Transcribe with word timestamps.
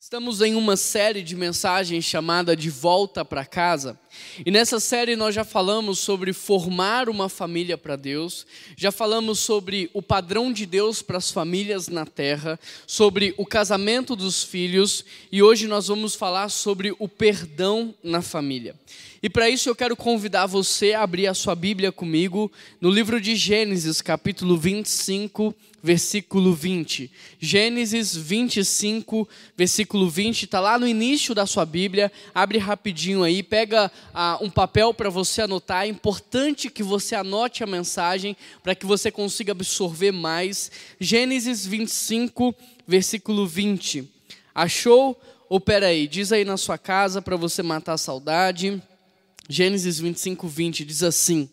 Estamos 0.00 0.40
em 0.40 0.54
uma 0.54 0.76
série 0.76 1.22
de 1.22 1.34
mensagens 1.34 2.04
chamada 2.04 2.54
De 2.54 2.70
Volta 2.70 3.24
para 3.24 3.44
Casa. 3.44 3.98
E 4.46 4.50
nessa 4.50 4.78
série 4.78 5.16
nós 5.16 5.34
já 5.34 5.42
falamos 5.42 5.98
sobre 5.98 6.32
formar 6.32 7.08
uma 7.08 7.28
família 7.28 7.76
para 7.76 7.96
Deus, 7.96 8.46
já 8.76 8.92
falamos 8.92 9.40
sobre 9.40 9.90
o 9.92 10.00
padrão 10.00 10.52
de 10.52 10.66
Deus 10.66 11.02
para 11.02 11.18
as 11.18 11.32
famílias 11.32 11.88
na 11.88 12.06
terra, 12.06 12.60
sobre 12.86 13.34
o 13.36 13.44
casamento 13.44 14.14
dos 14.14 14.44
filhos 14.44 15.04
e 15.32 15.42
hoje 15.42 15.66
nós 15.66 15.88
vamos 15.88 16.14
falar 16.14 16.48
sobre 16.48 16.94
o 17.00 17.08
perdão 17.08 17.92
na 18.00 18.22
família. 18.22 18.76
E 19.20 19.28
para 19.28 19.50
isso 19.50 19.68
eu 19.68 19.74
quero 19.74 19.96
convidar 19.96 20.46
você 20.46 20.92
a 20.92 21.02
abrir 21.02 21.26
a 21.26 21.34
sua 21.34 21.56
Bíblia 21.56 21.90
comigo 21.90 22.52
no 22.80 22.88
livro 22.88 23.20
de 23.20 23.34
Gênesis, 23.34 24.00
capítulo 24.00 24.56
25, 24.56 25.52
versículo 25.82 26.54
20. 26.54 27.10
Gênesis 27.40 28.14
25, 28.14 29.28
versículo 29.56 30.08
20, 30.08 30.44
está 30.44 30.60
lá 30.60 30.78
no 30.78 30.86
início 30.86 31.34
da 31.34 31.46
sua 31.46 31.66
Bíblia. 31.66 32.12
Abre 32.32 32.58
rapidinho 32.58 33.24
aí, 33.24 33.42
pega 33.42 33.90
ah, 34.14 34.38
um 34.40 34.48
papel 34.48 34.94
para 34.94 35.10
você 35.10 35.42
anotar. 35.42 35.84
É 35.84 35.88
importante 35.88 36.70
que 36.70 36.84
você 36.84 37.16
anote 37.16 37.64
a 37.64 37.66
mensagem 37.66 38.36
para 38.62 38.76
que 38.76 38.86
você 38.86 39.10
consiga 39.10 39.50
absorver 39.50 40.12
mais. 40.12 40.70
Gênesis 41.00 41.66
25, 41.66 42.54
versículo 42.86 43.48
20. 43.48 44.08
Achou? 44.54 45.20
Ou 45.48 45.58
peraí, 45.58 46.06
diz 46.06 46.30
aí 46.30 46.44
na 46.44 46.56
sua 46.56 46.78
casa 46.78 47.20
para 47.20 47.34
você 47.34 47.64
matar 47.64 47.94
a 47.94 47.98
saudade. 47.98 48.80
Gênesis 49.48 49.98
25, 49.98 50.46
20 50.46 50.84
diz 50.84 51.02
assim: 51.02 51.48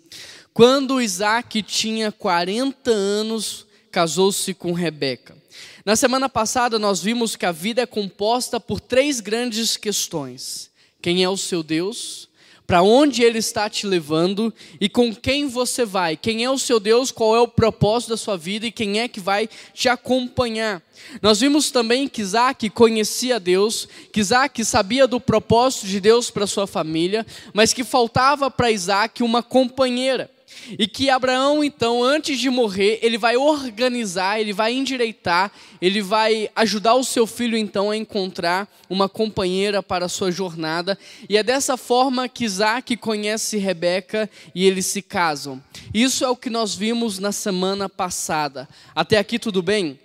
Quando 0.54 1.02
Isaac 1.02 1.64
tinha 1.64 2.12
40 2.12 2.92
anos, 2.92 3.66
casou-se 3.90 4.54
com 4.54 4.74
Rebeca. 4.74 5.36
Na 5.86 5.96
semana 5.96 6.28
passada, 6.28 6.78
nós 6.78 7.02
vimos 7.02 7.38
que 7.38 7.46
a 7.46 7.54
vida 7.54 7.82
é 7.82 7.86
composta 7.86 8.60
por 8.60 8.82
três 8.82 9.22
grandes 9.22 9.78
questões: 9.78 10.70
quem 11.02 11.24
é 11.24 11.30
o 11.30 11.38
seu 11.38 11.64
Deus? 11.64 12.25
Para 12.68 12.82
onde 12.82 13.24
Ele 13.24 13.40
está 13.40 13.70
te 13.70 13.86
levando 13.86 14.54
e 14.80 14.90
com 14.90 15.14
quem 15.14 15.48
você 15.48 15.86
vai. 15.86 16.18
Quem 16.18 16.44
é 16.44 16.50
o 16.50 16.58
seu 16.58 16.80
Deus, 16.80 17.12
qual 17.12 17.36
é 17.36 17.40
o 17.40 17.48
propósito 17.48 18.10
da 18.10 18.18
sua 18.18 18.38
vida 18.38 18.66
e 18.66 18.72
quem 18.72 19.00
é 19.00 19.08
que 19.08 19.20
vai 19.20 19.50
te 19.74 19.88
acompanhar. 19.88 20.82
Nós 21.22 21.40
vimos 21.40 21.72
também 21.72 22.08
que 22.08 22.22
Isaac 22.22 22.70
conhecia 22.70 23.40
Deus, 23.40 23.88
que 24.12 24.20
Isaac 24.20 24.64
sabia 24.66 25.08
do 25.08 25.20
propósito 25.20 25.88
de 25.88 26.00
Deus 26.00 26.32
para 26.32 26.48
sua 26.48 26.66
família, 26.66 27.26
mas 27.54 27.74
que 27.74 27.84
faltava 27.84 28.50
para 28.50 28.72
Isaac 28.72 29.22
uma 29.22 29.44
companheira. 29.44 30.35
E 30.78 30.88
que 30.88 31.10
Abraão, 31.10 31.64
então, 31.64 32.04
antes 32.04 32.40
de 32.40 32.50
morrer, 32.50 33.00
ele 33.02 33.18
vai 33.18 33.38
organizar, 33.38 34.40
ele 34.40 34.54
vai 34.54 34.74
endireitar, 34.74 35.52
ele 35.82 36.02
vai 36.02 36.50
ajudar 36.56 36.96
o 36.96 37.04
seu 37.04 37.28
filho, 37.28 37.58
então, 37.58 37.92
a 37.92 37.98
encontrar 37.98 38.68
uma 38.90 39.08
companheira 39.08 39.84
para 39.84 40.06
a 40.06 40.10
sua 40.10 40.32
jornada. 40.32 40.98
E 41.30 41.38
é 41.38 41.44
dessa 41.44 41.78
forma 41.78 42.28
que 42.28 42.46
Isaac 42.46 42.98
conhece 42.98 43.58
Rebeca 43.58 44.30
e 44.54 44.66
eles 44.66 44.86
se 44.86 45.02
casam. 45.02 45.62
Isso 45.94 46.24
é 46.24 46.30
o 46.30 46.36
que 46.36 46.50
nós 46.50 46.76
vimos 46.76 47.20
na 47.20 47.32
semana 47.32 47.88
passada. 47.88 48.68
Até 48.96 49.18
aqui 49.18 49.38
tudo 49.38 49.62
bem? 49.62 50.00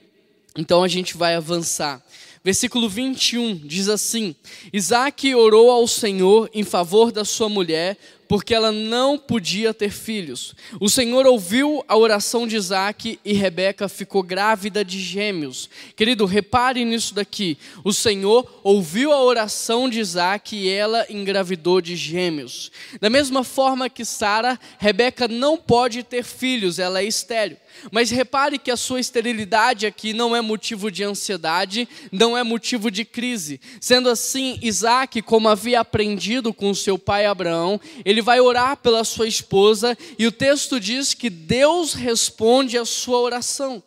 Então 0.57 0.83
a 0.83 0.89
gente 0.89 1.17
vai 1.17 1.35
avançar. 1.35 2.03
Versículo 2.43 2.89
21 2.89 3.55
diz 3.57 3.89
assim: 3.89 4.35
Isaac 4.73 5.35
orou 5.35 5.71
ao 5.71 5.87
Senhor 5.87 6.49
em 6.55 6.65
favor 6.65 7.13
da 7.13 7.25
sua 7.25 7.49
mulher, 7.49 7.99
porque 8.31 8.55
ela 8.55 8.71
não 8.71 9.19
podia 9.19 9.75
ter 9.75 9.91
filhos. 9.91 10.55
O 10.79 10.89
Senhor 10.89 11.27
ouviu 11.27 11.85
a 11.89 11.97
oração 11.97 12.47
de 12.47 12.55
Isaac 12.55 13.19
e 13.25 13.33
Rebeca 13.33 13.89
ficou 13.89 14.23
grávida 14.23 14.85
de 14.85 15.01
gêmeos. 15.01 15.69
Querido, 15.97 16.25
repare 16.27 16.85
nisso 16.85 17.13
daqui. 17.13 17.59
O 17.83 17.93
Senhor 17.93 18.49
ouviu 18.63 19.13
a 19.13 19.21
oração 19.21 19.89
de 19.89 19.99
Isaac 19.99 20.55
e 20.55 20.69
ela 20.69 21.05
engravidou 21.11 21.81
de 21.81 21.97
gêmeos. 21.97 22.71
Da 23.01 23.11
mesma 23.11 23.43
forma 23.43 23.91
que 23.91 24.05
Sara, 24.05 24.61
Rebeca 24.79 25.27
não 25.27 25.57
pode 25.57 26.05
ter 26.05 26.23
filhos, 26.23 26.79
ela 26.79 27.01
é 27.01 27.05
estéril. 27.05 27.57
Mas 27.91 28.11
repare 28.11 28.59
que 28.59 28.71
a 28.71 28.77
sua 28.77 29.01
esterilidade 29.01 29.87
aqui 29.87 30.13
não 30.13 30.37
é 30.37 30.41
motivo 30.41 30.91
de 30.91 31.03
ansiedade, 31.03 31.89
não 32.13 32.37
é 32.37 32.45
motivo 32.45 32.93
de 32.93 33.05
crise. 33.05 33.61
Sendo 33.81 34.09
assim, 34.09 34.57
Isaac, 34.63 35.21
como 35.23 35.49
havia 35.49 35.81
aprendido 35.81 36.55
com 36.55 36.73
seu 36.75 36.99
pai 36.99 37.27
Abraão, 37.27 37.81
ele 38.05 38.20
vai 38.21 38.41
orar 38.41 38.77
pela 38.77 39.05
sua 39.05 39.27
esposa 39.27 39.97
e 40.19 40.27
o 40.27 40.33
texto 40.33 40.79
diz 40.81 41.15
que 41.15 41.31
Deus 41.31 41.95
responde 41.95 42.77
a 42.77 42.85
sua 42.85 43.19
oração. 43.19 43.83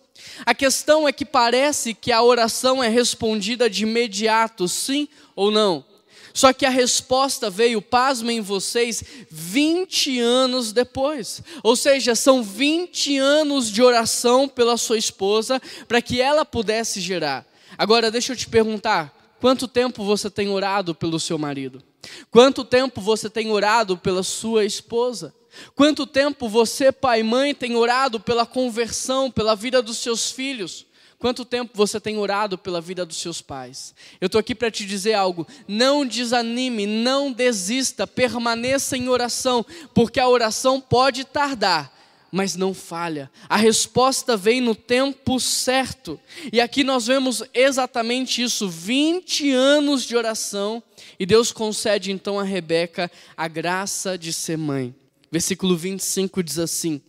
A 0.45 0.53
questão 0.53 1.07
é 1.07 1.11
que 1.11 1.25
parece 1.25 1.93
que 1.93 2.11
a 2.11 2.21
oração 2.21 2.83
é 2.83 2.87
respondida 2.87 3.69
de 3.69 3.83
imediato, 3.83 4.67
sim 4.67 5.07
ou 5.35 5.51
não? 5.51 5.85
Só 6.33 6.51
que 6.51 6.65
a 6.65 6.69
resposta 6.69 7.49
veio, 7.49 7.79
pasmem 7.79 8.41
vocês, 8.41 9.03
20 9.29 10.19
anos 10.19 10.73
depois. 10.73 11.43
Ou 11.61 11.75
seja, 11.75 12.15
são 12.15 12.41
20 12.41 13.17
anos 13.19 13.69
de 13.69 13.83
oração 13.83 14.47
pela 14.47 14.75
sua 14.75 14.97
esposa 14.97 15.61
para 15.87 16.01
que 16.01 16.19
ela 16.19 16.43
pudesse 16.43 16.99
gerar. 16.99 17.45
Agora, 17.77 18.09
deixa 18.09 18.33
eu 18.33 18.35
te 18.35 18.49
perguntar: 18.49 19.13
quanto 19.43 19.67
tempo 19.67 20.05
você 20.05 20.29
tem 20.29 20.47
orado 20.47 20.95
pelo 20.95 21.19
seu 21.19 21.37
marido? 21.37 21.83
Quanto 22.31 22.63
tempo 22.63 23.01
você 23.01 23.29
tem 23.29 23.51
orado 23.51 23.97
pela 23.97 24.23
sua 24.23 24.63
esposa? 24.63 25.35
Quanto 25.75 26.07
tempo 26.07 26.47
você, 26.47 26.93
pai 26.93 27.19
e 27.19 27.23
mãe, 27.23 27.53
tem 27.53 27.75
orado 27.75 28.21
pela 28.21 28.45
conversão, 28.45 29.29
pela 29.29 29.53
vida 29.53 29.81
dos 29.81 29.97
seus 29.97 30.31
filhos? 30.31 30.85
Quanto 31.19 31.43
tempo 31.43 31.71
você 31.73 31.99
tem 31.99 32.17
orado 32.17 32.57
pela 32.57 32.79
vida 32.79 33.05
dos 33.05 33.17
seus 33.17 33.41
pais? 33.41 33.93
Eu 34.21 34.27
estou 34.27 34.39
aqui 34.39 34.55
para 34.55 34.71
te 34.71 34.85
dizer 34.85 35.13
algo. 35.13 35.45
Não 35.67 36.05
desanime, 36.05 36.87
não 36.87 37.29
desista, 37.29 38.07
permaneça 38.07 38.95
em 38.95 39.09
oração, 39.09 39.65
porque 39.93 40.21
a 40.21 40.27
oração 40.29 40.79
pode 40.79 41.25
tardar, 41.25 41.92
mas 42.33 42.55
não 42.55 42.73
falha. 42.73 43.29
A 43.47 43.55
resposta 43.55 44.35
vem 44.35 44.59
no 44.59 44.73
tempo 44.73 45.39
certo. 45.39 46.19
E 46.51 46.59
aqui 46.59 46.83
nós 46.83 47.05
vemos 47.05 47.43
exatamente 47.53 48.41
isso: 48.41 48.67
20 48.67 49.51
anos 49.51 50.03
de 50.03 50.15
oração, 50.15 50.81
e 51.19 51.27
Deus 51.27 51.51
concede 51.51 52.11
então 52.11 52.39
a 52.39 52.43
Rebeca 52.43 53.11
a 53.37 53.47
graça 53.47 54.17
de 54.17 54.33
ser 54.33 54.57
mãe. 54.57 54.95
Versículo 55.31 55.77
25 55.77 56.41
diz 56.41 56.57
assim: 56.57 56.99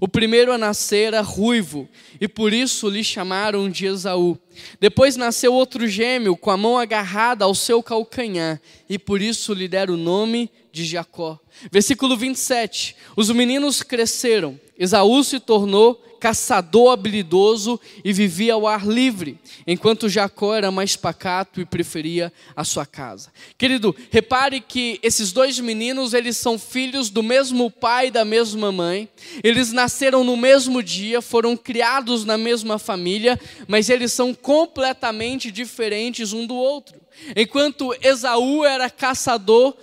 O 0.00 0.08
primeiro 0.08 0.52
a 0.52 0.58
nascer 0.58 1.06
era 1.06 1.20
ruivo, 1.20 1.88
e 2.20 2.26
por 2.26 2.52
isso 2.52 2.88
lhe 2.88 3.04
chamaram 3.04 3.70
de 3.70 3.86
Esaú. 3.86 4.36
Depois 4.80 5.14
nasceu 5.14 5.54
outro 5.54 5.86
gêmeo, 5.86 6.36
com 6.36 6.50
a 6.50 6.56
mão 6.56 6.76
agarrada 6.76 7.44
ao 7.44 7.54
seu 7.54 7.80
calcanhar, 7.84 8.60
e 8.88 8.98
por 8.98 9.22
isso 9.22 9.54
lhe 9.54 9.68
deram 9.68 9.94
o 9.94 9.96
nome 9.96 10.50
de 10.72 10.84
Jacó. 10.84 11.38
Versículo 11.70 12.16
27: 12.16 12.96
Os 13.14 13.30
meninos 13.30 13.82
cresceram, 13.82 14.58
Esaú 14.76 15.22
se 15.22 15.38
tornou 15.38 16.02
caçador 16.22 16.92
habilidoso 16.92 17.80
e 18.04 18.12
vivia 18.12 18.54
ao 18.54 18.64
ar 18.64 18.86
livre, 18.86 19.40
enquanto 19.66 20.08
Jacó 20.08 20.54
era 20.54 20.70
mais 20.70 20.94
pacato 20.94 21.60
e 21.60 21.66
preferia 21.66 22.32
a 22.54 22.62
sua 22.62 22.86
casa. 22.86 23.32
Querido, 23.58 23.94
repare 24.08 24.60
que 24.60 25.00
esses 25.02 25.32
dois 25.32 25.58
meninos, 25.58 26.14
eles 26.14 26.36
são 26.36 26.60
filhos 26.60 27.10
do 27.10 27.24
mesmo 27.24 27.68
pai 27.72 28.06
e 28.06 28.10
da 28.12 28.24
mesma 28.24 28.70
mãe. 28.70 29.08
Eles 29.42 29.72
nasceram 29.72 30.22
no 30.22 30.36
mesmo 30.36 30.80
dia, 30.80 31.20
foram 31.20 31.56
criados 31.56 32.24
na 32.24 32.38
mesma 32.38 32.78
família, 32.78 33.38
mas 33.66 33.90
eles 33.90 34.12
são 34.12 34.32
completamente 34.32 35.50
diferentes 35.50 36.32
um 36.32 36.46
do 36.46 36.54
outro. 36.54 37.00
Enquanto 37.34 37.92
Esaú 38.00 38.64
era 38.64 38.88
caçador, 38.88 39.74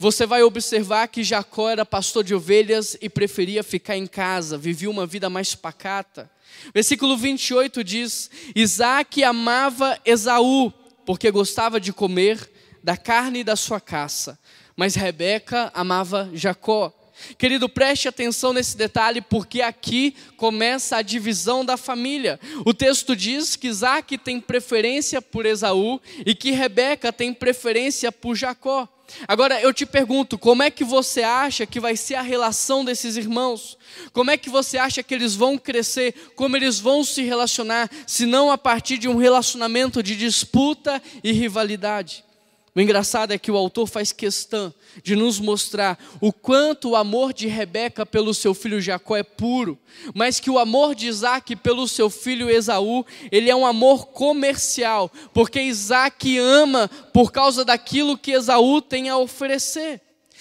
você 0.00 0.24
vai 0.24 0.42
observar 0.42 1.08
que 1.08 1.22
Jacó 1.22 1.68
era 1.68 1.84
pastor 1.84 2.24
de 2.24 2.34
ovelhas 2.34 2.96
e 3.02 3.10
preferia 3.10 3.62
ficar 3.62 3.98
em 3.98 4.06
casa, 4.06 4.56
vivia 4.56 4.88
uma 4.88 5.06
vida 5.06 5.28
mais 5.28 5.54
pacata. 5.54 6.30
Versículo 6.72 7.18
28 7.18 7.84
diz: 7.84 8.30
Isaac 8.56 9.22
amava 9.22 10.00
Esaú, 10.02 10.72
porque 11.04 11.30
gostava 11.30 11.78
de 11.78 11.92
comer 11.92 12.50
da 12.82 12.96
carne 12.96 13.44
da 13.44 13.54
sua 13.56 13.78
caça, 13.78 14.38
mas 14.74 14.94
Rebeca 14.94 15.70
amava 15.74 16.30
Jacó. 16.32 16.96
Querido, 17.36 17.68
preste 17.68 18.08
atenção 18.08 18.54
nesse 18.54 18.78
detalhe, 18.78 19.20
porque 19.20 19.60
aqui 19.60 20.16
começa 20.38 20.96
a 20.96 21.02
divisão 21.02 21.62
da 21.62 21.76
família. 21.76 22.40
O 22.64 22.72
texto 22.72 23.14
diz 23.14 23.54
que 23.54 23.68
Isaac 23.68 24.16
tem 24.16 24.40
preferência 24.40 25.20
por 25.20 25.44
Esaú 25.44 26.00
e 26.24 26.34
que 26.34 26.52
Rebeca 26.52 27.12
tem 27.12 27.34
preferência 27.34 28.10
por 28.10 28.34
Jacó. 28.34 28.88
Agora 29.26 29.60
eu 29.60 29.72
te 29.72 29.84
pergunto, 29.84 30.38
como 30.38 30.62
é 30.62 30.70
que 30.70 30.84
você 30.84 31.22
acha 31.22 31.66
que 31.66 31.80
vai 31.80 31.96
ser 31.96 32.14
a 32.14 32.22
relação 32.22 32.84
desses 32.84 33.16
irmãos? 33.16 33.76
Como 34.12 34.30
é 34.30 34.36
que 34.36 34.48
você 34.48 34.78
acha 34.78 35.02
que 35.02 35.14
eles 35.14 35.34
vão 35.34 35.58
crescer? 35.58 36.14
Como 36.34 36.56
eles 36.56 36.78
vão 36.78 37.04
se 37.04 37.22
relacionar, 37.22 37.90
se 38.06 38.26
não 38.26 38.50
a 38.50 38.58
partir 38.58 38.98
de 38.98 39.08
um 39.08 39.16
relacionamento 39.16 40.02
de 40.02 40.16
disputa 40.16 41.02
e 41.22 41.32
rivalidade? 41.32 42.24
O 42.74 42.80
engraçado 42.80 43.32
é 43.32 43.38
que 43.38 43.50
o 43.50 43.56
autor 43.56 43.86
faz 43.86 44.12
questão 44.12 44.72
de 45.02 45.16
nos 45.16 45.40
mostrar 45.40 45.98
o 46.20 46.32
quanto 46.32 46.90
o 46.90 46.96
amor 46.96 47.32
de 47.32 47.48
Rebeca 47.48 48.06
pelo 48.06 48.32
seu 48.32 48.54
filho 48.54 48.80
Jacó 48.80 49.16
é 49.16 49.24
puro, 49.24 49.76
mas 50.14 50.38
que 50.38 50.50
o 50.50 50.58
amor 50.58 50.94
de 50.94 51.08
Isaac 51.08 51.56
pelo 51.56 51.88
seu 51.88 52.08
filho 52.08 52.48
Esaú, 52.48 53.04
ele 53.32 53.50
é 53.50 53.56
um 53.56 53.66
amor 53.66 54.06
comercial, 54.06 55.10
porque 55.34 55.60
Isaac 55.60 56.38
ama 56.38 56.88
por 57.12 57.32
causa 57.32 57.64
daquilo 57.64 58.16
que 58.16 58.32
Esaú 58.32 58.80
tem 58.80 59.08
a 59.08 59.18
oferecer. 59.18 60.00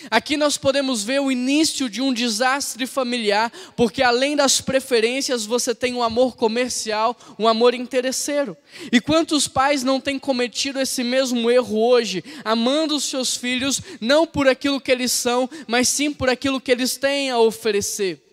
Aqui 0.10 0.38
nós 0.38 0.58
podemos 0.58 1.04
ver 1.04 1.20
o 1.20 1.32
início 1.32 1.90
de 1.90 2.02
um 2.02 2.14
desastre 2.14 2.88
familiar, 2.88 3.52
porque 3.76 4.02
além 4.02 4.36
das 4.36 4.62
preferências, 4.62 5.46
você 5.46 5.76
tem 5.76 5.94
um 5.94 6.04
amor 6.04 6.36
comercial, 6.38 7.18
um 7.38 7.48
amor 7.48 7.74
interesseiro. 7.74 8.56
E 8.92 9.02
quantos 9.02 9.48
pais 9.48 9.84
não 9.84 10.00
têm 10.00 10.18
cometido 10.18 10.80
esse 10.80 11.04
mesmo 11.04 11.52
erro 11.52 11.78
hoje, 11.78 12.24
amando 12.46 12.96
os 12.96 13.04
seus 13.04 13.36
filhos 13.36 13.82
não 14.00 14.26
por 14.26 14.48
aquilo 14.48 14.80
que 14.80 14.92
eles 14.92 15.12
são, 15.12 15.50
mas 15.68 15.90
sim 15.90 16.14
por 16.14 16.30
aquilo 16.30 16.62
que 16.62 16.72
eles 16.72 16.96
têm 16.96 17.30
a 17.30 17.40
oferecer? 17.40 18.24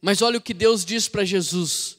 Mas 0.00 0.22
olha 0.22 0.38
o 0.38 0.42
que 0.42 0.54
Deus 0.54 0.84
diz 0.84 1.08
para 1.08 1.24
Jesus: 1.24 1.98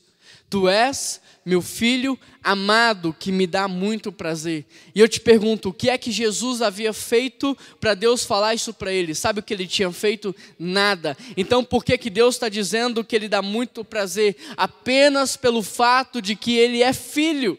Tu 0.50 0.68
és 0.68 1.22
meu 1.48 1.62
filho 1.62 2.20
amado, 2.44 3.16
que 3.18 3.32
me 3.32 3.48
dá 3.48 3.70
muito 3.70 4.12
prazer. 4.12 4.66
E 4.94 5.00
eu 5.00 5.08
te 5.08 5.22
pergunto, 5.22 5.70
o 5.70 5.74
que 5.74 5.90
é 5.90 5.98
que 5.98 6.12
Jesus 6.12 6.62
havia 6.62 6.92
feito 6.92 7.58
para 7.80 7.94
Deus 7.94 8.26
falar 8.26 8.54
isso 8.54 8.74
para 8.74 8.92
ele? 8.92 9.16
Sabe 9.16 9.40
o 9.40 9.44
que 9.44 9.54
ele 9.54 9.66
tinha 9.66 9.90
feito? 9.94 10.36
Nada. 10.60 11.18
Então, 11.38 11.64
por 11.64 11.86
que, 11.86 11.98
que 11.98 12.10
Deus 12.10 12.36
está 12.36 12.50
dizendo 12.50 13.02
que 13.02 13.16
ele 13.16 13.30
dá 13.30 13.42
muito 13.42 13.86
prazer? 13.86 14.36
Apenas 14.58 15.38
pelo 15.38 15.64
fato 15.64 16.22
de 16.22 16.36
que 16.36 16.58
ele 16.58 16.84
é 16.84 16.92
filho. 16.92 17.58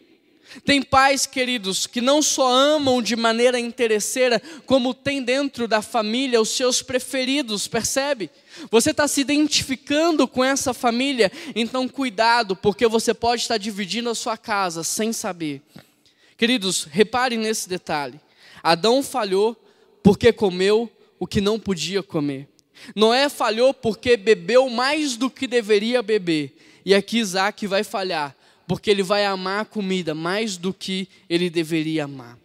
Tem 0.65 0.81
pais, 0.81 1.25
queridos, 1.25 1.85
que 1.85 2.01
não 2.01 2.21
só 2.21 2.51
amam 2.51 3.01
de 3.01 3.15
maneira 3.15 3.59
interesseira, 3.59 4.41
como 4.65 4.93
tem 4.93 5.21
dentro 5.21 5.67
da 5.67 5.81
família 5.81 6.41
os 6.41 6.49
seus 6.49 6.81
preferidos, 6.81 7.67
percebe? 7.67 8.31
Você 8.71 8.89
está 8.89 9.07
se 9.07 9.21
identificando 9.21 10.27
com 10.27 10.43
essa 10.43 10.73
família, 10.73 11.31
então 11.55 11.87
cuidado, 11.87 12.55
porque 12.55 12.87
você 12.87 13.13
pode 13.13 13.43
estar 13.43 13.57
dividindo 13.57 14.09
a 14.09 14.15
sua 14.15 14.37
casa 14.37 14.83
sem 14.83 15.13
saber. 15.13 15.61
Queridos, 16.35 16.85
reparem 16.85 17.37
nesse 17.37 17.69
detalhe: 17.69 18.19
Adão 18.63 19.03
falhou 19.03 19.55
porque 20.01 20.33
comeu 20.33 20.89
o 21.19 21.27
que 21.27 21.41
não 21.41 21.59
podia 21.59 22.01
comer. 22.01 22.47
Noé 22.95 23.29
falhou 23.29 23.73
porque 23.73 24.17
bebeu 24.17 24.69
mais 24.69 25.15
do 25.15 25.29
que 25.29 25.45
deveria 25.45 26.01
beber. 26.01 26.55
E 26.85 26.95
aqui 26.95 27.19
Isaac 27.19 27.67
vai 27.67 27.83
falhar 27.83 28.35
porque 28.69 28.91
ele 28.91 29.01
vai 29.01 29.25
amar 29.25 29.61
a 29.61 29.65
comida 29.65 30.13
mais 30.13 30.55
do 30.55 30.71
que 30.71 31.09
ele 31.27 31.49
deveria 31.49 32.03
amar. 32.03 32.37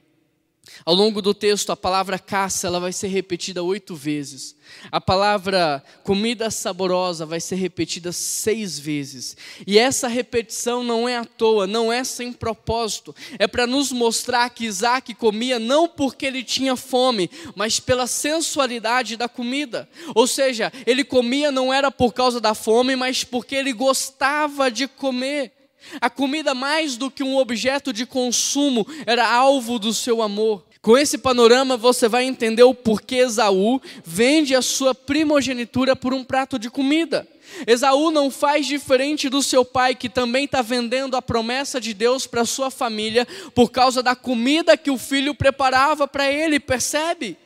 Ao 0.82 0.94
longo 0.94 1.20
do 1.20 1.34
texto, 1.34 1.70
a 1.70 1.76
palavra 1.76 2.18
caça 2.18 2.66
ela 2.66 2.80
vai 2.80 2.94
ser 2.94 3.08
repetida 3.08 3.62
oito 3.62 3.94
vezes. 3.94 4.56
A 4.90 5.02
palavra 5.02 5.84
comida 6.02 6.50
saborosa 6.50 7.26
vai 7.26 7.40
ser 7.40 7.56
repetida 7.56 8.10
seis 8.10 8.78
vezes. 8.78 9.36
E 9.66 9.78
essa 9.78 10.08
repetição 10.08 10.82
não 10.82 11.06
é 11.06 11.18
à 11.18 11.26
toa, 11.26 11.66
não 11.66 11.92
é 11.92 12.02
sem 12.02 12.32
propósito. 12.32 13.14
É 13.38 13.46
para 13.46 13.66
nos 13.66 13.92
mostrar 13.92 14.48
que 14.48 14.64
Isaac 14.64 15.12
comia 15.16 15.58
não 15.58 15.86
porque 15.86 16.24
ele 16.24 16.42
tinha 16.42 16.74
fome, 16.74 17.30
mas 17.54 17.78
pela 17.78 18.06
sensualidade 18.06 19.18
da 19.18 19.28
comida. 19.28 19.86
Ou 20.14 20.26
seja, 20.26 20.72
ele 20.86 21.04
comia 21.04 21.52
não 21.52 21.70
era 21.70 21.90
por 21.90 22.14
causa 22.14 22.40
da 22.40 22.54
fome, 22.54 22.96
mas 22.96 23.24
porque 23.24 23.54
ele 23.54 23.74
gostava 23.74 24.70
de 24.70 24.88
comer. 24.88 25.52
A 26.00 26.10
comida, 26.10 26.54
mais 26.54 26.96
do 26.96 27.10
que 27.10 27.22
um 27.22 27.36
objeto 27.36 27.92
de 27.92 28.06
consumo, 28.06 28.86
era 29.06 29.28
alvo 29.28 29.78
do 29.78 29.92
seu 29.92 30.22
amor. 30.22 30.64
Com 30.84 30.98
esse 30.98 31.16
panorama, 31.16 31.78
você 31.78 32.08
vai 32.08 32.24
entender 32.24 32.62
o 32.62 32.74
porquê 32.74 33.16
Esaú 33.16 33.80
vende 34.04 34.54
a 34.54 34.60
sua 34.60 34.94
primogenitura 34.94 35.96
por 35.96 36.12
um 36.12 36.22
prato 36.22 36.58
de 36.58 36.68
comida. 36.68 37.26
Esaú 37.66 38.10
não 38.10 38.30
faz 38.30 38.66
diferente 38.66 39.30
do 39.30 39.42
seu 39.42 39.64
pai, 39.64 39.94
que 39.94 40.10
também 40.10 40.44
está 40.44 40.60
vendendo 40.60 41.16
a 41.16 41.22
promessa 41.22 41.80
de 41.80 41.94
Deus 41.94 42.26
para 42.26 42.44
sua 42.44 42.70
família 42.70 43.26
por 43.54 43.70
causa 43.70 44.02
da 44.02 44.14
comida 44.14 44.76
que 44.76 44.90
o 44.90 44.98
filho 44.98 45.34
preparava 45.34 46.06
para 46.06 46.30
ele, 46.30 46.60
percebe? 46.60 47.38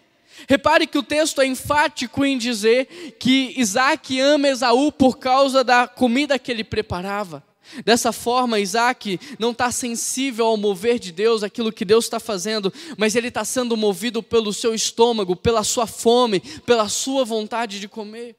Repare 0.49 0.87
que 0.87 0.99
o 0.99 1.03
texto 1.03 1.41
é 1.41 1.47
enfático 1.47 2.25
em 2.25 2.37
dizer 2.37 3.17
que 3.21 3.55
Isaac 3.57 4.19
ama 4.21 4.49
Esaú 4.49 4.91
por 4.91 5.19
causa 5.19 5.63
da 5.63 5.87
comida 5.87 6.39
que 6.41 6.51
ele 6.51 6.65
preparava. 6.65 7.48
Dessa 7.85 8.13
forma, 8.13 8.61
Isaac 8.61 9.19
não 9.39 9.51
está 9.51 9.71
sensível 9.71 10.47
ao 10.47 10.57
mover 10.57 10.99
de 10.99 11.13
Deus, 11.13 11.43
aquilo 11.43 11.73
que 11.73 11.85
Deus 11.85 12.05
está 12.05 12.19
fazendo, 12.19 12.73
mas 12.97 13.15
ele 13.15 13.29
está 13.29 13.45
sendo 13.45 13.77
movido 13.77 14.23
pelo 14.23 14.53
seu 14.53 14.75
estômago, 14.75 15.37
pela 15.37 15.63
sua 15.65 15.87
fome, 15.87 16.41
pela 16.67 16.89
sua 16.89 17.25
vontade 17.25 17.81
de 17.81 17.89
comer. 17.89 18.37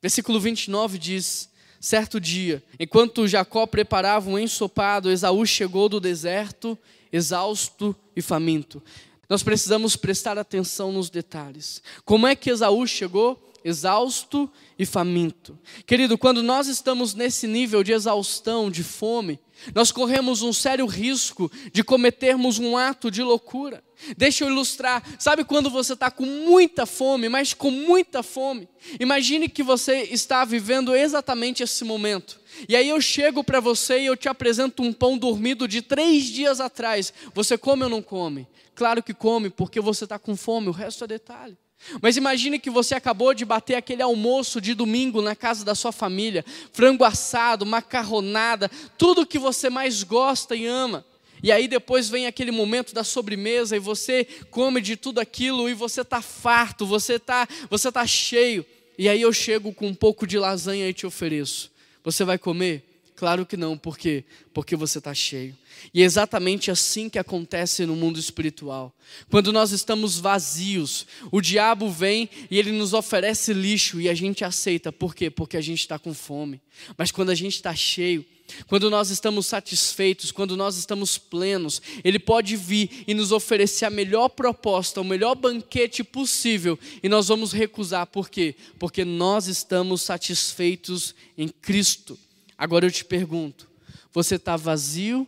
Versículo 0.00 0.38
29 0.38 0.98
diz: 0.98 1.48
Certo 1.80 2.20
dia, 2.20 2.62
enquanto 2.78 3.26
Jacó 3.26 3.66
preparava 3.66 4.28
um 4.28 4.38
ensopado, 4.38 5.10
Esaú 5.10 5.46
chegou 5.46 5.88
do 5.88 6.00
deserto, 6.00 6.78
exausto 7.12 7.94
e 8.14 8.22
faminto. 8.22 8.82
Nós 9.28 9.42
precisamos 9.42 9.94
prestar 9.94 10.38
atenção 10.38 10.90
nos 10.90 11.10
detalhes. 11.10 11.82
Como 12.04 12.26
é 12.26 12.34
que 12.34 12.50
Esaú 12.50 12.86
chegou? 12.86 13.47
Exausto 13.64 14.50
e 14.78 14.86
faminto. 14.86 15.58
Querido, 15.86 16.16
quando 16.16 16.42
nós 16.42 16.66
estamos 16.66 17.14
nesse 17.14 17.46
nível 17.46 17.82
de 17.82 17.92
exaustão, 17.92 18.70
de 18.70 18.82
fome, 18.82 19.38
nós 19.74 19.90
corremos 19.90 20.42
um 20.42 20.52
sério 20.52 20.86
risco 20.86 21.50
de 21.72 21.82
cometermos 21.82 22.58
um 22.58 22.76
ato 22.76 23.10
de 23.10 23.22
loucura. 23.22 23.82
Deixa 24.16 24.44
eu 24.44 24.48
ilustrar. 24.48 25.02
Sabe 25.18 25.44
quando 25.44 25.68
você 25.68 25.94
está 25.94 26.10
com 26.10 26.24
muita 26.24 26.86
fome, 26.86 27.28
mas 27.28 27.52
com 27.52 27.70
muita 27.70 28.22
fome? 28.22 28.68
Imagine 29.00 29.48
que 29.48 29.62
você 29.62 30.02
está 30.04 30.44
vivendo 30.44 30.94
exatamente 30.94 31.62
esse 31.62 31.84
momento. 31.84 32.40
E 32.68 32.76
aí 32.76 32.88
eu 32.88 33.00
chego 33.00 33.42
para 33.42 33.60
você 33.60 34.00
e 34.00 34.06
eu 34.06 34.16
te 34.16 34.28
apresento 34.28 34.82
um 34.82 34.92
pão 34.92 35.18
dormido 35.18 35.66
de 35.66 35.82
três 35.82 36.24
dias 36.24 36.60
atrás. 36.60 37.12
Você 37.34 37.58
come 37.58 37.82
ou 37.84 37.90
não 37.90 38.02
come? 38.02 38.46
Claro 38.74 39.02
que 39.02 39.12
come, 39.12 39.50
porque 39.50 39.80
você 39.80 40.04
está 40.04 40.18
com 40.18 40.36
fome, 40.36 40.68
o 40.68 40.72
resto 40.72 41.02
é 41.02 41.06
detalhe. 41.08 41.58
Mas 42.02 42.16
imagine 42.16 42.58
que 42.58 42.70
você 42.70 42.94
acabou 42.94 43.32
de 43.32 43.44
bater 43.44 43.74
aquele 43.74 44.02
almoço 44.02 44.60
de 44.60 44.74
domingo 44.74 45.22
na 45.22 45.34
casa 45.34 45.64
da 45.64 45.74
sua 45.74 45.92
família, 45.92 46.44
frango 46.72 47.04
assado, 47.04 47.64
macarronada, 47.64 48.70
tudo 48.96 49.26
que 49.26 49.38
você 49.38 49.70
mais 49.70 50.02
gosta 50.02 50.54
e 50.54 50.66
ama. 50.66 51.04
E 51.42 51.52
aí 51.52 51.68
depois 51.68 52.08
vem 52.08 52.26
aquele 52.26 52.50
momento 52.50 52.92
da 52.92 53.04
sobremesa 53.04 53.76
e 53.76 53.80
você 53.80 54.26
come 54.50 54.80
de 54.80 54.96
tudo 54.96 55.20
aquilo 55.20 55.68
e 55.68 55.74
você 55.74 56.00
está 56.00 56.20
farto, 56.20 56.84
você 56.84 57.14
está 57.14 57.46
você 57.70 57.92
tá 57.92 58.06
cheio. 58.06 58.66
E 58.98 59.08
aí 59.08 59.22
eu 59.22 59.32
chego 59.32 59.72
com 59.72 59.86
um 59.86 59.94
pouco 59.94 60.26
de 60.26 60.36
lasanha 60.38 60.88
e 60.88 60.92
te 60.92 61.06
ofereço. 61.06 61.70
Você 62.02 62.24
vai 62.24 62.38
comer? 62.38 62.87
Claro 63.18 63.44
que 63.44 63.56
não, 63.56 63.76
por 63.76 63.98
quê? 63.98 64.22
Porque 64.54 64.76
você 64.76 64.98
está 64.98 65.12
cheio. 65.12 65.52
E 65.92 66.02
é 66.02 66.04
exatamente 66.04 66.70
assim 66.70 67.08
que 67.08 67.18
acontece 67.18 67.84
no 67.84 67.96
mundo 67.96 68.16
espiritual. 68.16 68.96
Quando 69.28 69.52
nós 69.52 69.72
estamos 69.72 70.20
vazios, 70.20 71.04
o 71.32 71.40
diabo 71.40 71.90
vem 71.90 72.30
e 72.48 72.56
ele 72.60 72.70
nos 72.70 72.92
oferece 72.92 73.52
lixo 73.52 74.00
e 74.00 74.08
a 74.08 74.14
gente 74.14 74.44
aceita. 74.44 74.92
Por 74.92 75.16
quê? 75.16 75.28
Porque 75.30 75.56
a 75.56 75.60
gente 75.60 75.80
está 75.80 75.98
com 75.98 76.14
fome. 76.14 76.60
Mas 76.96 77.10
quando 77.10 77.30
a 77.30 77.34
gente 77.34 77.56
está 77.56 77.74
cheio, 77.74 78.24
quando 78.68 78.88
nós 78.88 79.10
estamos 79.10 79.46
satisfeitos, 79.46 80.30
quando 80.30 80.56
nós 80.56 80.76
estamos 80.76 81.18
plenos, 81.18 81.82
Ele 82.04 82.20
pode 82.20 82.54
vir 82.54 83.02
e 83.04 83.14
nos 83.14 83.32
oferecer 83.32 83.84
a 83.84 83.90
melhor 83.90 84.28
proposta, 84.28 85.00
o 85.00 85.04
melhor 85.04 85.34
banquete 85.34 86.04
possível, 86.04 86.78
e 87.02 87.08
nós 87.08 87.26
vamos 87.26 87.50
recusar. 87.52 88.06
Por 88.06 88.30
quê? 88.30 88.54
Porque 88.78 89.04
nós 89.04 89.48
estamos 89.48 90.02
satisfeitos 90.02 91.16
em 91.36 91.48
Cristo. 91.48 92.16
Agora 92.58 92.84
eu 92.84 92.90
te 92.90 93.04
pergunto: 93.04 93.70
você 94.12 94.34
está 94.34 94.56
vazio 94.56 95.26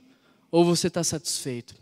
ou 0.50 0.64
você 0.64 0.88
está 0.88 1.04
satisfeito? 1.04 1.76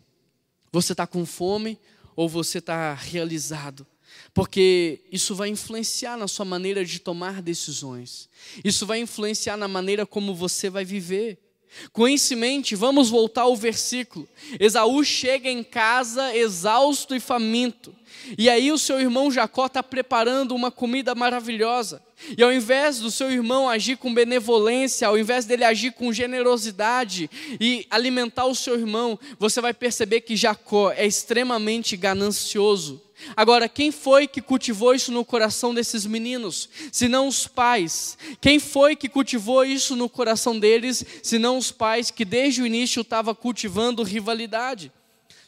Você 0.70 0.92
está 0.92 1.06
com 1.06 1.24
fome 1.24 1.78
ou 2.14 2.28
você 2.28 2.58
está 2.58 2.92
realizado? 2.92 3.86
Porque 4.34 5.00
isso 5.10 5.34
vai 5.34 5.48
influenciar 5.48 6.16
na 6.16 6.28
sua 6.28 6.44
maneira 6.44 6.84
de 6.84 6.98
tomar 6.98 7.40
decisões, 7.40 8.28
isso 8.62 8.84
vai 8.86 9.00
influenciar 9.00 9.56
na 9.56 9.68
maneira 9.68 10.06
como 10.06 10.34
você 10.34 10.68
vai 10.68 10.84
viver. 10.84 11.38
Com 11.92 12.08
isso 12.08 12.34
em 12.34 12.37
mente, 12.37 12.75
vamos 12.75 13.10
voltar 13.10 13.42
ao 13.42 13.56
versículo. 13.56 14.28
Esaú 14.58 15.04
chega 15.04 15.48
em 15.48 15.62
casa 15.62 16.34
exausto 16.37 17.14
e 17.14 17.20
faminto. 17.20 17.94
E 18.37 18.48
aí 18.48 18.72
o 18.72 18.78
seu 18.78 19.00
irmão 19.00 19.30
Jacó 19.30 19.66
está 19.66 19.82
preparando 19.82 20.54
uma 20.54 20.70
comida 20.70 21.14
maravilhosa. 21.14 22.02
E 22.37 22.42
ao 22.42 22.52
invés 22.52 22.98
do 22.98 23.10
seu 23.10 23.30
irmão 23.30 23.68
agir 23.68 23.96
com 23.96 24.12
benevolência, 24.12 25.06
ao 25.06 25.16
invés 25.16 25.44
dele 25.44 25.64
agir 25.64 25.92
com 25.92 26.12
generosidade 26.12 27.30
e 27.60 27.87
alimentar 27.90 28.46
o 28.46 28.54
seu 28.54 28.75
irmão, 28.75 29.18
você 29.38 29.60
vai 29.60 29.72
perceber 29.72 30.22
que 30.22 30.37
Jacó 30.37 30.90
é 30.90 31.06
extremamente 31.06 31.96
ganancioso. 31.96 33.00
Agora, 33.37 33.68
quem 33.68 33.90
foi 33.90 34.26
que 34.26 34.40
cultivou 34.40 34.94
isso 34.94 35.10
no 35.10 35.25
coração 35.25 35.75
desses 35.75 36.06
meninos, 36.06 36.68
se 36.92 37.08
não 37.08 37.28
os 37.28 37.46
pais? 37.46 38.16
Quem 38.40 38.58
foi 38.58 38.94
que 38.96 39.08
cultivou 39.08 39.64
isso 39.64 39.96
no 39.96 40.08
coração 40.08 40.58
deles, 40.58 41.04
se 41.22 41.38
não 41.38 41.58
os 41.58 41.70
pais 41.70 42.10
que 42.10 42.25
desde 42.25 42.62
o 42.62 42.66
início 42.66 43.02
estavam 43.02 43.34
cultivando 43.34 44.02
rivalidade? 44.02 44.92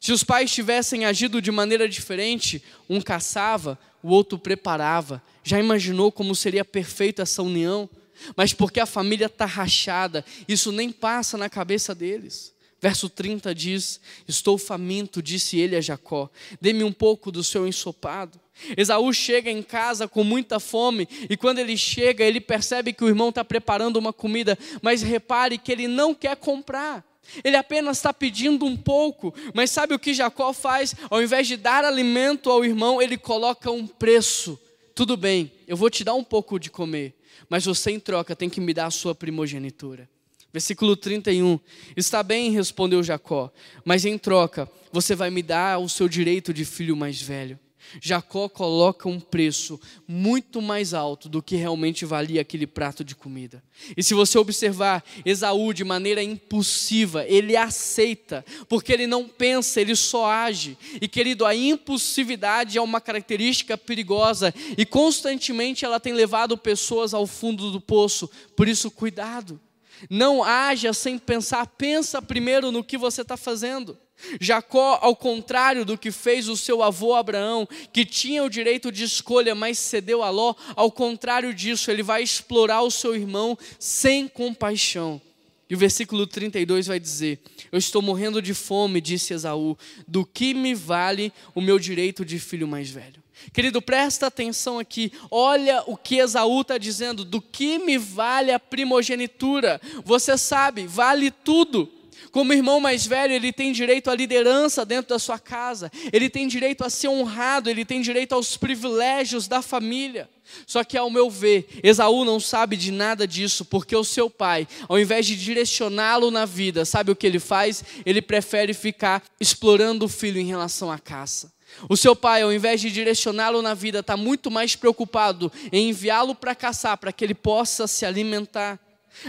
Se 0.01 0.13
os 0.13 0.25
pais 0.25 0.51
tivessem 0.51 1.05
agido 1.05 1.43
de 1.43 1.51
maneira 1.51 1.89
diferente, 1.89 2.63
um 2.89 3.01
caçava, 3.01 3.79
o 4.03 4.09
outro 4.09 4.39
preparava. 4.39 5.23
Já 5.45 5.59
imaginou 5.59 6.11
como 6.11 6.35
seria 6.35 6.65
perfeita 6.65 7.23
essa 7.23 7.43
união? 7.43 7.89
Mas 8.37 8.53
porque 8.53 8.81
a 8.81 8.87
família 8.87 9.27
está 9.27 9.47
rachada, 9.47 10.25
isso 10.49 10.73
nem 10.73 10.91
passa 10.91 11.39
na 11.39 11.49
cabeça 11.49 11.95
deles. 11.95 12.53
Verso 12.81 13.11
30 13.11 13.55
diz: 13.55 14.01
Estou 14.27 14.57
faminto, 14.57 15.23
disse 15.23 15.59
ele 15.59 15.77
a 15.77 15.81
Jacó, 15.81 16.31
dê-me 16.61 16.83
um 16.83 16.93
pouco 16.93 17.31
do 17.31 17.45
seu 17.45 17.67
ensopado. 17.67 18.41
Esaú 18.77 19.13
chega 19.13 19.51
em 19.51 19.63
casa 19.63 20.09
com 20.09 20.25
muita 20.25 20.59
fome, 20.59 21.09
e 21.29 21.37
quando 21.37 21.59
ele 21.59 21.77
chega, 21.77 22.25
ele 22.25 22.41
percebe 22.41 22.93
que 22.93 23.05
o 23.05 23.09
irmão 23.09 23.29
está 23.31 23.45
preparando 23.45 23.97
uma 23.97 24.13
comida, 24.13 24.59
mas 24.83 25.03
repare 25.03 25.59
que 25.59 25.71
ele 25.73 25.89
não 25.89 26.15
quer 26.15 26.37
comprar. 26.37 27.05
Ele 27.45 27.57
apenas 27.57 27.99
está 27.99 28.13
pedindo 28.13 28.65
um 28.65 28.77
pouco, 28.77 29.35
mas 29.55 29.71
sabe 29.71 29.95
o 29.95 29.99
que 29.99 30.15
Jacó 30.15 30.53
faz? 30.53 30.95
Ao 31.09 31.23
invés 31.23 31.47
de 31.47 31.57
dar 31.57 31.85
alimento 31.85 32.51
ao 32.51 32.65
irmão, 32.65 33.01
ele 33.01 33.17
coloca 33.17 33.71
um 33.71 33.87
preço. 33.87 34.59
Tudo 34.95 35.17
bem, 35.17 35.53
eu 35.67 35.77
vou 35.77 35.89
te 35.89 36.03
dar 36.03 36.15
um 36.15 36.25
pouco 36.25 36.59
de 36.59 36.71
comer, 36.71 37.15
mas 37.49 37.65
você 37.65 37.91
em 37.91 38.01
troca 38.01 38.35
tem 38.35 38.51
que 38.51 38.61
me 38.61 38.75
dar 38.75 38.87
a 38.87 38.91
sua 38.91 39.15
primogenitura. 39.15 40.09
Versículo 40.53 40.97
31. 40.97 41.59
Está 41.97 42.23
bem, 42.23 42.51
respondeu 42.51 43.03
Jacó, 43.03 43.53
mas 43.85 44.05
em 44.05 44.19
troca 44.19 44.69
você 44.93 45.15
vai 45.15 45.31
me 45.31 45.43
dar 45.43 45.79
o 45.79 45.89
seu 45.89 46.09
direito 46.09 46.53
de 46.53 46.65
filho 46.65 46.97
mais 46.97 47.21
velho. 47.21 47.59
Jacó 48.01 48.49
coloca 48.49 49.09
um 49.09 49.19
preço 49.19 49.81
muito 50.07 50.61
mais 50.61 50.95
alto 50.95 51.29
do 51.29 51.43
que 51.43 51.57
realmente 51.57 52.05
valia 52.05 52.41
aquele 52.41 52.67
prato 52.67 53.03
de 53.03 53.15
comida. 53.15 53.63
E 53.97 54.03
se 54.03 54.15
você 54.15 54.39
observar 54.39 55.03
Esaú 55.25 55.73
de 55.73 55.83
maneira 55.83 56.23
impulsiva, 56.23 57.25
ele 57.27 57.57
aceita, 57.57 58.45
porque 58.69 58.93
ele 58.93 59.07
não 59.07 59.27
pensa, 59.27 59.81
ele 59.81 59.97
só 59.97 60.31
age. 60.31 60.77
E 61.01 61.09
querido, 61.09 61.47
a 61.47 61.55
impulsividade 61.55 62.79
é 62.79 62.83
uma 62.83 63.01
característica 63.01 63.77
perigosa 63.77 64.55
e 64.77 64.85
constantemente 64.85 65.85
ela 65.85 65.99
tem 65.99 66.13
levado 66.13 66.57
pessoas 66.57 67.15
ao 67.15 67.27
fundo 67.27 67.71
do 67.71 67.81
poço. 67.81 68.31
Por 68.55 68.69
isso, 68.69 68.91
cuidado. 68.91 69.61
Não 70.09 70.43
haja 70.43 70.93
sem 70.93 71.19
pensar, 71.19 71.67
pensa 71.67 72.23
primeiro 72.23 72.71
no 72.73 72.85
que 72.85 72.97
você 72.97 73.23
está 73.23 73.37
fazendo. 73.37 73.99
Jacó, 74.41 74.99
ao 75.01 75.17
contrário 75.17 75.85
do 75.85 75.97
que 75.97 76.11
fez 76.11 76.49
o 76.49 76.57
seu 76.57 76.83
avô 76.83 77.15
Abraão, 77.15 77.67
que 77.93 78.05
tinha 78.05 78.45
o 78.45 78.51
direito 78.51 78.93
de 78.93 79.05
escolha, 79.05 79.55
mas 79.55 79.79
cedeu 79.79 80.23
a 80.23 80.31
Ló, 80.31 80.55
ao 80.77 80.91
contrário 80.91 81.55
disso, 81.55 81.91
ele 81.91 82.03
vai 82.03 82.23
explorar 82.23 82.83
o 82.83 82.91
seu 82.91 83.15
irmão 83.15 83.59
sem 83.79 84.29
compaixão. 84.29 85.21
E 85.69 85.75
o 85.75 85.79
versículo 85.79 86.27
32 86.27 86.89
vai 86.89 86.99
dizer: 86.99 87.41
Eu 87.71 87.79
estou 87.79 88.03
morrendo 88.03 88.43
de 88.43 88.53
fome, 88.53 89.01
disse 89.01 89.33
Esaú, 89.33 89.79
do 90.07 90.27
que 90.27 90.53
me 90.53 90.75
vale 90.75 91.33
o 91.55 91.61
meu 91.61 91.79
direito 91.79 92.25
de 92.25 92.39
filho 92.41 92.67
mais 92.67 92.91
velho? 92.91 93.20
Querido, 93.53 93.83
presta 93.83 94.27
atenção 94.27 94.79
aqui, 94.79 95.13
olha 95.31 95.83
o 95.87 95.97
que 95.97 96.17
Esaú 96.17 96.61
está 96.61 96.79
dizendo: 96.79 97.25
do 97.25 97.41
que 97.41 97.79
me 97.79 97.99
vale 97.99 98.53
a 98.53 98.61
primogenitura? 98.61 99.81
Você 100.05 100.37
sabe, 100.37 100.87
vale 100.87 101.31
tudo. 101.31 101.91
Como 102.31 102.53
irmão 102.53 102.79
mais 102.79 103.07
velho, 103.07 103.33
ele 103.33 103.53
tem 103.53 103.73
direito 103.73 104.09
à 104.09 104.15
liderança 104.15 104.85
dentro 104.85 105.09
da 105.09 105.19
sua 105.19 105.39
casa, 105.39 105.91
ele 106.13 106.31
tem 106.31 106.47
direito 106.47 106.85
a 106.85 106.91
ser 106.91 107.09
honrado, 107.09 107.69
ele 107.69 107.85
tem 107.85 108.01
direito 108.01 108.35
aos 108.35 108.57
privilégios 108.57 109.49
da 109.49 109.61
família. 109.61 110.29
Só 110.67 110.85
que, 110.85 110.97
ao 110.97 111.11
meu 111.11 111.31
ver, 111.31 111.67
Esaú 111.83 112.25
não 112.25 112.39
sabe 112.39 112.77
de 112.77 112.91
nada 112.91 113.27
disso, 113.27 113.65
porque 113.65 113.95
o 113.95 114.05
seu 114.05 114.29
pai, 114.29 114.67
ao 114.89 114.99
invés 114.99 115.27
de 115.27 115.37
direcioná-lo 115.37 116.31
na 116.31 116.45
vida, 116.45 116.85
sabe 116.85 117.11
o 117.11 117.17
que 117.17 117.27
ele 117.27 117.39
faz? 117.39 117.85
Ele 118.05 118.23
prefere 118.23 118.75
ficar 118.75 119.23
explorando 119.41 120.05
o 120.05 120.09
filho 120.09 120.41
em 120.41 120.47
relação 120.47 120.91
à 120.91 120.99
caça. 120.99 121.53
O 121.89 121.97
seu 121.97 122.15
pai, 122.15 122.43
ao 122.43 122.53
invés 122.53 122.81
de 122.81 122.91
direcioná-lo 122.91 123.63
na 123.63 123.75
vida, 123.75 124.01
está 124.01 124.17
muito 124.17 124.51
mais 124.51 124.77
preocupado 124.77 125.51
em 125.73 125.89
enviá-lo 125.89 126.35
para 126.35 126.55
caçar, 126.55 126.97
para 126.99 127.13
que 127.13 127.25
ele 127.25 127.35
possa 127.35 127.87
se 127.87 128.05
alimentar. 128.05 128.79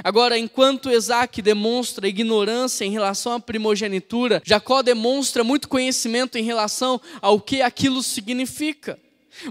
Agora, 0.04 0.38
enquanto 0.38 0.92
Isaac 0.92 1.42
demonstra 1.42 2.08
ignorância 2.08 2.86
em 2.86 2.92
relação 2.92 3.34
à 3.34 3.40
primogenitura, 3.40 4.42
Jacó 4.46 4.82
demonstra 4.82 5.44
muito 5.44 5.68
conhecimento 5.68 6.38
em 6.38 6.44
relação 6.44 7.02
ao 7.22 7.40
que 7.40 7.62
aquilo 7.62 8.04
significa. 8.04 9.00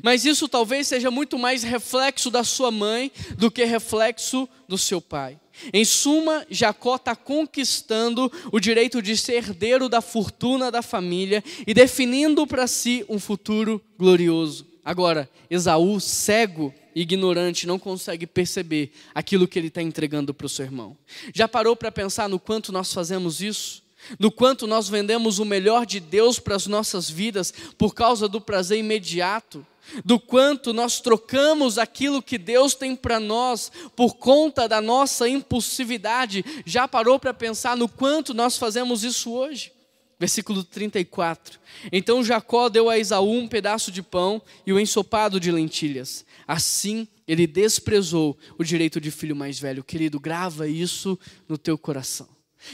Mas 0.02 0.24
isso 0.24 0.46
talvez 0.46 0.86
seja 0.86 1.10
muito 1.10 1.38
mais 1.38 1.62
reflexo 1.62 2.30
da 2.30 2.44
sua 2.44 2.70
mãe 2.70 3.10
do 3.36 3.50
que 3.50 3.64
reflexo 3.64 4.48
do 4.68 4.78
seu 4.78 5.00
pai. 5.00 5.39
Em 5.72 5.84
suma, 5.84 6.46
Jacó 6.50 6.96
está 6.96 7.14
conquistando 7.14 8.30
o 8.52 8.60
direito 8.60 9.02
de 9.02 9.16
ser 9.16 9.34
herdeiro 9.34 9.88
da 9.88 10.00
fortuna 10.00 10.70
da 10.70 10.82
família 10.82 11.42
e 11.66 11.74
definindo 11.74 12.46
para 12.46 12.66
si 12.66 13.04
um 13.08 13.18
futuro 13.18 13.80
glorioso. 13.98 14.66
Agora, 14.84 15.28
Esaú, 15.50 16.00
cego 16.00 16.74
e 16.94 17.02
ignorante, 17.02 17.66
não 17.66 17.78
consegue 17.78 18.26
perceber 18.26 18.92
aquilo 19.14 19.46
que 19.46 19.58
ele 19.58 19.68
está 19.68 19.82
entregando 19.82 20.32
para 20.32 20.46
o 20.46 20.48
seu 20.48 20.64
irmão. 20.64 20.96
Já 21.34 21.46
parou 21.46 21.76
para 21.76 21.92
pensar 21.92 22.28
no 22.28 22.40
quanto 22.40 22.72
nós 22.72 22.92
fazemos 22.92 23.40
isso? 23.40 23.82
No 24.18 24.30
quanto 24.30 24.66
nós 24.66 24.88
vendemos 24.88 25.38
o 25.38 25.44
melhor 25.44 25.84
de 25.84 26.00
Deus 26.00 26.38
para 26.38 26.56
as 26.56 26.66
nossas 26.66 27.10
vidas 27.10 27.52
por 27.76 27.94
causa 27.94 28.26
do 28.26 28.40
prazer 28.40 28.78
imediato? 28.78 29.64
Do 30.04 30.18
quanto 30.18 30.72
nós 30.72 31.00
trocamos 31.00 31.78
aquilo 31.78 32.22
que 32.22 32.38
Deus 32.38 32.74
tem 32.74 32.94
para 32.94 33.20
nós 33.20 33.70
por 33.96 34.16
conta 34.16 34.68
da 34.68 34.80
nossa 34.80 35.28
impulsividade. 35.28 36.44
Já 36.64 36.86
parou 36.86 37.18
para 37.18 37.34
pensar 37.34 37.76
no 37.76 37.88
quanto 37.88 38.34
nós 38.34 38.56
fazemos 38.56 39.04
isso 39.04 39.32
hoje? 39.32 39.72
Versículo 40.18 40.62
34. 40.62 41.58
Então 41.90 42.22
Jacó 42.22 42.68
deu 42.68 42.90
a 42.90 42.98
Esaú 42.98 43.32
um 43.32 43.48
pedaço 43.48 43.90
de 43.90 44.02
pão 44.02 44.42
e 44.66 44.72
o 44.72 44.78
ensopado 44.78 45.40
de 45.40 45.50
lentilhas. 45.50 46.26
Assim 46.46 47.08
ele 47.26 47.46
desprezou 47.46 48.36
o 48.58 48.64
direito 48.64 49.00
de 49.00 49.10
filho 49.10 49.36
mais 49.36 49.58
velho. 49.58 49.84
Querido, 49.84 50.18
grava 50.18 50.68
isso 50.68 51.18
no 51.48 51.56
teu 51.56 51.78
coração. 51.78 52.28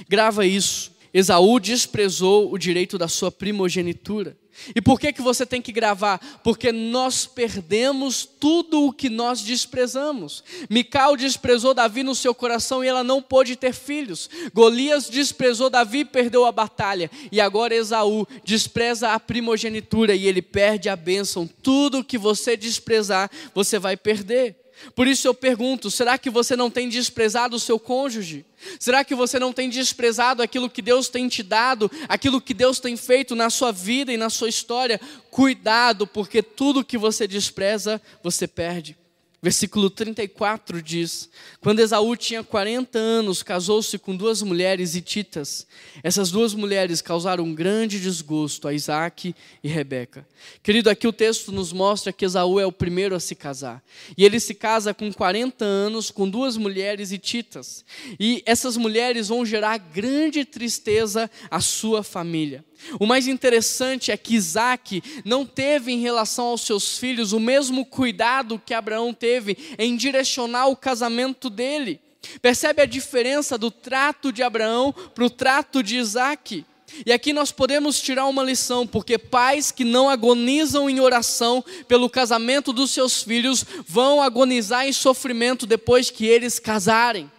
Grava 0.08 0.46
isso. 0.46 0.92
Esaú 1.12 1.60
desprezou 1.60 2.52
o 2.52 2.58
direito 2.58 2.98
da 2.98 3.06
sua 3.06 3.30
primogenitura. 3.30 4.36
E 4.74 4.80
por 4.80 4.98
que, 4.98 5.12
que 5.12 5.22
você 5.22 5.46
tem 5.46 5.62
que 5.62 5.72
gravar? 5.72 6.18
Porque 6.42 6.72
nós 6.72 7.26
perdemos 7.26 8.24
tudo 8.24 8.84
o 8.84 8.92
que 8.92 9.08
nós 9.08 9.40
desprezamos. 9.40 10.42
Mical 10.68 11.16
desprezou 11.16 11.74
Davi 11.74 12.02
no 12.02 12.14
seu 12.14 12.34
coração 12.34 12.82
e 12.82 12.88
ela 12.88 13.04
não 13.04 13.22
pôde 13.22 13.56
ter 13.56 13.72
filhos. 13.72 14.28
Golias 14.52 15.08
desprezou 15.08 15.70
Davi 15.70 16.00
e 16.00 16.04
perdeu 16.04 16.44
a 16.44 16.52
batalha. 16.52 17.10
E 17.30 17.40
agora 17.40 17.74
Esaú 17.74 18.26
despreza 18.44 19.12
a 19.12 19.20
primogenitura 19.20 20.14
e 20.14 20.26
ele 20.26 20.42
perde 20.42 20.88
a 20.88 20.96
bênção. 20.96 21.48
Tudo 21.62 22.04
que 22.04 22.18
você 22.18 22.56
desprezar, 22.56 23.30
você 23.54 23.78
vai 23.78 23.96
perder. 23.96 24.65
Por 24.94 25.06
isso 25.06 25.26
eu 25.26 25.34
pergunto: 25.34 25.90
será 25.90 26.18
que 26.18 26.30
você 26.30 26.56
não 26.56 26.70
tem 26.70 26.88
desprezado 26.88 27.56
o 27.56 27.60
seu 27.60 27.78
cônjuge? 27.78 28.44
Será 28.78 29.04
que 29.04 29.14
você 29.14 29.38
não 29.38 29.52
tem 29.52 29.68
desprezado 29.68 30.42
aquilo 30.42 30.70
que 30.70 30.82
Deus 30.82 31.08
tem 31.08 31.28
te 31.28 31.42
dado, 31.42 31.90
aquilo 32.08 32.40
que 32.40 32.54
Deus 32.54 32.80
tem 32.80 32.96
feito 32.96 33.34
na 33.34 33.50
sua 33.50 33.72
vida 33.72 34.12
e 34.12 34.16
na 34.16 34.30
sua 34.30 34.48
história? 34.48 35.00
Cuidado, 35.30 36.06
porque 36.06 36.42
tudo 36.42 36.84
que 36.84 36.98
você 36.98 37.26
despreza, 37.26 38.00
você 38.22 38.46
perde. 38.46 38.96
Versículo 39.46 39.88
34 39.88 40.82
diz: 40.82 41.30
Quando 41.60 41.78
Esaú 41.78 42.16
tinha 42.16 42.42
40 42.42 42.98
anos, 42.98 43.44
casou-se 43.44 43.96
com 43.96 44.16
duas 44.16 44.42
mulheres 44.42 44.96
hititas. 44.96 45.68
Essas 46.02 46.32
duas 46.32 46.52
mulheres 46.52 47.00
causaram 47.00 47.44
um 47.44 47.54
grande 47.54 48.00
desgosto 48.00 48.66
a 48.66 48.74
Isaac 48.74 49.36
e 49.62 49.68
Rebeca. 49.68 50.26
Querido, 50.64 50.90
aqui 50.90 51.06
o 51.06 51.12
texto 51.12 51.52
nos 51.52 51.72
mostra 51.72 52.12
que 52.12 52.24
Esaú 52.24 52.58
é 52.58 52.66
o 52.66 52.72
primeiro 52.72 53.14
a 53.14 53.20
se 53.20 53.36
casar. 53.36 53.84
E 54.18 54.24
ele 54.24 54.40
se 54.40 54.52
casa 54.52 54.92
com 54.92 55.12
40 55.12 55.64
anos 55.64 56.10
com 56.10 56.28
duas 56.28 56.56
mulheres 56.56 57.12
hititas. 57.12 57.84
E 58.18 58.42
essas 58.46 58.76
mulheres 58.76 59.28
vão 59.28 59.46
gerar 59.46 59.78
grande 59.78 60.44
tristeza 60.44 61.30
à 61.48 61.60
sua 61.60 62.02
família. 62.02 62.64
O 63.00 63.06
mais 63.06 63.26
interessante 63.26 64.10
é 64.10 64.16
que 64.16 64.34
Isaac 64.34 65.02
não 65.24 65.44
teve 65.44 65.92
em 65.92 66.00
relação 66.00 66.46
aos 66.46 66.62
seus 66.62 66.98
filhos 66.98 67.32
o 67.32 67.40
mesmo 67.40 67.84
cuidado 67.84 68.60
que 68.64 68.74
Abraão 68.74 69.12
teve 69.12 69.56
em 69.78 69.96
direcionar 69.96 70.68
o 70.68 70.76
casamento 70.76 71.50
dele. 71.50 72.00
Percebe 72.40 72.82
a 72.82 72.86
diferença 72.86 73.56
do 73.56 73.70
trato 73.70 74.32
de 74.32 74.42
Abraão 74.42 74.94
para 75.14 75.24
o 75.24 75.30
trato 75.30 75.82
de 75.82 75.96
Isaac? 75.96 76.64
E 77.04 77.12
aqui 77.12 77.32
nós 77.32 77.50
podemos 77.50 78.00
tirar 78.00 78.26
uma 78.26 78.42
lição, 78.42 78.86
porque 78.86 79.18
pais 79.18 79.70
que 79.70 79.84
não 79.84 80.08
agonizam 80.08 80.88
em 80.88 81.00
oração 81.00 81.64
pelo 81.88 82.08
casamento 82.08 82.72
dos 82.72 82.90
seus 82.90 83.22
filhos 83.22 83.64
vão 83.86 84.22
agonizar 84.22 84.86
em 84.86 84.92
sofrimento 84.92 85.66
depois 85.66 86.10
que 86.10 86.24
eles 86.26 86.58
casarem. 86.58 87.30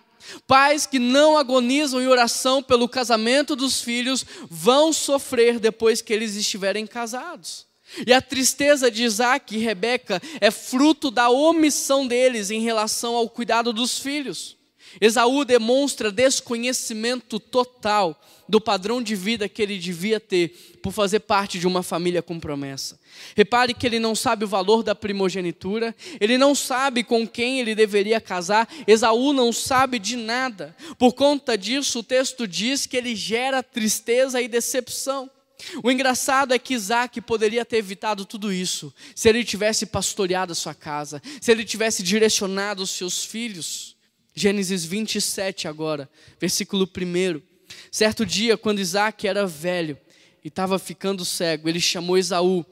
Pais 0.45 0.85
que 0.85 0.99
não 0.99 1.37
agonizam 1.37 2.01
em 2.01 2.07
oração 2.07 2.61
pelo 2.61 2.89
casamento 2.89 3.55
dos 3.55 3.81
filhos 3.81 4.25
vão 4.49 4.91
sofrer 4.91 5.59
depois 5.59 6.01
que 6.01 6.11
eles 6.13 6.35
estiverem 6.35 6.85
casados. 6.85 7.65
E 8.05 8.11
a 8.11 8.21
tristeza 8.21 8.91
de 8.91 9.03
Isaac 9.03 9.55
e 9.55 9.59
Rebeca 9.59 10.21
é 10.41 10.51
fruto 10.51 11.09
da 11.09 11.29
omissão 11.29 12.05
deles 12.05 12.51
em 12.51 12.61
relação 12.61 13.15
ao 13.15 13.29
cuidado 13.29 13.71
dos 13.71 13.97
filhos. 13.99 14.56
Esaú 14.99 15.45
demonstra 15.45 16.11
desconhecimento 16.11 17.39
total 17.39 18.19
do 18.47 18.61
padrão 18.61 19.01
de 19.01 19.15
vida 19.15 19.49
que 19.49 19.61
ele 19.61 19.77
devia 19.77 20.19
ter 20.19 20.77
por 20.81 20.93
fazer 20.93 21.19
parte 21.19 21.59
de 21.59 21.67
uma 21.67 21.83
família 21.83 22.21
com 22.21 22.39
promessa. 22.39 22.99
Repare 23.35 23.73
que 23.73 23.85
ele 23.85 23.99
não 23.99 24.15
sabe 24.15 24.45
o 24.45 24.47
valor 24.47 24.83
da 24.83 24.95
primogenitura, 24.95 25.95
ele 26.19 26.37
não 26.37 26.55
sabe 26.55 27.03
com 27.03 27.27
quem 27.27 27.59
ele 27.59 27.75
deveria 27.75 28.21
casar, 28.21 28.67
Esaú 28.87 29.33
não 29.33 29.51
sabe 29.51 29.99
de 29.99 30.15
nada. 30.15 30.75
Por 30.97 31.13
conta 31.13 31.57
disso, 31.57 31.99
o 31.99 32.03
texto 32.03 32.47
diz 32.47 32.85
que 32.85 32.95
ele 32.95 33.15
gera 33.15 33.61
tristeza 33.61 34.41
e 34.41 34.47
decepção. 34.47 35.29
O 35.83 35.91
engraçado 35.91 36.53
é 36.53 36.59
que 36.59 36.75
Isaac 36.75 37.19
poderia 37.21 37.65
ter 37.65 37.77
evitado 37.77 38.25
tudo 38.25 38.53
isso 38.53 38.93
se 39.15 39.27
ele 39.27 39.43
tivesse 39.43 39.87
pastoreado 39.87 40.51
a 40.51 40.55
sua 40.55 40.73
casa, 40.73 41.21
se 41.41 41.51
ele 41.51 41.65
tivesse 41.65 42.03
direcionado 42.03 42.83
os 42.83 42.91
seus 42.91 43.25
filhos. 43.25 43.96
Gênesis 44.39 44.85
27 44.85 45.67
agora, 45.67 46.07
versículo 46.39 46.87
1. 46.87 47.41
Certo 47.89 48.23
dia, 48.23 48.55
quando 48.55 48.77
Isaac 48.77 49.27
era 49.27 49.47
velho 49.47 49.97
e 50.43 50.47
estava 50.47 50.77
ficando 50.77 51.25
cego, 51.25 51.67
ele 51.67 51.79
chamou 51.79 52.19
Esaú. 52.19 52.63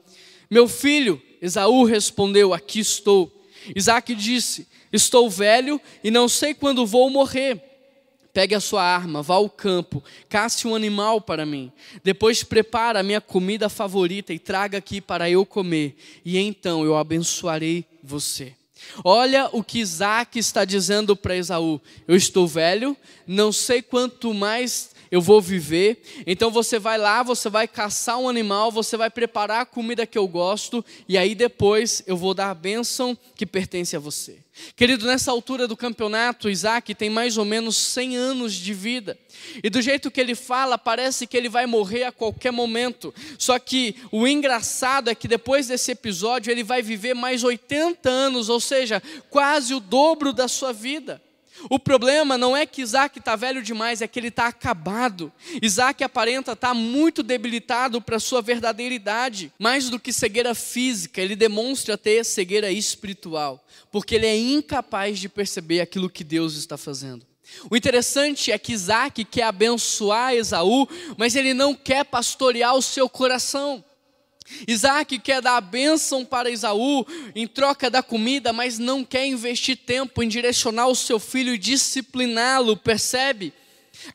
Meu 0.48 0.68
filho, 0.68 1.20
Esaú 1.42 1.82
respondeu: 1.82 2.54
Aqui 2.54 2.78
estou. 2.78 3.44
Isaac 3.74 4.14
disse: 4.14 4.68
Estou 4.92 5.28
velho 5.28 5.80
e 6.04 6.10
não 6.10 6.28
sei 6.28 6.54
quando 6.54 6.86
vou 6.86 7.10
morrer. 7.10 7.60
Pegue 8.32 8.54
a 8.54 8.60
sua 8.60 8.84
arma, 8.84 9.20
vá 9.20 9.34
ao 9.34 9.50
campo, 9.50 10.04
casse 10.28 10.68
um 10.68 10.74
animal 10.74 11.20
para 11.20 11.44
mim. 11.44 11.72
Depois 12.04 12.44
prepara 12.44 13.00
a 13.00 13.02
minha 13.02 13.20
comida 13.20 13.68
favorita 13.68 14.32
e 14.32 14.38
traga 14.38 14.78
aqui 14.78 15.00
para 15.00 15.28
eu 15.28 15.44
comer. 15.44 15.96
E 16.24 16.38
então 16.38 16.84
eu 16.84 16.96
abençoarei 16.96 17.84
você. 18.04 18.54
Olha 19.04 19.48
o 19.52 19.62
que 19.62 19.78
Isaac 19.78 20.38
está 20.38 20.64
dizendo 20.64 21.16
para 21.16 21.36
Esaú: 21.36 21.80
Eu 22.06 22.16
estou 22.16 22.46
velho, 22.46 22.96
não 23.26 23.52
sei 23.52 23.82
quanto 23.82 24.32
mais 24.32 24.90
eu 25.10 25.20
vou 25.20 25.40
viver. 25.40 26.02
Então 26.26 26.50
você 26.50 26.78
vai 26.78 26.98
lá, 26.98 27.22
você 27.22 27.48
vai 27.48 27.68
caçar 27.68 28.18
um 28.18 28.28
animal, 28.28 28.70
você 28.70 28.96
vai 28.96 29.10
preparar 29.10 29.62
a 29.62 29.66
comida 29.66 30.06
que 30.06 30.18
eu 30.18 30.26
gosto, 30.26 30.84
e 31.08 31.16
aí 31.16 31.34
depois 31.34 32.02
eu 32.06 32.16
vou 32.16 32.34
dar 32.34 32.50
a 32.50 32.54
bênção 32.54 33.16
que 33.34 33.46
pertence 33.46 33.96
a 33.96 34.00
você. 34.00 34.45
Querido, 34.74 35.06
nessa 35.06 35.30
altura 35.30 35.68
do 35.68 35.76
campeonato, 35.76 36.48
Isaac 36.48 36.94
tem 36.94 37.10
mais 37.10 37.36
ou 37.36 37.44
menos 37.44 37.76
100 37.76 38.16
anos 38.16 38.54
de 38.54 38.72
vida. 38.72 39.18
E 39.62 39.68
do 39.68 39.82
jeito 39.82 40.10
que 40.10 40.20
ele 40.20 40.34
fala, 40.34 40.78
parece 40.78 41.26
que 41.26 41.36
ele 41.36 41.48
vai 41.48 41.66
morrer 41.66 42.04
a 42.04 42.12
qualquer 42.12 42.50
momento. 42.50 43.14
Só 43.38 43.58
que 43.58 43.96
o 44.10 44.26
engraçado 44.26 45.08
é 45.08 45.14
que 45.14 45.28
depois 45.28 45.68
desse 45.68 45.92
episódio, 45.92 46.50
ele 46.50 46.64
vai 46.64 46.82
viver 46.82 47.14
mais 47.14 47.44
80 47.44 48.08
anos, 48.08 48.48
ou 48.48 48.60
seja, 48.60 49.02
quase 49.30 49.74
o 49.74 49.80
dobro 49.80 50.32
da 50.32 50.48
sua 50.48 50.72
vida. 50.72 51.22
O 51.68 51.78
problema 51.78 52.38
não 52.38 52.56
é 52.56 52.64
que 52.66 52.82
Isaac 52.82 53.18
está 53.18 53.36
velho 53.36 53.62
demais, 53.62 54.00
é 54.00 54.08
que 54.08 54.18
ele 54.18 54.28
está 54.28 54.46
acabado. 54.46 55.32
Isaac 55.60 56.02
aparenta 56.04 56.52
estar 56.52 56.68
tá 56.68 56.74
muito 56.74 57.22
debilitado 57.22 58.00
para 58.00 58.18
sua 58.18 58.40
verdadeira 58.40 58.94
idade. 58.94 59.52
Mais 59.58 59.90
do 59.90 59.98
que 59.98 60.12
cegueira 60.12 60.54
física, 60.54 61.20
ele 61.20 61.36
demonstra 61.36 61.98
ter 61.98 62.24
cegueira 62.24 62.70
espiritual, 62.70 63.64
porque 63.90 64.14
ele 64.14 64.26
é 64.26 64.36
incapaz 64.36 65.18
de 65.18 65.28
perceber 65.28 65.80
aquilo 65.80 66.10
que 66.10 66.24
Deus 66.24 66.54
está 66.54 66.76
fazendo. 66.76 67.26
O 67.70 67.76
interessante 67.76 68.50
é 68.50 68.58
que 68.58 68.72
Isaac 68.72 69.24
quer 69.24 69.44
abençoar 69.44 70.34
Esaú, 70.34 70.88
mas 71.16 71.36
ele 71.36 71.54
não 71.54 71.74
quer 71.74 72.04
pastorear 72.04 72.74
o 72.74 72.82
seu 72.82 73.08
coração. 73.08 73.84
Isaac 74.66 75.18
quer 75.18 75.42
dar 75.42 75.56
a 75.56 75.60
bênção 75.60 76.24
para 76.24 76.50
Esaú 76.50 77.06
em 77.34 77.46
troca 77.46 77.90
da 77.90 78.02
comida, 78.02 78.52
mas 78.52 78.78
não 78.78 79.04
quer 79.04 79.26
investir 79.26 79.76
tempo 79.76 80.22
em 80.22 80.28
direcionar 80.28 80.86
o 80.88 80.94
seu 80.94 81.18
filho 81.18 81.54
e 81.54 81.58
discipliná-lo, 81.58 82.76
percebe? 82.76 83.52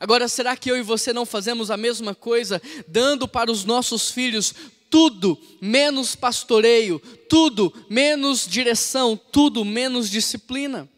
Agora, 0.00 0.28
será 0.28 0.56
que 0.56 0.70
eu 0.70 0.76
e 0.76 0.82
você 0.82 1.12
não 1.12 1.26
fazemos 1.26 1.70
a 1.70 1.76
mesma 1.76 2.14
coisa, 2.14 2.60
dando 2.88 3.28
para 3.28 3.50
os 3.50 3.64
nossos 3.64 4.10
filhos 4.10 4.54
tudo 4.88 5.38
menos 5.60 6.14
pastoreio, 6.14 7.00
tudo 7.28 7.72
menos 7.88 8.46
direção, 8.46 9.18
tudo 9.30 9.64
menos 9.64 10.10
disciplina? 10.10 10.88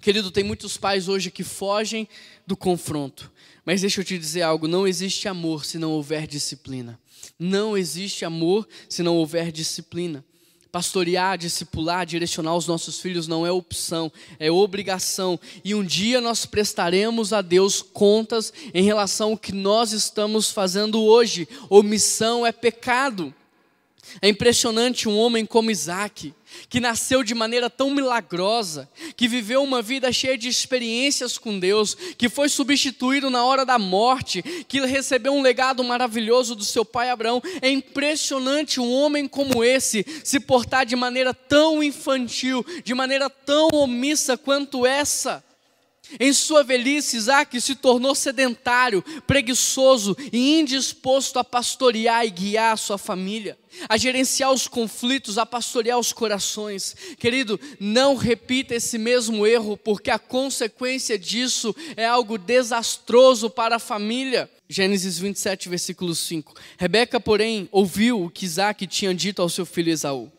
Querido, 0.00 0.30
tem 0.30 0.44
muitos 0.44 0.76
pais 0.76 1.08
hoje 1.08 1.30
que 1.30 1.42
fogem 1.42 2.08
do 2.46 2.56
confronto, 2.56 3.32
mas 3.64 3.80
deixa 3.80 4.00
eu 4.00 4.04
te 4.04 4.16
dizer 4.16 4.42
algo: 4.42 4.68
não 4.68 4.86
existe 4.86 5.26
amor 5.26 5.64
se 5.64 5.78
não 5.78 5.90
houver 5.90 6.26
disciplina. 6.26 6.98
Não 7.38 7.76
existe 7.76 8.24
amor 8.24 8.66
se 8.88 9.02
não 9.02 9.16
houver 9.16 9.50
disciplina. 9.50 10.24
Pastorear, 10.70 11.38
discipular, 11.38 12.04
direcionar 12.04 12.54
os 12.54 12.66
nossos 12.66 13.00
filhos 13.00 13.26
não 13.26 13.46
é 13.46 13.50
opção, 13.50 14.12
é 14.38 14.50
obrigação. 14.50 15.40
E 15.64 15.74
um 15.74 15.82
dia 15.82 16.20
nós 16.20 16.46
prestaremos 16.46 17.32
a 17.32 17.40
Deus 17.40 17.80
contas 17.80 18.52
em 18.74 18.84
relação 18.84 19.30
ao 19.30 19.38
que 19.38 19.52
nós 19.52 19.92
estamos 19.92 20.50
fazendo 20.50 21.02
hoje. 21.02 21.48
Omissão 21.70 22.46
é 22.46 22.52
pecado. 22.52 23.34
É 24.20 24.28
impressionante 24.28 25.08
um 25.08 25.16
homem 25.16 25.44
como 25.44 25.70
Isaac, 25.70 26.34
que 26.68 26.80
nasceu 26.80 27.22
de 27.22 27.34
maneira 27.34 27.68
tão 27.68 27.90
milagrosa, 27.90 28.88
que 29.16 29.28
viveu 29.28 29.62
uma 29.62 29.82
vida 29.82 30.12
cheia 30.12 30.36
de 30.36 30.48
experiências 30.48 31.38
com 31.38 31.58
Deus, 31.58 31.96
que 32.16 32.28
foi 32.28 32.48
substituído 32.48 33.30
na 33.30 33.44
hora 33.44 33.64
da 33.64 33.78
morte, 33.78 34.42
que 34.66 34.80
recebeu 34.80 35.32
um 35.32 35.42
legado 35.42 35.82
maravilhoso 35.84 36.54
do 36.54 36.64
seu 36.64 36.84
pai 36.84 37.10
Abraão. 37.10 37.42
É 37.60 37.70
impressionante 37.70 38.80
um 38.80 38.90
homem 38.90 39.28
como 39.28 39.62
esse 39.62 40.04
se 40.24 40.40
portar 40.40 40.86
de 40.86 40.96
maneira 40.96 41.32
tão 41.32 41.82
infantil, 41.82 42.64
de 42.84 42.94
maneira 42.94 43.28
tão 43.28 43.68
omissa 43.72 44.36
quanto 44.36 44.86
essa. 44.86 45.44
Em 46.18 46.32
sua 46.32 46.62
velhice, 46.62 47.16
Isaac 47.16 47.60
se 47.60 47.74
tornou 47.74 48.14
sedentário, 48.14 49.02
preguiçoso 49.26 50.16
e 50.32 50.58
indisposto 50.58 51.38
a 51.38 51.44
pastorear 51.44 52.24
e 52.24 52.30
guiar 52.30 52.72
a 52.72 52.76
sua 52.76 52.96
família, 52.96 53.58
a 53.88 53.96
gerenciar 53.96 54.52
os 54.52 54.66
conflitos, 54.66 55.36
a 55.36 55.44
pastorear 55.44 55.98
os 55.98 56.12
corações. 56.12 56.96
Querido, 57.18 57.60
não 57.78 58.16
repita 58.16 58.74
esse 58.74 58.96
mesmo 58.96 59.46
erro, 59.46 59.76
porque 59.76 60.10
a 60.10 60.18
consequência 60.18 61.18
disso 61.18 61.74
é 61.96 62.06
algo 62.06 62.38
desastroso 62.38 63.50
para 63.50 63.76
a 63.76 63.80
família. 63.80 64.50
Gênesis 64.68 65.18
27, 65.18 65.68
versículo 65.68 66.14
5. 66.14 66.54
Rebeca, 66.78 67.18
porém, 67.18 67.68
ouviu 67.72 68.24
o 68.24 68.30
que 68.30 68.44
Isaac 68.44 68.86
tinha 68.86 69.14
dito 69.14 69.40
ao 69.40 69.48
seu 69.48 69.64
filho 69.64 69.90
Esaú. 69.90 70.30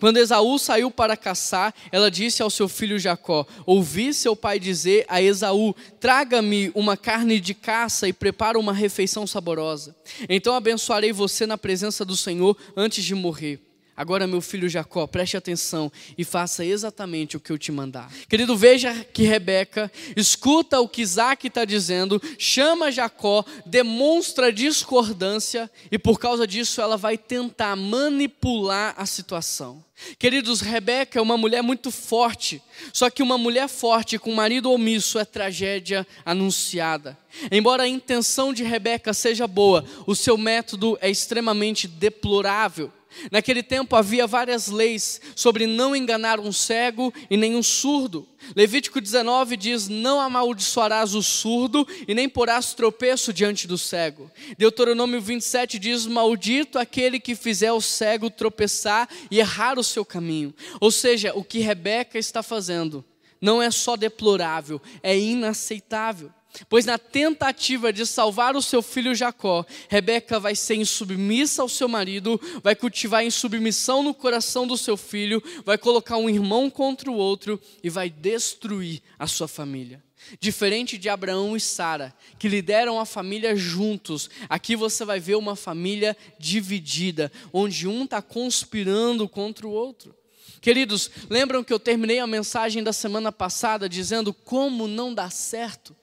Quando 0.00 0.18
Esaú 0.18 0.58
saiu 0.58 0.90
para 0.90 1.16
caçar, 1.16 1.74
ela 1.90 2.10
disse 2.10 2.42
ao 2.42 2.50
seu 2.50 2.68
filho 2.68 2.98
Jacó: 2.98 3.46
Ouvi 3.66 4.14
seu 4.14 4.34
pai 4.34 4.58
dizer 4.58 5.04
a 5.08 5.20
Esaú: 5.20 5.74
Traga-me 6.00 6.70
uma 6.74 6.96
carne 6.96 7.40
de 7.40 7.54
caça 7.54 8.08
e 8.08 8.12
prepara 8.12 8.58
uma 8.58 8.72
refeição 8.72 9.26
saborosa. 9.26 9.94
Então 10.28 10.54
abençoarei 10.54 11.12
você 11.12 11.46
na 11.46 11.58
presença 11.58 12.04
do 12.04 12.16
Senhor 12.16 12.56
antes 12.76 13.04
de 13.04 13.14
morrer. 13.14 13.67
Agora, 13.98 14.28
meu 14.28 14.40
filho 14.40 14.68
Jacó, 14.68 15.08
preste 15.08 15.36
atenção 15.36 15.90
e 16.16 16.22
faça 16.22 16.64
exatamente 16.64 17.36
o 17.36 17.40
que 17.40 17.50
eu 17.50 17.58
te 17.58 17.72
mandar. 17.72 18.08
Querido, 18.28 18.56
veja 18.56 18.94
que 19.12 19.24
Rebeca 19.24 19.90
escuta 20.16 20.78
o 20.78 20.88
que 20.88 21.02
Isaac 21.02 21.48
está 21.48 21.64
dizendo, 21.64 22.22
chama 22.38 22.92
Jacó, 22.92 23.44
demonstra 23.66 24.52
discordância 24.52 25.68
e 25.90 25.98
por 25.98 26.20
causa 26.20 26.46
disso 26.46 26.80
ela 26.80 26.96
vai 26.96 27.18
tentar 27.18 27.74
manipular 27.74 28.94
a 28.96 29.04
situação. 29.04 29.87
Queridos, 30.18 30.60
Rebeca 30.60 31.18
é 31.18 31.22
uma 31.22 31.36
mulher 31.36 31.62
muito 31.62 31.90
forte, 31.90 32.62
só 32.92 33.10
que 33.10 33.22
uma 33.22 33.36
mulher 33.36 33.68
forte 33.68 34.18
com 34.18 34.32
marido 34.34 34.70
omisso 34.70 35.18
é 35.18 35.24
tragédia 35.24 36.06
anunciada. 36.24 37.18
Embora 37.50 37.82
a 37.82 37.88
intenção 37.88 38.52
de 38.52 38.62
Rebeca 38.62 39.12
seja 39.12 39.46
boa, 39.46 39.84
o 40.06 40.14
seu 40.14 40.38
método 40.38 40.96
é 41.00 41.10
extremamente 41.10 41.86
deplorável. 41.86 42.92
Naquele 43.30 43.62
tempo 43.62 43.96
havia 43.96 44.26
várias 44.26 44.68
leis 44.68 45.20
sobre 45.34 45.66
não 45.66 45.96
enganar 45.96 46.38
um 46.38 46.52
cego 46.52 47.12
e 47.30 47.36
nem 47.36 47.56
um 47.56 47.62
surdo. 47.62 48.26
Levítico 48.54 49.00
19 49.00 49.56
diz: 49.56 49.88
Não 49.88 50.20
amaldiçoarás 50.20 51.14
o 51.14 51.22
surdo 51.22 51.86
e 52.06 52.14
nem 52.14 52.28
porás 52.28 52.74
tropeço 52.74 53.32
diante 53.32 53.66
do 53.66 53.76
cego. 53.76 54.30
Deuteronômio 54.56 55.20
27 55.20 55.78
diz: 55.78 56.06
Maldito 56.06 56.78
aquele 56.78 57.18
que 57.18 57.34
fizer 57.34 57.72
o 57.72 57.80
cego 57.80 58.30
tropeçar 58.30 59.08
e 59.30 59.38
errar 59.40 59.78
o 59.78 59.84
seu 59.88 60.04
caminho. 60.04 60.54
Ou 60.80 60.90
seja, 60.90 61.32
o 61.34 61.42
que 61.42 61.58
Rebeca 61.58 62.18
está 62.18 62.42
fazendo 62.42 63.04
não 63.40 63.60
é 63.60 63.70
só 63.70 63.96
deplorável, 63.96 64.80
é 65.02 65.18
inaceitável. 65.18 66.32
Pois 66.68 66.86
na 66.86 66.98
tentativa 66.98 67.92
de 67.92 68.06
salvar 68.06 68.56
o 68.56 68.62
seu 68.62 68.82
filho 68.82 69.14
Jacó, 69.14 69.64
Rebeca 69.88 70.40
vai 70.40 70.56
ser 70.56 70.76
insubmissa 70.76 71.62
ao 71.62 71.68
seu 71.68 71.88
marido, 71.88 72.40
vai 72.62 72.74
cultivar 72.74 73.24
insubmissão 73.24 74.02
no 74.02 74.14
coração 74.14 74.66
do 74.66 74.76
seu 74.76 74.96
filho, 74.96 75.42
vai 75.64 75.76
colocar 75.76 76.16
um 76.16 76.28
irmão 76.28 76.70
contra 76.70 77.10
o 77.10 77.14
outro 77.14 77.60
e 77.82 77.90
vai 77.90 78.08
destruir 78.08 79.02
a 79.18 79.26
sua 79.26 79.46
família. 79.46 80.02
Diferente 80.40 80.98
de 80.98 81.08
Abraão 81.08 81.56
e 81.56 81.60
Sara, 81.60 82.14
que 82.38 82.48
lideram 82.48 83.00
a 83.00 83.06
família 83.06 83.56
juntos, 83.56 84.28
aqui 84.48 84.76
você 84.76 85.04
vai 85.04 85.18
ver 85.18 85.36
uma 85.36 85.56
família 85.56 86.16
dividida, 86.38 87.32
onde 87.52 87.88
um 87.88 88.04
está 88.04 88.20
conspirando 88.20 89.28
contra 89.28 89.66
o 89.66 89.70
outro. 89.70 90.14
Queridos, 90.60 91.10
lembram 91.30 91.62
que 91.62 91.72
eu 91.72 91.78
terminei 91.78 92.18
a 92.18 92.26
mensagem 92.26 92.82
da 92.82 92.92
semana 92.92 93.30
passada 93.30 93.88
dizendo 93.88 94.34
como 94.34 94.88
não 94.88 95.14
dá 95.14 95.30
certo? 95.30 95.94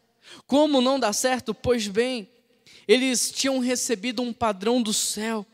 Como 0.48 0.82
não 0.82 1.00
dá 1.00 1.12
certo? 1.14 1.54
Pois 1.54 1.88
bem, 1.88 2.30
eles 2.88 3.32
tinham 3.32 3.60
recebido 3.60 4.22
um 4.22 4.32
padrão 4.32 4.82
do 4.82 4.94
céu, 4.94 5.46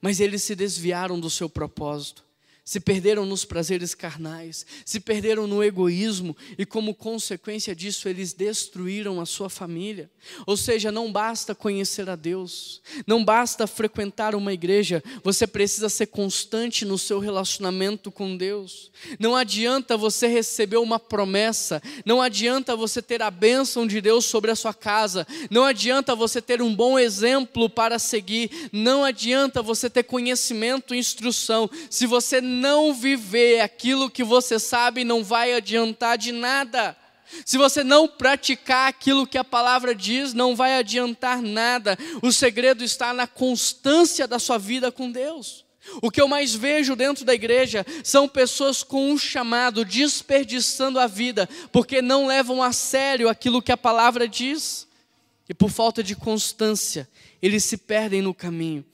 mas 0.00 0.20
eles 0.20 0.42
se 0.42 0.54
desviaram 0.54 1.18
do 1.18 1.30
seu 1.30 1.48
propósito 1.48 2.24
se 2.64 2.78
perderam 2.78 3.26
nos 3.26 3.44
prazeres 3.44 3.92
carnais, 3.92 4.64
se 4.84 5.00
perderam 5.00 5.46
no 5.48 5.64
egoísmo 5.64 6.36
e, 6.56 6.64
como 6.64 6.94
consequência 6.94 7.74
disso, 7.74 8.08
eles 8.08 8.32
destruíram 8.32 9.20
a 9.20 9.26
sua 9.26 9.50
família. 9.50 10.08
Ou 10.46 10.56
seja, 10.56 10.92
não 10.92 11.10
basta 11.10 11.56
conhecer 11.56 12.08
a 12.08 12.14
Deus, 12.14 12.80
não 13.04 13.24
basta 13.24 13.66
frequentar 13.66 14.36
uma 14.36 14.52
igreja, 14.52 15.02
você 15.24 15.44
precisa 15.44 15.88
ser 15.88 16.06
constante 16.06 16.84
no 16.84 16.96
seu 16.96 17.18
relacionamento 17.18 18.12
com 18.12 18.36
Deus. 18.36 18.92
Não 19.18 19.34
adianta 19.34 19.96
você 19.96 20.28
receber 20.28 20.76
uma 20.76 21.00
promessa, 21.00 21.82
não 22.04 22.22
adianta 22.22 22.76
você 22.76 23.02
ter 23.02 23.22
a 23.22 23.30
bênção 23.30 23.88
de 23.88 24.00
Deus 24.00 24.24
sobre 24.24 24.52
a 24.52 24.56
sua 24.56 24.72
casa, 24.72 25.26
não 25.50 25.64
adianta 25.64 26.14
você 26.14 26.40
ter 26.40 26.62
um 26.62 26.72
bom 26.72 26.96
exemplo 26.96 27.68
para 27.68 27.98
seguir, 27.98 28.70
não 28.72 29.02
adianta 29.02 29.60
você 29.62 29.90
ter 29.90 30.04
conhecimento 30.04 30.94
e 30.94 30.98
instrução, 30.98 31.68
se 31.90 32.06
você 32.06 32.40
não 32.52 32.94
viver 32.94 33.60
aquilo 33.60 34.10
que 34.10 34.22
você 34.22 34.58
sabe, 34.58 35.02
não 35.02 35.24
vai 35.24 35.54
adiantar 35.54 36.16
de 36.16 36.30
nada. 36.30 36.96
Se 37.44 37.56
você 37.56 37.82
não 37.82 38.06
praticar 38.06 38.88
aquilo 38.88 39.26
que 39.26 39.38
a 39.38 39.44
palavra 39.44 39.94
diz, 39.94 40.34
não 40.34 40.54
vai 40.54 40.78
adiantar 40.78 41.40
nada. 41.40 41.98
O 42.22 42.30
segredo 42.30 42.84
está 42.84 43.12
na 43.12 43.26
constância 43.26 44.28
da 44.28 44.38
sua 44.38 44.58
vida 44.58 44.92
com 44.92 45.10
Deus. 45.10 45.64
O 46.00 46.10
que 46.10 46.20
eu 46.20 46.28
mais 46.28 46.54
vejo 46.54 46.94
dentro 46.94 47.24
da 47.24 47.34
igreja 47.34 47.84
são 48.04 48.28
pessoas 48.28 48.82
com 48.82 49.10
um 49.10 49.18
chamado, 49.18 49.84
desperdiçando 49.84 50.98
a 50.98 51.06
vida, 51.06 51.48
porque 51.72 52.00
não 52.00 52.26
levam 52.26 52.62
a 52.62 52.72
sério 52.72 53.28
aquilo 53.28 53.62
que 53.62 53.72
a 53.72 53.76
palavra 53.76 54.28
diz, 54.28 54.86
e 55.48 55.54
por 55.54 55.70
falta 55.70 56.02
de 56.02 56.14
constância, 56.14 57.08
eles 57.40 57.64
se 57.64 57.76
perdem 57.76 58.22
no 58.22 58.32
caminho. 58.32 58.84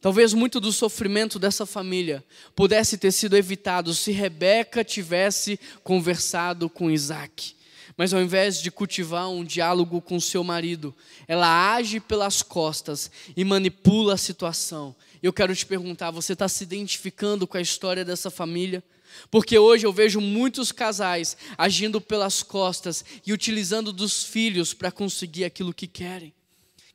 Talvez 0.00 0.32
muito 0.32 0.60
do 0.60 0.72
sofrimento 0.72 1.38
dessa 1.38 1.66
família 1.66 2.24
pudesse 2.54 2.96
ter 2.96 3.10
sido 3.10 3.36
evitado 3.36 3.92
se 3.92 4.12
Rebeca 4.12 4.84
tivesse 4.84 5.58
conversado 5.82 6.70
com 6.70 6.90
Isaac. 6.90 7.56
Mas 7.96 8.14
ao 8.14 8.22
invés 8.22 8.62
de 8.62 8.70
cultivar 8.70 9.28
um 9.28 9.44
diálogo 9.44 10.00
com 10.00 10.20
seu 10.20 10.44
marido, 10.44 10.94
ela 11.26 11.74
age 11.74 11.98
pelas 11.98 12.42
costas 12.42 13.10
e 13.36 13.44
manipula 13.44 14.14
a 14.14 14.16
situação. 14.16 14.94
Eu 15.20 15.32
quero 15.32 15.54
te 15.54 15.66
perguntar: 15.66 16.12
você 16.12 16.32
está 16.32 16.48
se 16.48 16.62
identificando 16.62 17.44
com 17.44 17.56
a 17.56 17.60
história 17.60 18.04
dessa 18.04 18.30
família? 18.30 18.84
Porque 19.32 19.58
hoje 19.58 19.84
eu 19.84 19.92
vejo 19.92 20.20
muitos 20.20 20.70
casais 20.70 21.36
agindo 21.56 22.00
pelas 22.00 22.40
costas 22.40 23.04
e 23.26 23.32
utilizando 23.32 23.92
dos 23.92 24.22
filhos 24.22 24.72
para 24.72 24.92
conseguir 24.92 25.44
aquilo 25.44 25.74
que 25.74 25.88
querem. 25.88 26.32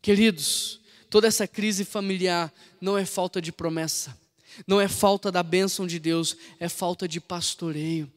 Queridos, 0.02 0.80
Toda 1.14 1.28
essa 1.28 1.48
crise 1.48 1.86
familiar 1.86 2.52
não 2.82 2.98
é 2.98 3.06
falta 3.06 3.40
de 3.40 3.52
promessa, 3.52 4.18
não 4.66 4.82
é 4.82 4.88
falta 4.88 5.32
da 5.32 5.44
bênção 5.44 5.86
de 5.86 6.00
Deus, 6.00 6.36
é 6.60 6.68
falta 6.68 7.08
de 7.08 7.22
pastoreio. 7.22 8.12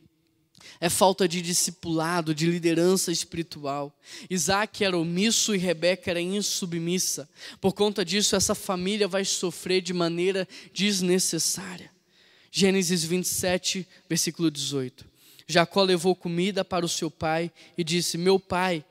É 0.80 0.88
falta 0.88 1.28
de 1.28 1.42
discipulado, 1.42 2.35
de 2.35 2.46
liderança 2.46 3.12
espiritual. 3.12 3.94
Isaac 4.30 4.82
era 4.82 4.96
omisso 4.96 5.54
e 5.54 5.59
Rebeca 5.59 6.11
era 6.11 6.22
insubmissa. 6.22 7.28
Por 7.61 7.74
conta 7.74 8.02
disso, 8.02 8.35
essa 8.35 8.54
família 8.54 9.06
vai 9.06 9.26
sofrer 9.26 9.82
de 9.82 9.92
maneira 9.92 10.48
desnecessária. 10.72 11.90
Gênesis 12.50 13.04
27, 13.04 13.87
versículo 14.09 14.50
18. 14.50 15.04
Jacó 15.46 15.82
levou 15.82 16.16
comida 16.16 16.64
para 16.64 16.87
o 16.87 16.88
seu 16.88 17.11
pai 17.11 17.52
e 17.76 17.85
disse: 17.85 18.16
Meu 18.16 18.40
pai, 18.40 18.82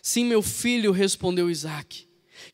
sim, 0.00 0.24
meu 0.24 0.42
filho, 0.42 0.92
respondeu 0.92 1.50
Isaac. 1.50 2.07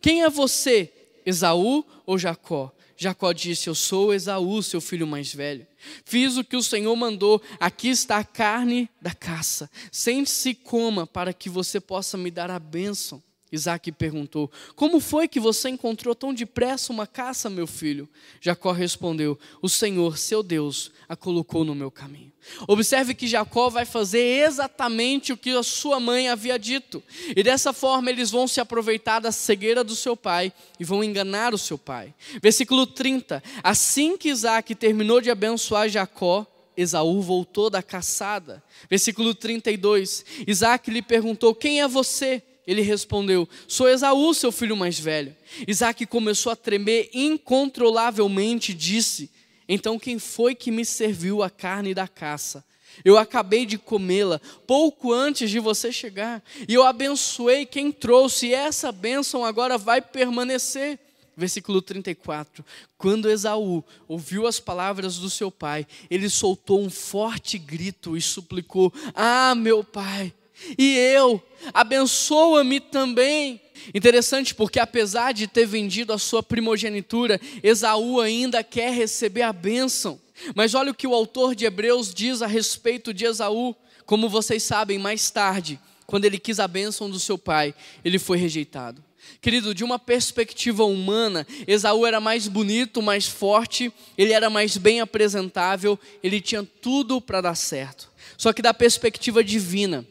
Quem 0.04 0.22
é 0.22 0.28
você, 0.28 0.92
Esaú 1.24 1.82
ou 2.04 2.18
Jacó? 2.18 2.70
Jacó 2.94 3.32
disse: 3.32 3.70
Eu 3.70 3.74
sou 3.74 4.12
Esaú, 4.12 4.62
seu 4.62 4.78
filho 4.78 5.06
mais 5.06 5.32
velho. 5.34 5.66
Fiz 6.04 6.36
o 6.36 6.44
que 6.44 6.58
o 6.58 6.62
Senhor 6.62 6.94
mandou, 6.94 7.40
aqui 7.58 7.88
está 7.88 8.18
a 8.18 8.24
carne 8.24 8.90
da 9.00 9.14
caça. 9.14 9.70
Sente-se 9.90 10.50
e 10.50 10.54
coma, 10.54 11.06
para 11.06 11.32
que 11.32 11.48
você 11.48 11.80
possa 11.80 12.18
me 12.18 12.30
dar 12.30 12.50
a 12.50 12.58
bênção. 12.58 13.22
Isaac 13.54 13.92
perguntou: 13.92 14.50
Como 14.74 15.00
foi 15.00 15.28
que 15.28 15.38
você 15.38 15.68
encontrou 15.68 16.14
tão 16.14 16.34
depressa 16.34 16.92
uma 16.92 17.06
caça, 17.06 17.48
meu 17.48 17.66
filho? 17.66 18.08
Jacó 18.40 18.72
respondeu: 18.72 19.38
O 19.62 19.68
Senhor, 19.68 20.18
seu 20.18 20.42
Deus, 20.42 20.90
a 21.08 21.14
colocou 21.14 21.64
no 21.64 21.74
meu 21.74 21.90
caminho. 21.90 22.32
Observe 22.68 23.14
que 23.14 23.26
Jacó 23.26 23.70
vai 23.70 23.84
fazer 23.84 24.44
exatamente 24.46 25.32
o 25.32 25.36
que 25.36 25.50
a 25.50 25.62
sua 25.62 25.98
mãe 25.98 26.28
havia 26.28 26.58
dito, 26.58 27.02
e 27.34 27.42
dessa 27.42 27.72
forma 27.72 28.10
eles 28.10 28.30
vão 28.30 28.46
se 28.46 28.60
aproveitar 28.60 29.20
da 29.20 29.32
cegueira 29.32 29.82
do 29.82 29.94
seu 29.94 30.16
pai 30.16 30.52
e 30.78 30.84
vão 30.84 31.02
enganar 31.02 31.54
o 31.54 31.58
seu 31.58 31.78
pai. 31.78 32.12
Versículo 32.42 32.86
30: 32.86 33.42
Assim 33.62 34.16
que 34.16 34.28
Isaac 34.28 34.74
terminou 34.74 35.20
de 35.20 35.30
abençoar 35.30 35.88
Jacó, 35.88 36.46
Esaú 36.76 37.22
voltou 37.22 37.70
da 37.70 37.82
caçada. 37.82 38.62
Versículo 38.90 39.34
32: 39.34 40.24
Isaac 40.46 40.90
lhe 40.90 41.02
perguntou: 41.02 41.54
Quem 41.54 41.80
é 41.80 41.88
você? 41.88 42.42
Ele 42.66 42.82
respondeu: 42.82 43.48
Sou 43.68 43.88
Esaú, 43.88 44.32
seu 44.32 44.50
filho 44.50 44.76
mais 44.76 44.98
velho. 44.98 45.36
Isaac 45.66 46.06
começou 46.06 46.50
a 46.52 46.56
tremer 46.56 47.10
incontrolavelmente 47.12 48.72
e 48.72 48.74
disse: 48.74 49.30
Então 49.68 49.98
quem 49.98 50.18
foi 50.18 50.54
que 50.54 50.70
me 50.70 50.84
serviu 50.84 51.42
a 51.42 51.50
carne 51.50 51.94
da 51.94 52.08
caça? 52.08 52.64
Eu 53.04 53.18
acabei 53.18 53.66
de 53.66 53.76
comê-la 53.76 54.40
pouco 54.66 55.12
antes 55.12 55.50
de 55.50 55.58
você 55.58 55.90
chegar, 55.90 56.42
e 56.68 56.74
eu 56.74 56.84
abençoei 56.84 57.66
quem 57.66 57.90
trouxe, 57.90 58.48
e 58.48 58.54
essa 58.54 58.92
bênção 58.92 59.44
agora 59.44 59.76
vai 59.76 60.00
permanecer. 60.00 60.98
Versículo 61.36 61.82
34. 61.82 62.64
Quando 62.96 63.28
Esaú 63.28 63.82
ouviu 64.06 64.46
as 64.46 64.60
palavras 64.60 65.18
do 65.18 65.28
seu 65.28 65.50
pai, 65.50 65.84
ele 66.08 66.30
soltou 66.30 66.80
um 66.80 66.88
forte 66.88 67.58
grito 67.58 68.16
e 68.16 68.20
suplicou: 68.20 68.92
Ah, 69.14 69.54
meu 69.56 69.82
pai! 69.82 70.32
E 70.78 70.96
eu, 70.96 71.42
abençoa-me 71.72 72.80
também. 72.80 73.60
Interessante 73.94 74.54
porque, 74.54 74.78
apesar 74.80 75.32
de 75.32 75.46
ter 75.46 75.66
vendido 75.66 76.12
a 76.12 76.18
sua 76.18 76.42
primogenitura, 76.42 77.40
Esaú 77.62 78.20
ainda 78.20 78.62
quer 78.62 78.92
receber 78.92 79.42
a 79.42 79.52
bênção. 79.52 80.18
Mas 80.54 80.74
olha 80.74 80.90
o 80.90 80.94
que 80.94 81.06
o 81.06 81.14
autor 81.14 81.54
de 81.54 81.64
Hebreus 81.64 82.12
diz 82.12 82.42
a 82.42 82.46
respeito 82.46 83.12
de 83.12 83.24
Esaú. 83.24 83.74
Como 84.06 84.28
vocês 84.28 84.62
sabem, 84.62 84.98
mais 84.98 85.30
tarde, 85.30 85.78
quando 86.06 86.24
ele 86.24 86.38
quis 86.38 86.60
a 86.60 86.68
bênção 86.68 87.08
do 87.08 87.18
seu 87.18 87.38
pai, 87.38 87.74
ele 88.04 88.18
foi 88.18 88.38
rejeitado. 88.38 89.02
Querido, 89.40 89.74
de 89.74 89.84
uma 89.84 89.98
perspectiva 89.98 90.84
humana, 90.84 91.46
Esaú 91.66 92.06
era 92.06 92.20
mais 92.20 92.46
bonito, 92.46 93.02
mais 93.02 93.26
forte, 93.26 93.92
ele 94.16 94.32
era 94.32 94.50
mais 94.50 94.76
bem 94.76 95.00
apresentável, 95.00 95.98
ele 96.22 96.40
tinha 96.40 96.62
tudo 96.80 97.20
para 97.20 97.40
dar 97.40 97.54
certo. 97.54 98.10
Só 98.36 98.52
que 98.52 98.62
da 98.62 98.74
perspectiva 98.74 99.42
divina, 99.42 100.04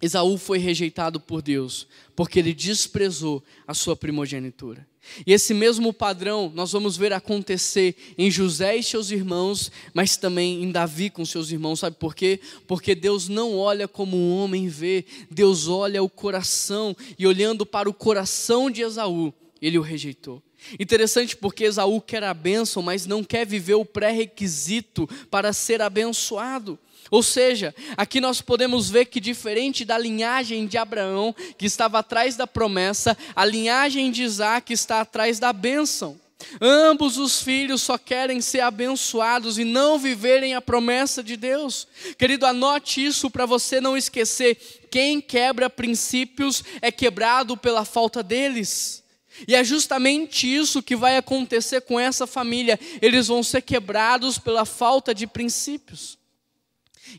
Esaú 0.00 0.36
foi 0.36 0.58
rejeitado 0.58 1.18
por 1.18 1.40
Deus, 1.42 1.86
porque 2.14 2.38
ele 2.38 2.52
desprezou 2.52 3.42
a 3.66 3.74
sua 3.74 3.96
primogenitura. 3.96 4.86
E 5.26 5.32
esse 5.32 5.54
mesmo 5.54 5.92
padrão 5.92 6.50
nós 6.54 6.72
vamos 6.72 6.96
ver 6.96 7.12
acontecer 7.12 7.94
em 8.18 8.30
José 8.30 8.76
e 8.76 8.82
seus 8.82 9.10
irmãos, 9.10 9.70
mas 9.94 10.16
também 10.16 10.62
em 10.62 10.70
Davi 10.70 11.10
com 11.10 11.24
seus 11.24 11.50
irmãos. 11.50 11.80
Sabe 11.80 11.96
por 11.96 12.14
quê? 12.14 12.40
Porque 12.66 12.94
Deus 12.94 13.28
não 13.28 13.56
olha 13.56 13.86
como 13.86 14.16
um 14.16 14.36
homem 14.36 14.68
vê, 14.68 15.04
Deus 15.30 15.68
olha 15.68 16.02
o 16.02 16.08
coração, 16.08 16.96
e 17.18 17.26
olhando 17.26 17.64
para 17.64 17.88
o 17.88 17.94
coração 17.94 18.70
de 18.70 18.82
Esaú, 18.82 19.32
ele 19.62 19.78
o 19.78 19.82
rejeitou. 19.82 20.42
Interessante 20.80 21.36
porque 21.36 21.64
Esaú 21.64 22.00
quer 22.00 22.24
a 22.24 22.34
bênção, 22.34 22.82
mas 22.82 23.06
não 23.06 23.22
quer 23.22 23.46
viver 23.46 23.74
o 23.74 23.84
pré-requisito 23.84 25.08
para 25.30 25.52
ser 25.52 25.80
abençoado. 25.80 26.78
Ou 27.10 27.22
seja, 27.22 27.74
aqui 27.96 28.20
nós 28.20 28.40
podemos 28.40 28.90
ver 28.90 29.06
que, 29.06 29.20
diferente 29.20 29.84
da 29.84 29.98
linhagem 29.98 30.66
de 30.66 30.76
Abraão, 30.76 31.34
que 31.56 31.66
estava 31.66 31.98
atrás 31.98 32.36
da 32.36 32.46
promessa, 32.46 33.16
a 33.34 33.44
linhagem 33.44 34.10
de 34.10 34.22
Isaac 34.22 34.72
está 34.72 35.00
atrás 35.00 35.38
da 35.38 35.52
bênção. 35.52 36.18
Ambos 36.60 37.16
os 37.16 37.40
filhos 37.40 37.82
só 37.82 37.96
querem 37.96 38.40
ser 38.40 38.60
abençoados 38.60 39.58
e 39.58 39.64
não 39.64 39.98
viverem 39.98 40.54
a 40.54 40.60
promessa 40.60 41.22
de 41.22 41.36
Deus. 41.36 41.88
Querido, 42.18 42.44
anote 42.44 43.04
isso 43.04 43.30
para 43.30 43.46
você 43.46 43.80
não 43.80 43.96
esquecer: 43.96 44.86
quem 44.90 45.20
quebra 45.20 45.70
princípios 45.70 46.62
é 46.82 46.92
quebrado 46.92 47.56
pela 47.56 47.84
falta 47.84 48.22
deles. 48.22 49.02
E 49.46 49.54
é 49.54 49.62
justamente 49.62 50.46
isso 50.46 50.82
que 50.82 50.96
vai 50.96 51.16
acontecer 51.16 51.82
com 51.82 51.98
essa 52.00 52.26
família. 52.26 52.78
Eles 53.02 53.26
vão 53.26 53.42
ser 53.42 53.62
quebrados 53.62 54.38
pela 54.38 54.64
falta 54.64 55.14
de 55.14 55.26
princípios. 55.26 56.18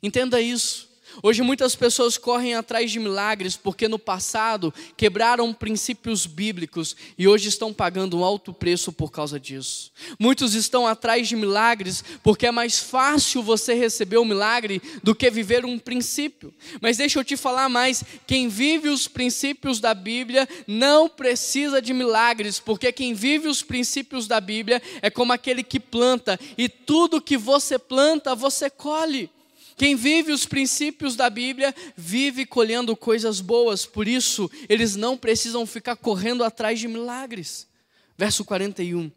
Entenda 0.02 0.41
isso. 0.41 0.88
Hoje 1.23 1.41
muitas 1.41 1.76
pessoas 1.76 2.17
correm 2.17 2.54
atrás 2.54 2.91
de 2.91 3.00
milagres 3.00 3.56
porque 3.56 3.88
no 3.88 3.97
passado 3.97 4.73
quebraram 4.95 5.52
princípios 5.54 6.28
bíblicos 6.28 6.95
e 7.17 7.28
hoje 7.28 7.50
estão 7.50 7.73
pagando 7.73 8.19
um 8.19 8.23
alto 8.23 8.54
preço 8.54 8.91
por 8.91 9.12
causa 9.12 9.39
disso. 9.39 9.91
Muitos 10.19 10.54
estão 10.54 10.86
atrás 10.86 11.28
de 11.28 11.36
milagres 11.36 12.04
porque 12.21 12.45
é 12.45 12.52
mais 12.52 12.80
fácil 12.80 13.41
você 13.41 13.73
receber 13.73 14.17
o 14.17 14.21
um 14.21 14.26
milagre 14.26 14.82
do 15.02 15.15
que 15.15 15.30
viver 15.32 15.65
um 15.65 15.80
princípio. 15.80 16.54
Mas 16.82 16.97
deixa 16.97 17.17
eu 17.19 17.23
te 17.23 17.36
falar 17.36 17.67
mais: 17.67 18.04
quem 18.28 18.47
vive 18.47 18.89
os 18.89 19.08
princípios 19.08 19.80
da 19.80 19.95
Bíblia 19.95 20.47
não 20.67 21.10
precisa 21.10 21.82
de 21.82 21.93
milagres, 21.93 22.60
porque 22.60 22.91
quem 22.91 23.15
vive 23.15 23.47
os 23.47 23.63
princípios 23.63 24.28
da 24.28 24.39
Bíblia 24.39 24.82
é 25.02 25.10
como 25.10 25.34
aquele 25.34 25.63
que 25.63 25.80
planta 25.80 26.39
e 26.58 26.69
tudo 26.69 27.21
que 27.21 27.38
você 27.38 27.80
planta 27.80 28.36
você 28.36 28.69
colhe. 28.69 29.32
Quem 29.78 29.96
vive 29.96 30.32
os 30.32 30.48
princípios 30.48 31.16
da 31.16 31.30
Bíblia 31.30 31.74
vive 31.96 32.48
colhendo 32.48 32.96
coisas 32.96 33.40
boas, 33.40 33.86
por 33.86 34.08
isso 34.08 34.50
eles 34.68 34.96
não 34.96 35.16
precisam 35.16 35.68
ficar 35.68 35.96
correndo 35.96 36.44
atrás 36.44 36.80
de 36.80 36.88
milagres. 36.88 37.68
Verso 38.18 38.44
41. 38.44 39.12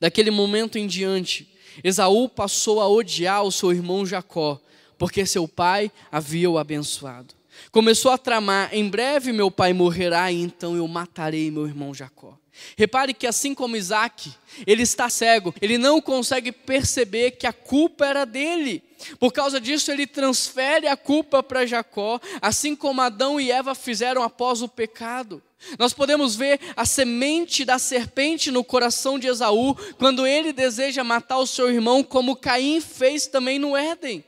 Daquele 0.00 0.32
momento 0.32 0.76
em 0.76 0.88
diante, 0.88 1.48
Esaú 1.84 2.28
passou 2.28 2.80
a 2.80 2.88
odiar 2.88 3.44
o 3.44 3.52
seu 3.52 3.70
irmão 3.70 4.04
Jacó, 4.04 4.60
porque 4.98 5.24
seu 5.24 5.46
pai 5.46 5.92
havia 6.10 6.50
o 6.50 6.58
abençoado. 6.58 7.32
Começou 7.70 8.10
a 8.10 8.18
tramar: 8.18 8.70
em 8.72 8.88
breve 8.88 9.32
meu 9.32 9.48
pai 9.48 9.72
morrerá, 9.72 10.32
e 10.32 10.40
então 10.40 10.76
eu 10.76 10.88
matarei 10.88 11.52
meu 11.52 11.68
irmão 11.68 11.94
Jacó. 11.94 12.36
Repare 12.76 13.14
que 13.14 13.28
assim 13.28 13.54
como 13.54 13.76
Isaac, 13.76 14.32
ele 14.66 14.82
está 14.82 15.08
cego, 15.08 15.54
ele 15.62 15.78
não 15.78 16.00
consegue 16.00 16.50
perceber 16.50 17.32
que 17.32 17.46
a 17.46 17.52
culpa 17.52 18.04
era 18.04 18.24
dele. 18.24 18.82
Por 19.18 19.32
causa 19.32 19.60
disso, 19.60 19.90
ele 19.90 20.06
transfere 20.06 20.86
a 20.86 20.96
culpa 20.96 21.42
para 21.42 21.66
Jacó, 21.66 22.20
assim 22.40 22.74
como 22.74 23.00
Adão 23.00 23.40
e 23.40 23.50
Eva 23.50 23.74
fizeram 23.74 24.22
após 24.22 24.62
o 24.62 24.68
pecado. 24.68 25.42
Nós 25.78 25.92
podemos 25.92 26.36
ver 26.36 26.60
a 26.76 26.84
semente 26.84 27.64
da 27.64 27.78
serpente 27.78 28.50
no 28.50 28.62
coração 28.62 29.18
de 29.18 29.26
Esaú, 29.26 29.74
quando 29.98 30.26
ele 30.26 30.52
deseja 30.52 31.02
matar 31.02 31.38
o 31.38 31.46
seu 31.46 31.70
irmão, 31.70 32.02
como 32.02 32.36
Caim 32.36 32.80
fez 32.80 33.26
também 33.26 33.58
no 33.58 33.76
Éden. 33.76 34.24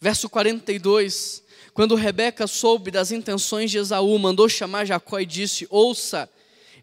Verso 0.00 0.28
42. 0.28 1.42
Quando 1.74 1.94
Rebeca 1.94 2.46
soube 2.46 2.90
das 2.90 3.10
intenções 3.10 3.70
de 3.70 3.78
Esaú, 3.78 4.18
mandou 4.18 4.48
chamar 4.48 4.86
Jacó 4.86 5.20
e 5.20 5.26
disse: 5.26 5.66
Ouça, 5.68 6.28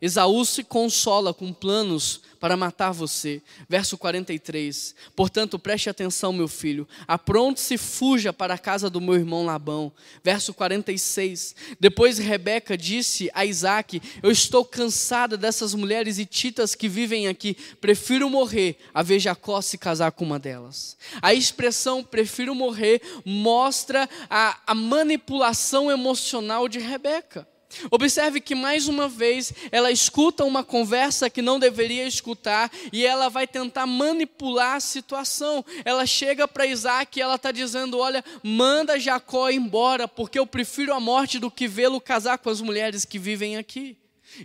Esaú 0.04 0.44
se 0.44 0.66
consola 0.66 1.34
com 1.34 1.54
planos 1.54 2.20
para 2.38 2.58
matar 2.58 2.92
você. 2.92 3.42
Verso 3.70 3.98
43. 3.98 4.94
Portanto, 5.16 5.58
preste 5.58 5.90
atenção, 5.90 6.34
meu 6.34 6.50
filho. 6.50 6.86
Apronte-se 7.08 7.76
e 7.76 7.78
fuja 7.78 8.34
para 8.34 8.56
a 8.56 8.58
casa 8.58 8.90
do 8.90 9.00
meu 9.00 9.16
irmão 9.16 9.46
Labão. 9.46 9.94
Verso 10.22 10.54
46. 10.54 11.56
Depois 11.80 12.18
Rebeca 12.18 12.78
disse 12.78 13.32
a 13.34 13.46
Isaac: 13.46 14.02
Eu 14.22 14.30
estou 14.30 14.66
cansada 14.66 15.38
dessas 15.38 15.74
mulheres 15.74 16.20
hititas 16.20 16.76
que 16.76 16.90
vivem 16.90 17.30
aqui. 17.30 17.56
Prefiro 17.80 18.30
morrer 18.30 18.76
a 18.94 19.02
ver 19.02 19.22
Jacó 19.22 19.62
se 19.62 19.78
casar 19.78 20.12
com 20.12 20.26
uma 20.26 20.38
delas. 20.38 20.98
A 21.22 21.34
expressão 21.34 22.04
prefiro 22.04 22.54
morrer 22.54 23.02
mostra 23.24 24.10
a, 24.30 24.60
a 24.68 24.76
manipulação 24.76 25.90
emocional 25.90 26.68
de 26.68 26.80
Rebeca. 26.80 27.48
Observe 27.92 28.40
que 28.40 28.56
mais 28.56 28.88
uma 28.88 29.08
vez 29.08 29.54
ela 29.72 29.92
escuta 29.92 30.44
uma 30.44 30.64
conversa 30.64 31.30
que 31.30 31.42
não 31.42 31.60
deveria 31.60 32.08
escutar 32.08 32.72
e 32.92 33.06
ela 33.06 33.30
vai 33.30 33.48
tentar 33.48 33.86
manipular 33.86 34.76
a 34.76 34.80
situação. 34.80 35.64
Ela 35.86 36.06
chega 36.06 36.48
para 36.48 36.66
Isaac 36.66 37.18
e 37.18 37.22
ela 37.22 37.36
está 37.36 37.52
dizendo: 37.52 38.00
Olha, 38.00 38.24
manda 38.42 39.00
Jacó 39.00 39.50
embora, 39.50 40.08
porque 40.08 40.40
eu 40.40 40.46
prefiro 40.46 40.94
a 40.94 41.00
morte 41.00 41.40
do 41.40 41.52
que 41.52 41.68
vê-lo 41.68 42.00
casar 42.00 42.38
com 42.38 42.50
as 42.50 42.62
mulheres 42.62 43.06
que 43.06 43.20
vivem 43.20 43.58
aqui. 43.58 43.98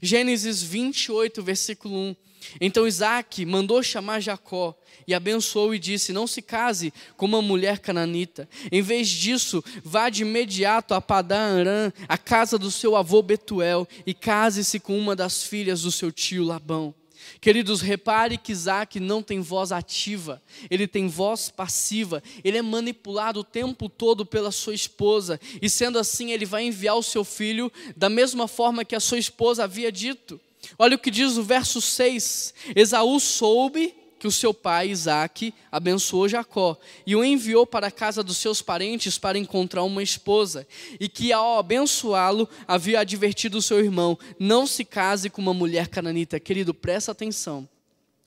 Gênesis 0.03 0.63
28, 0.63 1.43
versículo 1.43 1.97
1. 1.97 2.17
Então 2.61 2.87
Isaac 2.87 3.45
mandou 3.45 3.83
chamar 3.83 4.21
Jacó 4.21 4.75
e 5.07 5.15
abençoou 5.15 5.75
e 5.75 5.79
disse: 5.79 6.13
Não 6.13 6.27
se 6.27 6.43
case 6.43 6.93
com 7.17 7.27
uma 7.27 7.43
mulher 7.43 7.79
cananita. 7.79 8.49
Em 8.71 8.83
vez 8.83 9.09
disso, 9.09 9.63
vá 9.85 10.09
de 10.09 10.23
imediato 10.23 10.95
a 10.95 11.01
Padã 11.01 11.61
Arã, 11.61 11.93
a 12.09 12.19
casa 12.19 12.59
do 12.59 12.71
seu 12.71 12.97
avô 12.97 13.23
Betuel, 13.23 13.87
e 14.07 14.15
case-se 14.15 14.81
com 14.81 14.99
uma 14.99 15.15
das 15.15 15.43
filhas 15.43 15.83
do 15.83 15.93
seu 15.93 16.13
tio 16.13 16.45
Labão. 16.45 16.95
Queridos, 17.41 17.81
repare 17.81 18.39
que 18.39 18.53
Isaac 18.53 18.99
não 18.99 19.23
tem 19.23 19.41
voz 19.41 19.71
ativa, 19.71 20.43
ele 20.71 20.87
tem 20.87 21.09
voz 21.09 21.51
passiva, 21.51 22.23
ele 22.43 22.59
é 22.59 22.63
manipulado 22.63 23.41
o 23.41 23.45
tempo 23.45 23.89
todo 23.89 24.25
pela 24.25 24.51
sua 24.51 24.75
esposa, 24.75 25.39
e 25.61 25.69
sendo 25.69 25.99
assim, 25.99 26.33
ele 26.33 26.47
vai 26.47 26.65
enviar 26.65 26.97
o 26.97 27.03
seu 27.03 27.25
filho 27.25 27.71
da 27.97 28.09
mesma 28.09 28.49
forma 28.49 28.85
que 28.85 28.97
a 28.97 29.01
sua 29.01 29.19
esposa 29.19 29.65
havia 29.65 29.93
dito. 29.93 30.41
Olha 30.79 30.97
o 30.97 30.99
que 30.99 31.11
diz 31.11 31.37
o 31.37 31.43
verso 31.43 31.81
6: 31.81 32.55
Esaú 32.75 33.19
soube 33.21 33.95
que 34.19 34.27
o 34.27 34.33
seu 34.33 34.53
pai 34.53 34.91
Isaque 34.91 35.55
abençoou 35.71 36.29
Jacó 36.29 36.77
e 37.07 37.15
o 37.15 37.25
enviou 37.25 37.67
para 37.67 37.87
a 37.87 37.91
casa 37.91 38.23
dos 38.23 38.37
seus 38.37 38.61
parentes 38.61 39.17
para 39.17 39.39
encontrar 39.39 39.85
uma 39.85 40.03
esposa, 40.03 40.67
e 40.99 41.09
que 41.09 41.33
ao 41.33 41.59
abençoá-lo 41.59 42.49
havia 42.67 43.01
advertido 43.01 43.59
o 43.59 43.63
seu 43.63 43.79
irmão: 43.79 44.19
não 44.39 44.67
se 44.67 44.85
case 44.85 45.31
com 45.31 45.41
uma 45.41 45.55
mulher 45.55 45.89
cananita. 45.89 46.41
Querido, 46.41 46.75
presta 46.75 47.13
atenção. 47.13 47.69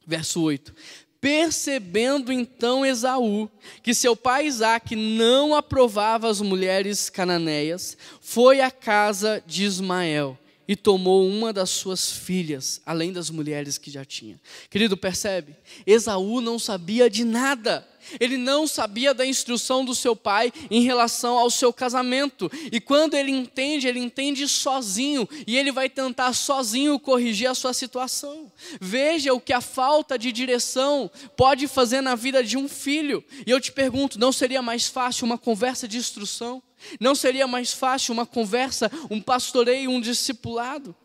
Verso 0.08 0.42
8: 0.42 0.74
Percebendo 1.20 2.32
então 2.32 2.86
Esaú 2.86 3.50
que 3.84 3.94
seu 3.94 4.16
pai 4.16 4.48
Isaque 4.48 4.96
não 4.96 5.54
aprovava 5.54 6.30
as 6.30 6.42
mulheres 6.42 7.10
cananeias, 7.10 7.98
foi 8.20 8.62
à 8.62 8.72
casa 8.72 9.44
de 9.46 9.64
Ismael 9.66 10.38
e 10.72 10.76
tomou 10.78 11.28
uma 11.28 11.52
das 11.52 11.70
suas 11.70 12.14
filhas, 12.14 12.82
além 12.86 13.12
das 13.12 13.30
mulheres 13.30 13.78
que 13.78 13.92
já 13.92 14.06
tinha. 14.06 14.40
Querido, 14.70 14.96
percebe? 14.96 15.54
Esaú 15.86 16.40
não 16.40 16.58
sabia 16.58 17.10
de 17.10 17.26
nada. 17.26 17.86
Ele 18.22 18.38
não 18.38 18.66
sabia 18.66 19.14
da 19.14 19.26
instrução 19.26 19.84
do 19.84 19.94
seu 19.94 20.16
pai 20.16 20.50
em 20.70 20.82
relação 20.82 21.38
ao 21.38 21.50
seu 21.50 21.74
casamento. 21.74 22.50
E 22.72 22.80
quando 22.80 23.16
ele 23.16 23.32
entende, 23.32 23.86
ele 23.86 24.00
entende 24.00 24.48
sozinho. 24.48 25.28
E 25.46 25.58
ele 25.58 25.74
vai 25.74 25.90
tentar 25.90 26.32
sozinho 26.32 26.98
corrigir 26.98 27.50
a 27.50 27.54
sua 27.54 27.74
situação. 27.74 28.50
Veja 28.80 29.34
o 29.34 29.42
que 29.42 29.52
a 29.52 29.60
falta 29.60 30.18
de 30.18 30.32
direção 30.32 31.12
pode 31.36 31.68
fazer 31.68 32.00
na 32.00 32.16
vida 32.16 32.42
de 32.42 32.56
um 32.56 32.70
filho. 32.70 33.22
E 33.46 33.52
eu 33.52 33.60
te 33.60 33.74
pergunto: 33.74 34.18
não 34.18 34.32
seria 34.32 34.62
mais 34.62 34.88
fácil 34.88 35.26
uma 35.26 35.38
conversa 35.38 35.86
de 35.86 35.98
instrução? 35.98 36.64
Não 37.00 37.16
seria 37.16 37.48
mais 37.48 37.74
fácil 37.74 38.14
uma 38.14 38.26
conversa, 38.26 38.92
um 39.10 39.22
pastoreio, 39.22 39.90
um 39.90 40.02
discipulado? 40.02 40.96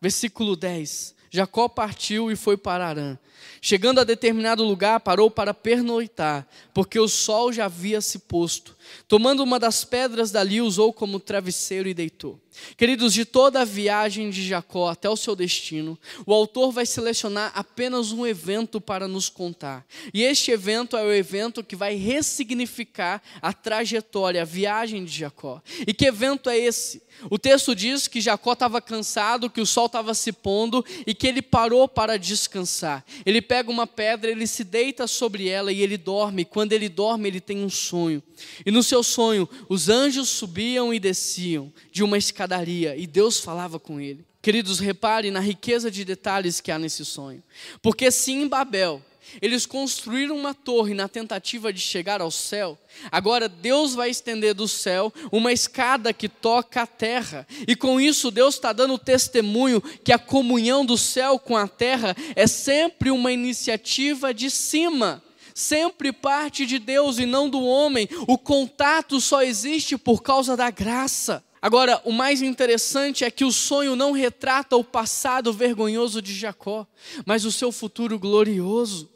Versículo 0.00 0.56
10. 0.56 1.14
Jacó 1.30 1.68
partiu 1.68 2.30
e 2.30 2.36
foi 2.36 2.56
para 2.56 2.86
Arã. 2.86 3.18
Chegando 3.62 4.00
a 4.00 4.04
determinado 4.04 4.64
lugar, 4.64 4.98
parou 5.00 5.30
para 5.30 5.54
pernoitar, 5.54 6.46
porque 6.74 6.98
o 6.98 7.06
sol 7.06 7.52
já 7.52 7.66
havia 7.66 8.00
se 8.00 8.18
posto. 8.18 8.76
Tomando 9.06 9.42
uma 9.42 9.58
das 9.58 9.84
pedras 9.84 10.30
dali, 10.30 10.60
usou 10.60 10.92
como 10.92 11.20
travesseiro 11.20 11.88
e 11.88 11.94
deitou. 11.94 12.40
Queridos, 12.76 13.14
de 13.14 13.24
toda 13.24 13.60
a 13.60 13.64
viagem 13.64 14.30
de 14.30 14.46
Jacó 14.46 14.88
até 14.88 15.08
o 15.08 15.16
seu 15.16 15.36
destino, 15.36 15.98
o 16.26 16.32
autor 16.32 16.72
vai 16.72 16.84
selecionar 16.84 17.52
apenas 17.54 18.12
um 18.12 18.26
evento 18.26 18.80
para 18.80 19.06
nos 19.06 19.28
contar. 19.28 19.86
E 20.12 20.22
este 20.22 20.50
evento 20.50 20.96
é 20.96 21.02
o 21.02 21.12
evento 21.12 21.62
que 21.62 21.76
vai 21.76 21.94
ressignificar 21.94 23.22
a 23.40 23.52
trajetória, 23.52 24.42
a 24.42 24.44
viagem 24.44 25.04
de 25.04 25.12
Jacó. 25.12 25.62
E 25.86 25.94
que 25.94 26.06
evento 26.06 26.50
é 26.50 26.58
esse? 26.58 27.02
O 27.28 27.38
texto 27.38 27.74
diz 27.74 28.08
que 28.08 28.20
Jacó 28.20 28.54
estava 28.54 28.80
cansado, 28.80 29.50
que 29.50 29.60
o 29.60 29.66
sol 29.66 29.86
estava 29.86 30.14
se 30.14 30.32
pondo 30.32 30.84
e 31.06 31.14
que 31.14 31.26
ele 31.26 31.42
parou 31.42 31.86
para 31.86 32.18
descansar. 32.18 33.04
Ele 33.26 33.42
pega 33.42 33.70
uma 33.70 33.86
pedra, 33.86 34.30
ele 34.30 34.46
se 34.46 34.64
deita 34.64 35.06
sobre 35.06 35.48
ela 35.48 35.72
e 35.72 35.82
ele 35.82 35.98
dorme. 35.98 36.44
Quando 36.44 36.72
ele 36.72 36.88
dorme, 36.88 37.28
ele 37.28 37.40
tem 37.40 37.62
um 37.62 37.68
sonho. 37.68 38.22
E 38.64 38.70
no 38.70 38.79
seu 38.82 39.02
sonho, 39.02 39.48
os 39.68 39.88
anjos 39.88 40.28
subiam 40.28 40.92
e 40.92 40.98
desciam 40.98 41.72
de 41.90 42.02
uma 42.02 42.18
escadaria 42.18 42.96
e 42.96 43.06
Deus 43.06 43.40
falava 43.40 43.78
com 43.78 44.00
ele. 44.00 44.24
Queridos, 44.42 44.78
repare 44.78 45.30
na 45.30 45.40
riqueza 45.40 45.90
de 45.90 46.04
detalhes 46.04 46.60
que 46.60 46.70
há 46.70 46.78
nesse 46.78 47.04
sonho. 47.04 47.42
Porque 47.82 48.10
se 48.10 48.32
em 48.32 48.48
Babel 48.48 49.02
eles 49.40 49.66
construíram 49.66 50.36
uma 50.36 50.54
torre 50.54 50.94
na 50.94 51.08
tentativa 51.08 51.72
de 51.72 51.80
chegar 51.80 52.20
ao 52.20 52.30
céu. 52.30 52.78
Agora 53.10 53.48
Deus 53.48 53.94
vai 53.94 54.10
estender 54.10 54.54
do 54.54 54.66
céu 54.66 55.12
uma 55.30 55.52
escada 55.52 56.12
que 56.12 56.28
toca 56.28 56.82
a 56.82 56.86
terra. 56.86 57.46
E 57.66 57.76
com 57.76 58.00
isso 58.00 58.30
Deus 58.30 58.54
está 58.54 58.72
dando 58.72 58.98
testemunho 58.98 59.80
que 59.80 60.12
a 60.12 60.18
comunhão 60.18 60.84
do 60.84 60.96
céu 60.96 61.38
com 61.38 61.56
a 61.56 61.68
terra 61.68 62.16
é 62.34 62.46
sempre 62.46 63.10
uma 63.10 63.32
iniciativa 63.32 64.32
de 64.32 64.50
cima. 64.50 65.22
Sempre 65.54 66.12
parte 66.12 66.66
de 66.66 66.78
Deus 66.78 67.18
e 67.18 67.26
não 67.26 67.48
do 67.48 67.62
homem. 67.62 68.08
O 68.26 68.38
contato 68.38 69.20
só 69.20 69.42
existe 69.42 69.96
por 69.96 70.22
causa 70.22 70.56
da 70.56 70.70
graça. 70.70 71.44
Agora, 71.62 72.00
o 72.04 72.12
mais 72.12 72.40
interessante 72.40 73.22
é 73.22 73.30
que 73.30 73.44
o 73.44 73.52
sonho 73.52 73.94
não 73.94 74.12
retrata 74.12 74.76
o 74.76 74.84
passado 74.84 75.52
vergonhoso 75.52 76.22
de 76.22 76.32
Jacó, 76.32 76.86
mas 77.26 77.44
o 77.44 77.52
seu 77.52 77.70
futuro 77.70 78.18
glorioso. 78.18 79.10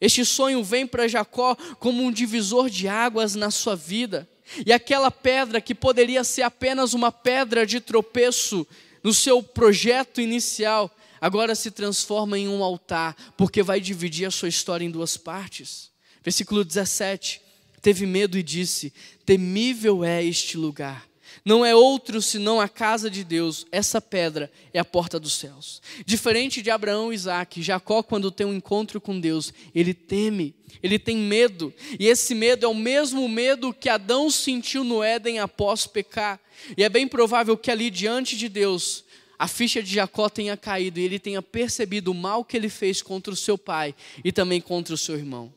Este 0.00 0.24
sonho 0.24 0.64
vem 0.64 0.86
para 0.86 1.08
Jacó 1.08 1.56
como 1.78 2.02
um 2.02 2.10
divisor 2.10 2.70
de 2.70 2.88
águas 2.88 3.34
na 3.34 3.50
sua 3.50 3.76
vida. 3.76 4.28
E 4.64 4.72
aquela 4.72 5.10
pedra 5.10 5.60
que 5.60 5.74
poderia 5.74 6.24
ser 6.24 6.42
apenas 6.42 6.94
uma 6.94 7.12
pedra 7.12 7.66
de 7.66 7.80
tropeço 7.80 8.66
no 9.02 9.12
seu 9.12 9.42
projeto 9.42 10.20
inicial, 10.20 10.90
agora 11.24 11.54
se 11.54 11.70
transforma 11.70 12.38
em 12.38 12.48
um 12.48 12.62
altar, 12.62 13.16
porque 13.36 13.62
vai 13.62 13.80
dividir 13.80 14.26
a 14.26 14.30
sua 14.30 14.48
história 14.48 14.84
em 14.84 14.90
duas 14.90 15.16
partes. 15.16 15.90
Versículo 16.22 16.64
17: 16.64 17.40
Teve 17.80 18.04
medo 18.04 18.36
e 18.36 18.42
disse: 18.42 18.92
Temível 19.24 20.04
é 20.04 20.22
este 20.22 20.58
lugar 20.58 21.08
não 21.44 21.64
é 21.64 21.74
outro 21.74 22.20
senão 22.22 22.60
a 22.60 22.68
casa 22.68 23.10
de 23.10 23.22
Deus. 23.22 23.66
Essa 23.70 24.00
pedra 24.00 24.50
é 24.72 24.78
a 24.78 24.84
porta 24.84 25.18
dos 25.20 25.34
céus. 25.34 25.80
Diferente 26.04 26.62
de 26.62 26.70
Abraão 26.70 27.12
e 27.12 27.14
Isaac, 27.14 27.62
Jacó, 27.62 28.02
quando 28.02 28.30
tem 28.30 28.46
um 28.46 28.54
encontro 28.54 29.00
com 29.00 29.18
Deus, 29.18 29.52
ele 29.74 29.92
teme, 29.92 30.54
ele 30.82 30.98
tem 30.98 31.16
medo. 31.16 31.72
E 31.98 32.06
esse 32.06 32.34
medo 32.34 32.64
é 32.64 32.68
o 32.68 32.74
mesmo 32.74 33.28
medo 33.28 33.72
que 33.72 33.88
Adão 33.88 34.30
sentiu 34.30 34.84
no 34.84 35.02
Éden 35.02 35.38
após 35.38 35.86
pecar. 35.86 36.40
E 36.76 36.82
é 36.82 36.88
bem 36.88 37.08
provável 37.08 37.56
que 37.56 37.70
ali 37.70 37.90
diante 37.90 38.36
de 38.36 38.48
Deus, 38.48 39.04
a 39.38 39.48
ficha 39.48 39.82
de 39.82 39.92
Jacó 39.92 40.28
tenha 40.28 40.56
caído 40.56 40.98
e 40.98 41.02
ele 41.02 41.18
tenha 41.18 41.42
percebido 41.42 42.10
o 42.10 42.14
mal 42.14 42.44
que 42.44 42.56
ele 42.56 42.68
fez 42.68 43.02
contra 43.02 43.32
o 43.32 43.36
seu 43.36 43.58
pai 43.58 43.94
e 44.24 44.30
também 44.30 44.60
contra 44.60 44.94
o 44.94 44.98
seu 44.98 45.16
irmão. 45.16 45.52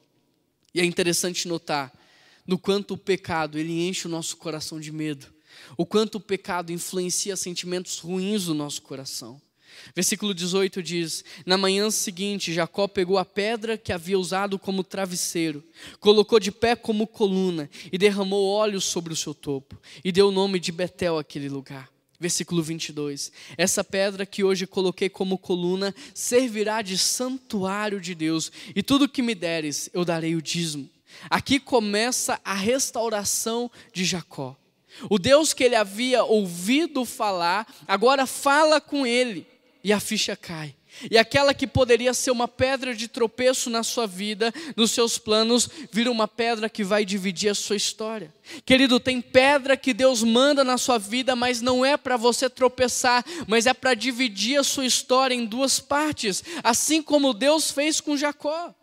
E 0.74 0.82
é 0.82 0.86
interessante 0.86 1.48
notar 1.48 1.92
no 2.46 2.58
quanto 2.58 2.94
o 2.94 2.98
pecado 2.98 3.58
ele 3.58 3.88
enche 3.88 4.08
o 4.08 4.10
nosso 4.10 4.38
coração 4.38 4.80
de 4.80 4.92
medo 4.92 5.38
o 5.76 5.86
quanto 5.86 6.16
o 6.16 6.22
pecado 6.22 6.72
influencia 6.72 7.36
sentimentos 7.36 8.00
ruins 8.00 8.48
no 8.48 8.54
nosso 8.54 8.82
coração. 8.82 9.42
Versículo 9.96 10.34
18 10.34 10.82
diz: 10.82 11.24
Na 11.46 11.58
manhã 11.58 11.90
seguinte, 11.92 12.54
Jacó 12.54 12.88
pegou 12.88 13.18
a 13.18 13.26
pedra 13.26 13.78
que 13.78 13.94
havia 13.94 14.18
usado 14.18 14.58
como 14.58 14.84
travesseiro, 14.84 15.64
colocou 16.00 16.40
de 16.40 16.52
pé 16.52 16.76
como 16.76 17.06
coluna 17.06 17.70
e 17.92 17.98
derramou 17.98 18.48
óleo 18.48 18.82
sobre 18.82 19.14
o 19.14 19.16
seu 19.16 19.34
topo, 19.34 19.80
e 20.04 20.12
deu 20.12 20.30
o 20.30 20.32
nome 20.32 20.60
de 20.60 20.72
Betel 20.72 21.18
àquele 21.18 21.50
lugar. 21.50 21.90
Versículo 22.20 22.64
22: 22.64 23.32
Essa 23.58 23.84
pedra 23.84 24.26
que 24.26 24.44
hoje 24.44 24.66
coloquei 24.66 25.10
como 25.10 25.38
coluna 25.38 25.94
servirá 26.14 26.82
de 26.82 26.98
santuário 26.98 28.02
de 28.02 28.16
Deus, 28.16 28.52
e 28.76 28.82
tudo 28.82 29.10
que 29.10 29.22
me 29.22 29.36
deres 29.36 29.90
eu 29.94 30.04
darei 30.04 30.36
o 30.36 30.42
dízimo. 30.42 30.90
Aqui 31.30 31.60
começa 31.60 32.40
a 32.44 32.54
restauração 32.54 33.72
de 33.94 34.04
Jacó. 34.04 34.56
O 35.10 35.20
Deus 35.20 35.54
que 35.54 35.64
ele 35.64 35.76
havia 35.76 36.24
ouvido 36.24 37.06
falar, 37.06 37.72
agora 37.88 38.26
fala 38.26 38.82
com 38.82 39.06
ele 39.06 39.46
e 39.84 39.94
a 39.94 40.00
ficha 40.00 40.36
cai. 40.36 40.76
E 41.10 41.18
aquela 41.18 41.54
que 41.54 41.68
poderia 41.68 42.14
ser 42.14 42.32
uma 42.32 42.48
pedra 42.48 42.96
de 42.96 43.08
tropeço 43.08 43.70
na 43.70 43.84
sua 43.84 44.08
vida, 44.08 44.54
nos 44.76 44.92
seus 44.92 45.18
planos, 45.18 45.70
vira 45.92 46.12
uma 46.12 46.28
pedra 46.28 46.70
que 46.70 46.84
vai 46.84 47.06
dividir 47.06 47.50
a 47.50 47.56
sua 47.56 47.76
história. 47.76 48.34
Querido, 48.66 49.00
tem 49.00 49.22
pedra 49.22 49.78
que 49.78 49.94
Deus 49.94 50.24
manda 50.24 50.64
na 50.64 50.78
sua 50.78 50.98
vida, 50.98 51.36
mas 51.36 51.62
não 51.62 51.86
é 51.86 51.98
para 51.98 52.18
você 52.18 52.50
tropeçar, 52.50 53.24
mas 53.48 53.66
é 53.66 53.74
para 53.74 53.94
dividir 53.94 54.60
a 54.60 54.64
sua 54.64 54.86
história 54.86 55.36
em 55.36 55.46
duas 55.46 55.80
partes, 55.80 56.44
assim 56.64 57.02
como 57.02 57.34
Deus 57.34 57.72
fez 57.72 58.02
com 58.02 58.18
Jacó. 58.18 58.74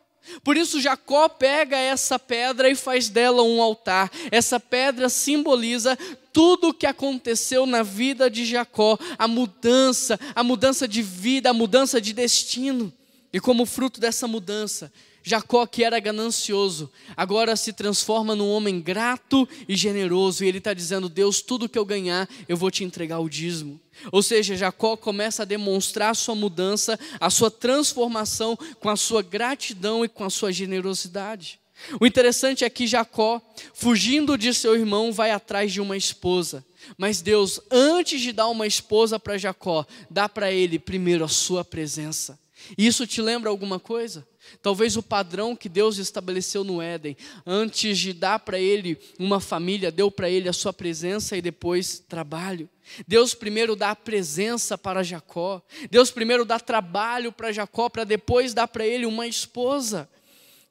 Por 0.42 0.57
isso, 0.57 0.81
Jacó 0.81 1.29
pega 1.29 1.77
essa 1.77 2.18
pedra 2.18 2.70
e 2.70 2.74
faz 2.74 3.09
dela 3.09 3.42
um 3.42 3.61
altar. 3.61 4.11
Essa 4.31 4.59
pedra 4.59 5.09
simboliza 5.09 5.98
tudo 6.35 6.70
o 6.70 6.75
que 6.75 6.85
aconteceu 6.85 7.64
na 7.64 7.85
vida 7.85 8.29
de 8.29 8.44
Jacó, 8.44 8.99
a 9.16 9.29
mudança, 9.29 10.18
a 10.35 10.42
mudança 10.42 10.88
de 10.88 11.01
vida, 11.01 11.51
a 11.51 11.55
mudança 11.55 12.01
de 12.01 12.12
destino. 12.12 12.92
E 13.33 13.38
como 13.38 13.64
fruto 13.64 14.01
dessa 14.01 14.27
mudança, 14.27 14.92
Jacó, 15.23 15.64
que 15.64 15.85
era 15.85 15.99
ganancioso, 16.01 16.90
agora 17.16 17.57
se 17.57 17.73
transforma 17.73 18.35
num 18.35 18.51
homem 18.51 18.81
grato 18.81 19.49
e 19.68 19.77
generoso, 19.77 20.44
e 20.44 20.49
ele 20.49 20.59
está 20.59 20.75
dizendo: 20.75 21.09
Deus, 21.09 21.40
tudo 21.40 21.68
que 21.68 21.79
eu 21.79 21.85
ganhar, 21.85 22.29
eu 22.49 22.57
vou 22.57 22.70
te 22.70 22.85
entregar 22.85 23.20
o 23.20 23.29
dízimo. 23.29 23.81
Ou 24.11 24.23
seja, 24.23 24.57
Jacó 24.57 24.97
começa 24.97 25.42
a 25.42 25.47
demonstrar 25.47 26.11
a 26.11 26.14
sua 26.14 26.35
mudança, 26.35 26.99
a 27.20 27.31
sua 27.31 27.51
transformação 27.51 28.59
com 28.81 28.90
a 28.90 28.97
sua 28.97 29.23
gratidão 29.23 30.05
e 30.05 30.09
com 30.09 30.25
a 30.25 30.31
sua 30.31 30.53
generosidade. 30.53 31.61
O 32.01 32.07
interessante 32.07 32.65
é 32.65 32.71
que 32.71 32.87
Jacó, 32.87 33.41
fugindo 33.73 34.39
de 34.39 34.55
seu 34.55 34.75
irmão, 34.75 35.13
vai 35.13 35.31
atrás 35.31 35.73
de 35.73 35.81
uma 35.81 35.97
esposa. 35.97 36.65
Mas 36.97 37.21
Deus, 37.21 37.61
antes 37.71 38.21
de 38.21 38.33
dar 38.33 38.49
uma 38.49 38.67
esposa 38.67 39.19
para 39.19 39.39
Jacó, 39.39 39.87
dá 40.11 40.29
para 40.29 40.53
ele 40.53 40.79
primeiro 40.79 41.25
a 41.25 41.29
sua 41.29 41.65
presença. 41.65 42.39
Isso 42.79 43.07
te 43.07 43.21
lembra 43.21 43.51
alguma 43.51 43.79
coisa? 43.79 44.27
Talvez 44.63 44.97
o 44.97 45.03
padrão 45.03 45.57
que 45.57 45.69
Deus 45.69 45.99
estabeleceu 45.99 46.65
no 46.65 46.81
Éden, 46.81 47.17
antes 47.47 47.99
de 47.99 48.13
dar 48.13 48.39
para 48.39 48.59
ele 48.59 48.99
uma 49.19 49.41
família, 49.41 49.91
deu 49.91 50.11
para 50.11 50.31
ele 50.31 50.49
a 50.49 50.53
sua 50.53 50.73
presença 50.73 51.37
e 51.37 51.43
depois 51.43 51.99
trabalho. 52.09 52.69
Deus 53.07 53.35
primeiro 53.35 53.75
dá 53.75 53.91
a 53.91 53.97
presença 53.97 54.77
para 54.79 55.03
Jacó. 55.03 55.63
Deus 55.91 56.11
primeiro 56.11 56.45
dá 56.45 56.61
trabalho 56.61 57.33
para 57.33 57.53
Jacó, 57.53 57.89
para 57.89 58.05
depois 58.05 58.55
dar 58.55 58.69
para 58.69 58.87
ele 58.87 59.07
uma 59.07 59.27
esposa. 59.27 60.09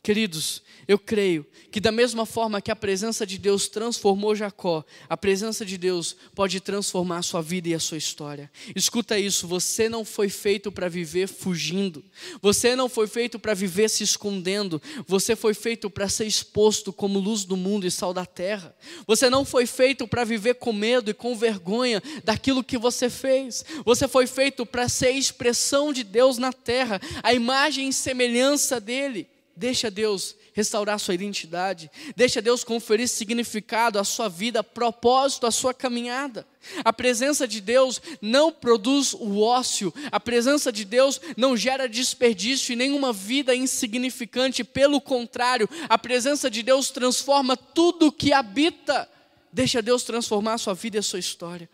Queridos, 0.04 0.62
eu 0.86 1.00
creio 1.00 1.46
que 1.72 1.80
da 1.80 1.90
mesma 1.90 2.26
forma 2.26 2.62
que 2.62 2.70
a 2.70 2.76
presença 2.76 3.26
de 3.26 3.38
Deus 3.38 3.70
transformou 3.70 4.36
Jacó, 4.36 4.84
a 5.08 5.16
presença 5.16 5.66
de 5.66 5.78
Deus 5.78 6.14
pode 6.36 6.60
transformar 6.60 7.20
a 7.20 7.22
sua 7.22 7.42
vida 7.42 7.70
e 7.70 7.74
a 7.74 7.80
sua 7.80 7.98
história. 7.98 8.52
Escuta 8.76 9.18
isso, 9.18 9.48
você 9.48 9.88
não 9.88 10.04
foi 10.04 10.28
feito 10.28 10.74
para 10.74 10.90
viver 10.90 11.30
fugindo. 11.30 12.04
Você 12.42 12.76
não 12.76 12.90
foi 12.90 13.08
feito 13.08 13.40
para 13.40 13.54
viver 13.54 13.90
se 13.90 14.04
escondendo. 14.04 14.82
Você 15.08 15.38
foi 15.38 15.54
feito 15.54 15.90
para 15.90 16.10
ser 16.10 16.26
exposto 16.26 16.92
como 16.92 17.18
luz 17.18 17.46
do 17.46 17.56
mundo 17.56 17.88
e 17.88 17.92
sal 17.92 18.14
da 18.14 18.26
terra. 18.26 18.76
Você 19.08 19.30
não 19.30 19.46
foi 19.46 19.66
feito 19.66 20.06
para 20.06 20.26
viver 20.26 20.56
com 20.56 20.74
medo 20.74 21.12
e 21.12 21.14
com 21.14 21.34
vergonha 21.34 22.04
daquilo 22.26 22.62
que 22.62 22.78
você 22.78 23.10
fez. 23.10 23.64
Você 23.86 24.06
foi 24.06 24.28
feito 24.28 24.66
para 24.66 24.90
ser 24.90 25.12
expressão 25.12 25.94
de 25.94 26.04
Deus 26.04 26.38
na 26.38 26.52
terra, 26.52 27.00
a 27.24 27.34
imagem 27.34 27.88
e 27.88 27.94
semelhança 27.94 28.82
dele. 28.82 29.32
Deixa 29.56 29.92
Deus 29.92 30.36
restaurar 30.54 31.00
sua 31.00 31.14
identidade. 31.14 31.90
Deixa 32.16 32.42
Deus 32.42 32.64
conferir 32.64 33.08
significado 33.08 34.00
à 34.00 34.04
sua 34.04 34.28
vida, 34.28 34.64
propósito 34.64 35.46
à 35.46 35.52
sua 35.52 35.76
caminhada. 35.76 36.46
A 36.84 36.92
presença 36.92 37.48
de 37.48 37.62
Deus 37.62 38.02
não 38.20 38.52
produz 38.52 39.14
o 39.14 39.42
ócio. 39.42 39.94
A 40.12 40.20
presença 40.20 40.72
de 40.72 40.84
Deus 40.84 41.22
não 41.38 41.56
gera 41.56 41.88
desperdício 41.88 42.74
e 42.74 42.76
nenhuma 42.76 43.14
vida 43.14 43.56
insignificante. 43.56 44.64
Pelo 44.64 45.00
contrário, 45.00 45.70
a 45.88 46.00
presença 46.00 46.50
de 46.50 46.64
Deus 46.64 46.90
transforma 46.90 47.56
tudo 47.56 48.12
que 48.12 48.34
habita. 48.34 49.08
Deixa 49.52 49.84
Deus 49.84 50.04
transformar 50.04 50.54
a 50.54 50.58
sua 50.58 50.74
vida 50.74 50.98
e 50.98 51.00
a 51.00 51.04
sua 51.04 51.20
história. 51.20 51.70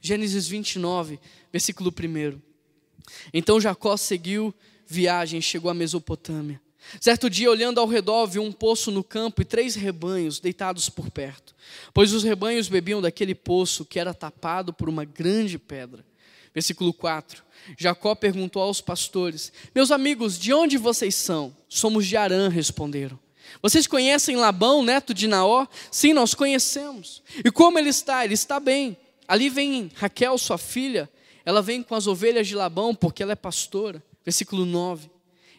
Gênesis 0.00 0.48
29, 0.48 1.20
versículo 1.52 1.92
1. 1.96 2.40
Então 3.32 3.60
Jacó 3.60 3.96
seguiu 3.96 4.52
viagem, 4.84 5.40
chegou 5.40 5.70
à 5.70 5.74
Mesopotâmia. 5.74 6.60
Certo 7.00 7.30
dia, 7.30 7.50
olhando 7.50 7.78
ao 7.78 7.86
redor, 7.86 8.26
viu 8.26 8.42
um 8.42 8.52
poço 8.52 8.90
no 8.90 9.04
campo 9.04 9.42
e 9.42 9.44
três 9.44 9.74
rebanhos 9.74 10.40
deitados 10.40 10.88
por 10.88 11.10
perto, 11.10 11.54
pois 11.92 12.12
os 12.12 12.22
rebanhos 12.22 12.68
bebiam 12.68 13.00
daquele 13.00 13.34
poço 13.34 13.84
que 13.84 13.98
era 13.98 14.14
tapado 14.14 14.72
por 14.72 14.88
uma 14.88 15.04
grande 15.04 15.58
pedra. 15.58 16.04
Versículo 16.52 16.92
4. 16.92 17.44
Jacó 17.78 18.14
perguntou 18.14 18.62
aos 18.62 18.80
pastores: 18.80 19.52
Meus 19.74 19.90
amigos, 19.90 20.38
de 20.38 20.52
onde 20.52 20.76
vocês 20.76 21.14
são? 21.14 21.54
Somos 21.68 22.06
de 22.06 22.16
Arã, 22.16 22.48
responderam. 22.48 23.18
Vocês 23.62 23.86
conhecem 23.86 24.36
Labão, 24.36 24.82
neto 24.82 25.12
de 25.12 25.26
Naó? 25.26 25.66
Sim, 25.90 26.12
nós 26.12 26.34
conhecemos. 26.34 27.22
E 27.44 27.50
como 27.50 27.78
ele 27.78 27.88
está? 27.88 28.24
Ele 28.24 28.34
está 28.34 28.60
bem. 28.60 28.96
Ali 29.26 29.48
vem 29.48 29.90
Raquel, 29.94 30.36
sua 30.38 30.58
filha. 30.58 31.10
Ela 31.44 31.62
vem 31.62 31.82
com 31.82 31.94
as 31.94 32.06
ovelhas 32.06 32.46
de 32.46 32.54
Labão, 32.54 32.94
porque 32.94 33.22
ela 33.22 33.32
é 33.32 33.36
pastora. 33.36 34.02
Versículo 34.24 34.64
9. 34.64 35.10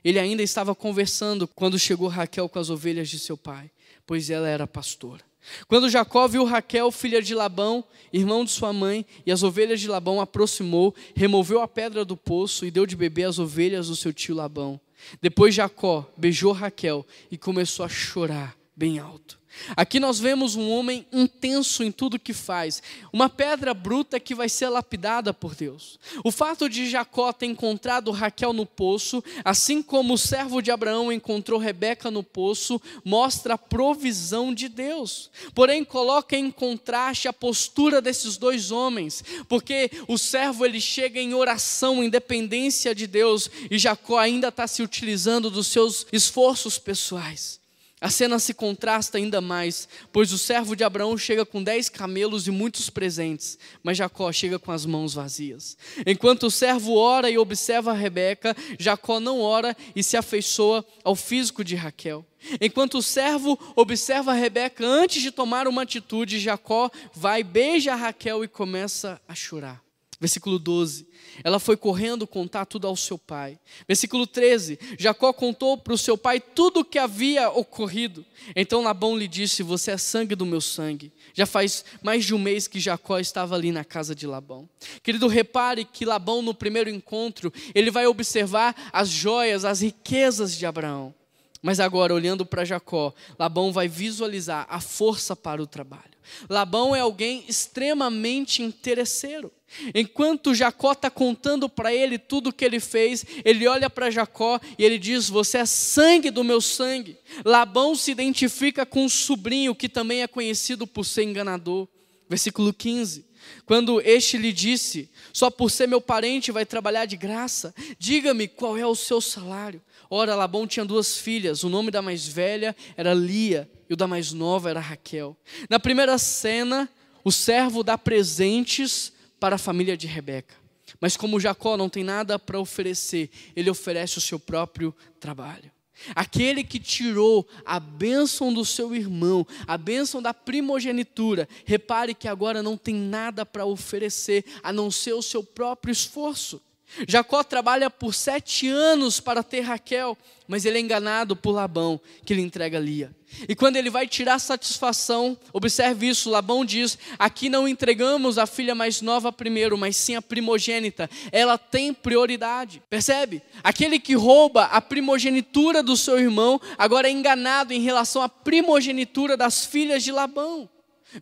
Ele 0.03 0.19
ainda 0.19 0.41
estava 0.41 0.73
conversando 0.73 1.47
quando 1.47 1.77
chegou 1.77 2.07
Raquel 2.07 2.49
com 2.49 2.59
as 2.59 2.69
ovelhas 2.69 3.09
de 3.09 3.19
seu 3.19 3.37
pai, 3.37 3.69
pois 4.05 4.29
ela 4.29 4.47
era 4.47 4.65
pastora. 4.65 5.23
Quando 5.67 5.89
Jacó 5.89 6.27
viu 6.27 6.43
Raquel, 6.45 6.91
filha 6.91 7.21
de 7.21 7.33
Labão, 7.33 7.83
irmão 8.13 8.45
de 8.45 8.51
sua 8.51 8.71
mãe, 8.71 9.05
e 9.25 9.31
as 9.31 9.41
ovelhas 9.41 9.79
de 9.79 9.87
Labão, 9.87 10.21
aproximou, 10.21 10.93
removeu 11.15 11.61
a 11.61 11.67
pedra 11.67 12.05
do 12.05 12.15
poço 12.15 12.65
e 12.65 12.71
deu 12.71 12.85
de 12.85 12.95
beber 12.95 13.23
as 13.23 13.39
ovelhas 13.39 13.87
do 13.87 13.95
seu 13.95 14.13
tio 14.13 14.35
Labão. 14.35 14.79
Depois 15.19 15.55
Jacó 15.55 16.07
beijou 16.15 16.51
Raquel 16.51 17.05
e 17.31 17.37
começou 17.37 17.83
a 17.83 17.89
chorar 17.89 18.60
bem 18.75 18.99
alto. 18.99 19.41
Aqui 19.75 19.99
nós 19.99 20.19
vemos 20.19 20.55
um 20.55 20.69
homem 20.69 21.05
intenso 21.11 21.83
em 21.83 21.91
tudo 21.91 22.19
que 22.19 22.33
faz, 22.33 22.81
uma 23.11 23.29
pedra 23.29 23.73
bruta 23.73 24.19
que 24.19 24.33
vai 24.33 24.47
ser 24.47 24.69
lapidada 24.69 25.33
por 25.33 25.53
Deus. 25.53 25.99
O 26.23 26.31
fato 26.31 26.69
de 26.69 26.89
Jacó 26.89 27.33
ter 27.33 27.47
encontrado 27.47 28.11
Raquel 28.11 28.53
no 28.53 28.65
poço, 28.65 29.23
assim 29.43 29.81
como 29.81 30.13
o 30.13 30.17
servo 30.17 30.61
de 30.61 30.71
Abraão 30.71 31.11
encontrou 31.11 31.59
Rebeca 31.59 32.09
no 32.09 32.23
poço, 32.23 32.81
mostra 33.03 33.55
a 33.55 33.57
provisão 33.57 34.53
de 34.53 34.69
Deus. 34.69 35.29
Porém, 35.53 35.83
coloca 35.83 36.35
em 36.35 36.49
contraste 36.49 37.27
a 37.27 37.33
postura 37.33 38.01
desses 38.01 38.37
dois 38.37 38.71
homens, 38.71 39.23
porque 39.47 39.91
o 40.07 40.17
servo 40.17 40.65
ele 40.65 40.79
chega 40.79 41.19
em 41.19 41.33
oração, 41.33 42.03
em 42.03 42.09
dependência 42.09 42.95
de 42.95 43.05
Deus, 43.05 43.49
e 43.69 43.77
Jacó 43.77 44.17
ainda 44.17 44.47
está 44.47 44.65
se 44.65 44.81
utilizando 44.81 45.49
dos 45.49 45.67
seus 45.67 46.07
esforços 46.11 46.79
pessoais. 46.79 47.60
A 48.01 48.09
cena 48.09 48.39
se 48.39 48.51
contrasta 48.51 49.19
ainda 49.19 49.39
mais, 49.39 49.87
pois 50.11 50.33
o 50.33 50.37
servo 50.37 50.75
de 50.75 50.83
Abraão 50.83 51.15
chega 51.15 51.45
com 51.45 51.61
dez 51.61 51.87
camelos 51.87 52.47
e 52.47 52.51
muitos 52.51 52.89
presentes, 52.89 53.59
mas 53.83 53.95
Jacó 53.95 54.31
chega 54.31 54.57
com 54.57 54.71
as 54.71 54.87
mãos 54.87 55.13
vazias. 55.13 55.77
Enquanto 56.03 56.47
o 56.47 56.51
servo 56.51 56.95
ora 56.95 57.29
e 57.29 57.37
observa 57.37 57.93
Rebeca, 57.93 58.57
Jacó 58.79 59.19
não 59.19 59.39
ora 59.39 59.77
e 59.95 60.01
se 60.03 60.17
afeiçoa 60.17 60.83
ao 61.03 61.15
físico 61.15 61.63
de 61.63 61.75
Raquel. 61.75 62.25
Enquanto 62.59 62.97
o 62.97 63.03
servo 63.03 63.59
observa 63.75 64.33
Rebeca 64.33 64.83
antes 64.83 65.21
de 65.21 65.29
tomar 65.29 65.67
uma 65.67 65.83
atitude, 65.83 66.39
Jacó 66.39 66.89
vai, 67.13 67.43
beija 67.43 67.93
Raquel 67.93 68.43
e 68.43 68.47
começa 68.47 69.21
a 69.27 69.35
chorar. 69.35 69.90
Versículo 70.21 70.59
12. 70.59 71.07
Ela 71.43 71.59
foi 71.59 71.75
correndo 71.75 72.27
contar 72.27 72.65
tudo 72.67 72.85
ao 72.85 72.95
seu 72.95 73.17
pai. 73.17 73.57
Versículo 73.87 74.27
13. 74.27 74.77
Jacó 74.99 75.33
contou 75.33 75.79
para 75.79 75.93
o 75.93 75.97
seu 75.97 76.15
pai 76.15 76.39
tudo 76.39 76.81
o 76.81 76.85
que 76.85 76.99
havia 76.99 77.49
ocorrido. 77.49 78.23
Então 78.55 78.83
Labão 78.83 79.17
lhe 79.17 79.27
disse: 79.27 79.63
Você 79.63 79.89
é 79.89 79.97
sangue 79.97 80.35
do 80.35 80.45
meu 80.45 80.61
sangue. 80.61 81.11
Já 81.33 81.47
faz 81.47 81.83
mais 82.03 82.23
de 82.23 82.35
um 82.35 82.37
mês 82.37 82.67
que 82.67 82.79
Jacó 82.79 83.17
estava 83.17 83.55
ali 83.55 83.71
na 83.71 83.83
casa 83.83 84.13
de 84.13 84.27
Labão. 84.27 84.69
Querido, 85.01 85.27
repare 85.27 85.85
que 85.85 86.05
Labão, 86.05 86.43
no 86.43 86.53
primeiro 86.53 86.91
encontro, 86.91 87.51
ele 87.73 87.89
vai 87.89 88.05
observar 88.05 88.75
as 88.93 89.09
joias, 89.09 89.65
as 89.65 89.81
riquezas 89.81 90.55
de 90.55 90.67
Abraão. 90.67 91.15
Mas 91.63 91.79
agora, 91.79 92.13
olhando 92.13 92.45
para 92.45 92.63
Jacó, 92.63 93.11
Labão 93.39 93.73
vai 93.73 93.87
visualizar 93.87 94.67
a 94.69 94.79
força 94.79 95.35
para 95.35 95.63
o 95.63 95.67
trabalho. 95.67 96.10
Labão 96.49 96.95
é 96.95 96.99
alguém 96.99 97.43
extremamente 97.47 98.61
interesseiro. 98.61 99.51
Enquanto 99.95 100.53
Jacó 100.53 100.91
está 100.91 101.09
contando 101.09 101.69
para 101.69 101.93
ele 101.93 102.17
tudo 102.17 102.49
o 102.49 102.53
que 102.53 102.65
ele 102.65 102.79
fez, 102.79 103.25
ele 103.45 103.67
olha 103.67 103.89
para 103.89 104.11
Jacó 104.11 104.59
e 104.77 104.83
ele 104.83 104.97
diz: 104.97 105.29
Você 105.29 105.59
é 105.59 105.65
sangue 105.65 106.29
do 106.29 106.43
meu 106.43 106.59
sangue. 106.59 107.17
Labão 107.45 107.95
se 107.95 108.11
identifica 108.11 108.85
com 108.85 109.05
o 109.05 109.09
sobrinho, 109.09 109.75
que 109.75 109.87
também 109.87 110.21
é 110.21 110.27
conhecido 110.27 110.85
por 110.85 111.05
ser 111.05 111.23
enganador. 111.23 111.87
Versículo 112.27 112.73
15. 112.73 113.25
Quando 113.65 114.01
este 114.01 114.37
lhe 114.37 114.51
disse: 114.51 115.09
Só 115.31 115.49
por 115.49 115.71
ser 115.71 115.87
meu 115.87 116.01
parente 116.01 116.51
vai 116.51 116.65
trabalhar 116.65 117.05
de 117.05 117.15
graça, 117.15 117.73
diga-me 117.97 118.47
qual 118.47 118.77
é 118.77 118.85
o 118.85 118.95
seu 118.95 119.21
salário. 119.21 119.81
Ora, 120.13 120.35
Labão 120.35 120.67
tinha 120.67 120.83
duas 120.83 121.17
filhas, 121.17 121.63
o 121.63 121.69
nome 121.69 121.89
da 121.89 122.01
mais 122.01 122.27
velha 122.27 122.75
era 122.97 123.13
Lia 123.13 123.71
e 123.89 123.93
o 123.93 123.95
da 123.95 124.05
mais 124.05 124.33
nova 124.33 124.69
era 124.69 124.81
Raquel. 124.81 125.37
Na 125.69 125.79
primeira 125.79 126.17
cena, 126.17 126.89
o 127.23 127.31
servo 127.31 127.81
dá 127.81 127.97
presentes 127.97 129.13
para 129.39 129.55
a 129.55 129.57
família 129.57 129.95
de 129.95 130.07
Rebeca. 130.07 130.53
Mas 130.99 131.15
como 131.15 131.39
Jacó 131.39 131.77
não 131.77 131.87
tem 131.87 132.03
nada 132.03 132.37
para 132.37 132.59
oferecer, 132.59 133.29
ele 133.55 133.69
oferece 133.69 134.17
o 134.17 134.21
seu 134.21 134.37
próprio 134.37 134.93
trabalho. 135.17 135.71
Aquele 136.13 136.65
que 136.65 136.77
tirou 136.77 137.47
a 137.65 137.79
bênção 137.79 138.53
do 138.53 138.65
seu 138.65 138.93
irmão, 138.93 139.47
a 139.65 139.77
bênção 139.77 140.21
da 140.21 140.33
primogenitura, 140.33 141.47
repare 141.63 142.13
que 142.13 142.27
agora 142.27 142.61
não 142.61 142.75
tem 142.75 142.95
nada 142.95 143.45
para 143.45 143.65
oferecer 143.65 144.43
a 144.61 144.73
não 144.73 144.91
ser 144.91 145.13
o 145.13 145.21
seu 145.21 145.41
próprio 145.41 145.93
esforço. 145.93 146.61
Jacó 147.07 147.43
trabalha 147.43 147.89
por 147.89 148.13
sete 148.13 148.67
anos 148.67 149.19
para 149.19 149.43
ter 149.43 149.61
Raquel, 149.61 150.17
mas 150.47 150.65
ele 150.65 150.77
é 150.77 150.81
enganado 150.81 151.35
por 151.35 151.51
Labão, 151.51 151.99
que 152.25 152.33
lhe 152.33 152.41
entrega 152.41 152.79
Lia. 152.79 153.15
E 153.47 153.55
quando 153.55 153.77
ele 153.77 153.89
vai 153.89 154.07
tirar 154.07 154.39
satisfação, 154.39 155.37
observe 155.53 156.07
isso: 156.09 156.29
Labão 156.29 156.65
diz: 156.65 156.97
Aqui 157.17 157.47
não 157.47 157.67
entregamos 157.67 158.37
a 158.37 158.45
filha 158.45 158.75
mais 158.75 159.01
nova 159.01 159.31
primeiro, 159.31 159.77
mas 159.77 159.95
sim 159.95 160.15
a 160.15 160.21
primogênita. 160.21 161.09
Ela 161.31 161.57
tem 161.57 161.93
prioridade. 161.93 162.83
Percebe? 162.89 163.41
Aquele 163.63 163.97
que 163.97 164.13
rouba 164.13 164.65
a 164.65 164.81
primogenitura 164.81 165.81
do 165.81 165.95
seu 165.95 166.19
irmão, 166.19 166.59
agora 166.77 167.07
é 167.07 167.11
enganado 167.11 167.73
em 167.73 167.79
relação 167.79 168.21
à 168.21 168.27
primogenitura 168.27 169.37
das 169.37 169.65
filhas 169.65 170.03
de 170.03 170.11
Labão. 170.11 170.69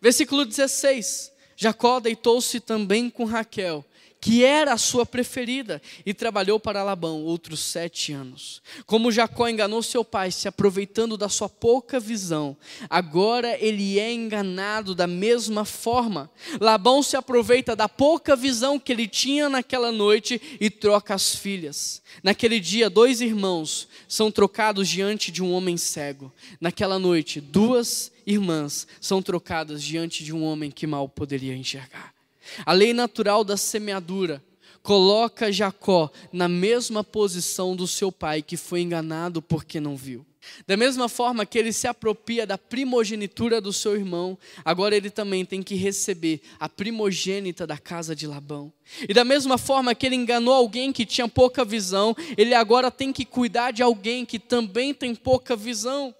Versículo 0.02 0.44
16: 0.44 1.30
Jacó 1.56 2.00
deitou-se 2.00 2.58
também 2.58 3.08
com 3.08 3.24
Raquel 3.24 3.84
que 4.20 4.44
era 4.44 4.74
a 4.74 4.78
sua 4.78 5.06
preferida, 5.06 5.80
e 6.04 6.12
trabalhou 6.12 6.60
para 6.60 6.82
Labão 6.82 7.22
outros 7.22 7.60
sete 7.60 8.12
anos. 8.12 8.60
Como 8.84 9.10
Jacó 9.10 9.48
enganou 9.48 9.82
seu 9.82 10.04
pai, 10.04 10.30
se 10.30 10.46
aproveitando 10.46 11.16
da 11.16 11.28
sua 11.28 11.48
pouca 11.48 11.98
visão, 11.98 12.56
agora 12.88 13.56
ele 13.58 13.98
é 13.98 14.12
enganado 14.12 14.94
da 14.94 15.06
mesma 15.06 15.64
forma. 15.64 16.30
Labão 16.60 17.02
se 17.02 17.16
aproveita 17.16 17.74
da 17.74 17.88
pouca 17.88 18.36
visão 18.36 18.78
que 18.78 18.92
ele 18.92 19.08
tinha 19.08 19.48
naquela 19.48 19.90
noite 19.90 20.40
e 20.60 20.68
troca 20.68 21.14
as 21.14 21.34
filhas. 21.34 22.02
Naquele 22.22 22.60
dia, 22.60 22.90
dois 22.90 23.20
irmãos 23.22 23.88
são 24.06 24.30
trocados 24.30 24.88
diante 24.88 25.32
de 25.32 25.42
um 25.42 25.52
homem 25.52 25.76
cego. 25.76 26.32
Naquela 26.60 26.98
noite, 26.98 27.40
duas 27.40 28.12
irmãs 28.26 28.86
são 29.00 29.22
trocadas 29.22 29.82
diante 29.82 30.22
de 30.22 30.34
um 30.34 30.44
homem 30.44 30.70
que 30.70 30.86
mal 30.86 31.08
poderia 31.08 31.56
enxergar. 31.56 32.19
A 32.64 32.72
lei 32.72 32.92
natural 32.92 33.44
da 33.44 33.56
semeadura 33.56 34.42
coloca 34.82 35.52
Jacó 35.52 36.10
na 36.32 36.48
mesma 36.48 37.04
posição 37.04 37.76
do 37.76 37.86
seu 37.86 38.10
pai, 38.10 38.42
que 38.42 38.56
foi 38.56 38.80
enganado 38.80 39.42
porque 39.42 39.78
não 39.78 39.96
viu. 39.96 40.24
Da 40.66 40.76
mesma 40.76 41.08
forma 41.08 41.44
que 41.44 41.58
ele 41.58 41.72
se 41.72 41.86
apropria 41.86 42.46
da 42.46 42.56
primogenitura 42.56 43.60
do 43.60 43.72
seu 43.72 43.94
irmão, 43.94 44.38
agora 44.64 44.96
ele 44.96 45.10
também 45.10 45.44
tem 45.44 45.62
que 45.62 45.74
receber 45.74 46.40
a 46.58 46.68
primogênita 46.68 47.66
da 47.66 47.76
casa 47.76 48.16
de 48.16 48.26
Labão. 48.26 48.72
E 49.08 49.12
da 49.12 49.24
mesma 49.24 49.58
forma 49.58 49.94
que 49.94 50.06
ele 50.06 50.16
enganou 50.16 50.54
alguém 50.54 50.92
que 50.92 51.04
tinha 51.04 51.28
pouca 51.28 51.64
visão, 51.64 52.16
ele 52.36 52.54
agora 52.54 52.90
tem 52.90 53.12
que 53.12 53.24
cuidar 53.24 53.70
de 53.70 53.82
alguém 53.82 54.24
que 54.24 54.38
também 54.38 54.94
tem 54.94 55.14
pouca 55.14 55.54
visão. 55.54 56.14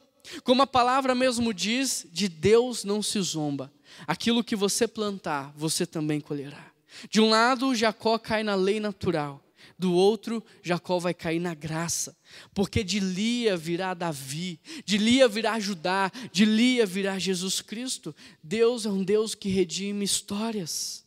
Como 0.44 0.62
a 0.62 0.66
palavra 0.66 1.14
mesmo 1.14 1.52
diz, 1.52 2.06
de 2.12 2.28
Deus 2.28 2.84
não 2.84 3.02
se 3.02 3.20
zomba. 3.22 3.72
Aquilo 4.06 4.44
que 4.44 4.56
você 4.56 4.86
plantar, 4.86 5.52
você 5.56 5.86
também 5.86 6.20
colherá. 6.20 6.70
De 7.08 7.20
um 7.20 7.30
lado, 7.30 7.74
Jacó 7.74 8.18
cai 8.18 8.42
na 8.42 8.54
lei 8.54 8.80
natural. 8.80 9.42
Do 9.78 9.94
outro, 9.94 10.44
Jacó 10.62 10.98
vai 10.98 11.14
cair 11.14 11.40
na 11.40 11.54
graça, 11.54 12.14
porque 12.52 12.84
de 12.84 13.00
Lia 13.00 13.56
virá 13.56 13.94
Davi, 13.94 14.60
de 14.84 14.98
Lia 14.98 15.26
virá 15.26 15.58
Judá, 15.58 16.12
de 16.30 16.44
Lia 16.44 16.84
virá 16.84 17.18
Jesus 17.18 17.62
Cristo. 17.62 18.14
Deus 18.42 18.84
é 18.84 18.90
um 18.90 19.02
Deus 19.02 19.34
que 19.34 19.48
redime 19.48 20.04
histórias. 20.04 21.02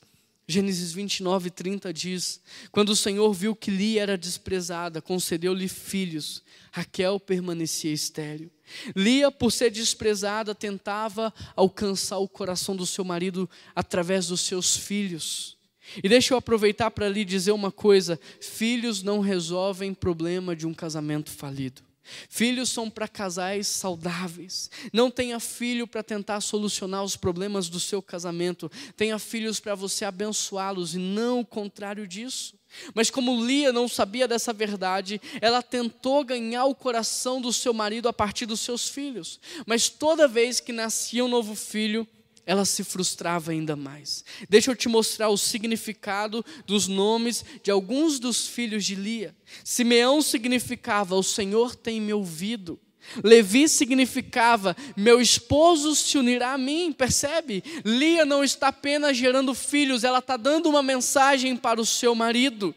Gênesis 0.46 0.92
29, 0.92 1.50
30 1.50 1.94
diz: 1.94 2.42
Quando 2.72 2.90
o 2.90 2.96
Senhor 2.96 3.32
viu 3.34 3.56
que 3.56 3.72
Lia 3.72 4.02
era 4.02 4.18
desprezada, 4.18 5.02
concedeu-lhe 5.02 5.70
filhos, 5.70 6.44
Raquel 6.72 7.20
permanecia 7.20 7.94
estéril. 7.94 8.52
Lia, 8.96 9.32
por 9.32 9.52
ser 9.52 9.72
desprezada, 9.72 10.54
tentava 10.54 11.34
alcançar 11.56 12.18
o 12.18 12.28
coração 12.28 12.76
do 12.76 12.86
seu 12.86 13.06
marido 13.06 13.50
através 13.74 14.28
dos 14.28 14.42
seus 14.42 14.76
filhos. 14.76 15.58
E 16.04 16.10
deixa 16.10 16.34
eu 16.34 16.38
aproveitar 16.38 16.92
para 16.92 17.08
lhe 17.08 17.24
dizer 17.24 17.52
uma 17.52 17.72
coisa: 17.72 18.20
filhos 18.42 19.02
não 19.02 19.22
resolvem 19.22 19.94
problema 19.94 20.56
de 20.56 20.68
um 20.68 20.74
casamento 20.74 21.32
falido. 21.32 21.82
Filhos 22.30 22.70
são 22.70 22.90
para 22.90 23.08
casais 23.08 23.68
saudáveis. 23.68 24.70
Não 24.92 25.10
tenha 25.10 25.40
filho 25.40 25.88
para 25.88 26.04
tentar 26.04 26.42
solucionar 26.42 27.04
os 27.04 27.16
problemas 27.16 27.70
do 27.70 27.80
seu 27.80 28.02
casamento. 28.02 28.72
Tenha 28.96 29.18
filhos 29.18 29.60
para 29.60 29.76
você 29.76 30.06
abençoá-los 30.06 30.96
e 30.96 31.00
não 31.00 31.40
o 31.40 31.46
contrário 31.46 32.08
disso. 32.08 32.56
Mas 32.94 33.10
como 33.10 33.44
Lia 33.46 33.72
não 33.72 33.88
sabia 33.88 34.28
dessa 34.28 34.52
verdade, 34.52 35.22
ela 35.40 35.62
tentou 35.62 36.24
ganhar 36.24 36.66
o 36.66 36.76
coração 36.76 37.40
do 37.40 37.54
seu 37.54 37.74
marido 37.74 38.08
a 38.08 38.14
partir 38.14 38.46
dos 38.46 38.60
seus 38.60 38.88
filhos. 38.88 39.40
Mas 39.66 39.90
toda 39.90 40.28
vez 40.28 40.60
que 40.60 40.74
nascia 40.74 41.24
um 41.24 41.28
novo 41.28 41.56
filho, 41.56 42.08
ela 42.46 42.66
se 42.66 42.84
frustrava 42.84 43.52
ainda 43.52 43.76
mais. 43.76 44.24
Deixa 44.50 44.70
eu 44.72 44.76
te 44.76 44.90
mostrar 44.90 45.30
o 45.30 45.38
significado 45.38 46.44
dos 46.66 46.88
nomes 46.88 47.44
de 47.64 47.72
alguns 47.72 48.20
dos 48.20 48.48
filhos 48.48 48.84
de 48.84 48.96
Lia. 48.96 49.36
Simeão 49.64 50.22
significava: 50.22 51.16
O 51.16 51.24
Senhor 51.24 51.76
tem 51.76 52.02
me 52.02 52.14
ouvido. 52.14 52.80
Levi 53.24 53.68
significava: 53.70 54.76
Meu 54.96 55.22
esposo 55.22 55.96
se 55.96 56.18
unirá 56.18 56.54
a 56.54 56.58
mim. 56.58 56.92
Percebe? 56.92 57.64
Lia 57.86 58.26
não 58.26 58.44
está 58.44 58.68
apenas 58.68 59.18
gerando 59.18 59.54
filhos, 59.54 60.04
ela 60.04 60.20
está 60.20 60.38
dando 60.38 60.70
uma 60.70 60.84
mensagem 60.84 61.56
para 61.56 61.80
o 61.80 61.86
seu 61.86 62.14
marido. 62.14 62.76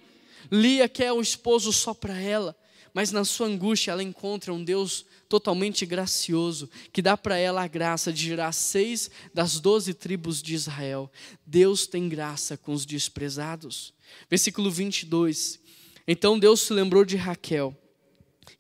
Lia 0.51 0.89
quer 0.89 1.13
o 1.13 1.21
esposo 1.21 1.73
só 1.73 1.93
para 1.93 2.17
ela, 2.17 2.57
mas 2.95 3.11
na 3.11 3.25
sua 3.25 3.49
angústia 3.49 3.91
ela 3.91 4.03
encontra 4.03 4.53
um 4.53 4.63
Deus 4.63 5.05
totalmente 5.29 5.85
gracioso, 5.85 6.69
que 6.93 7.03
dá 7.03 7.17
para 7.17 7.37
ela 7.37 7.63
a 7.63 7.69
graça 7.69 8.13
de 8.13 8.23
gerar 8.23 8.53
seis 8.53 9.11
das 9.35 9.61
doze 9.61 9.93
tribos 9.95 10.43
de 10.43 10.55
Israel. 10.55 11.11
Deus 11.47 11.87
tem 11.87 12.09
graça 12.09 12.57
com 12.57 12.73
os 12.73 12.87
desprezados. 12.87 13.93
Versículo 14.31 14.71
22. 14.71 15.61
Então 16.07 16.39
Deus 16.39 16.61
se 16.63 16.73
lembrou 16.73 17.05
de 17.05 17.17
Raquel 17.17 17.77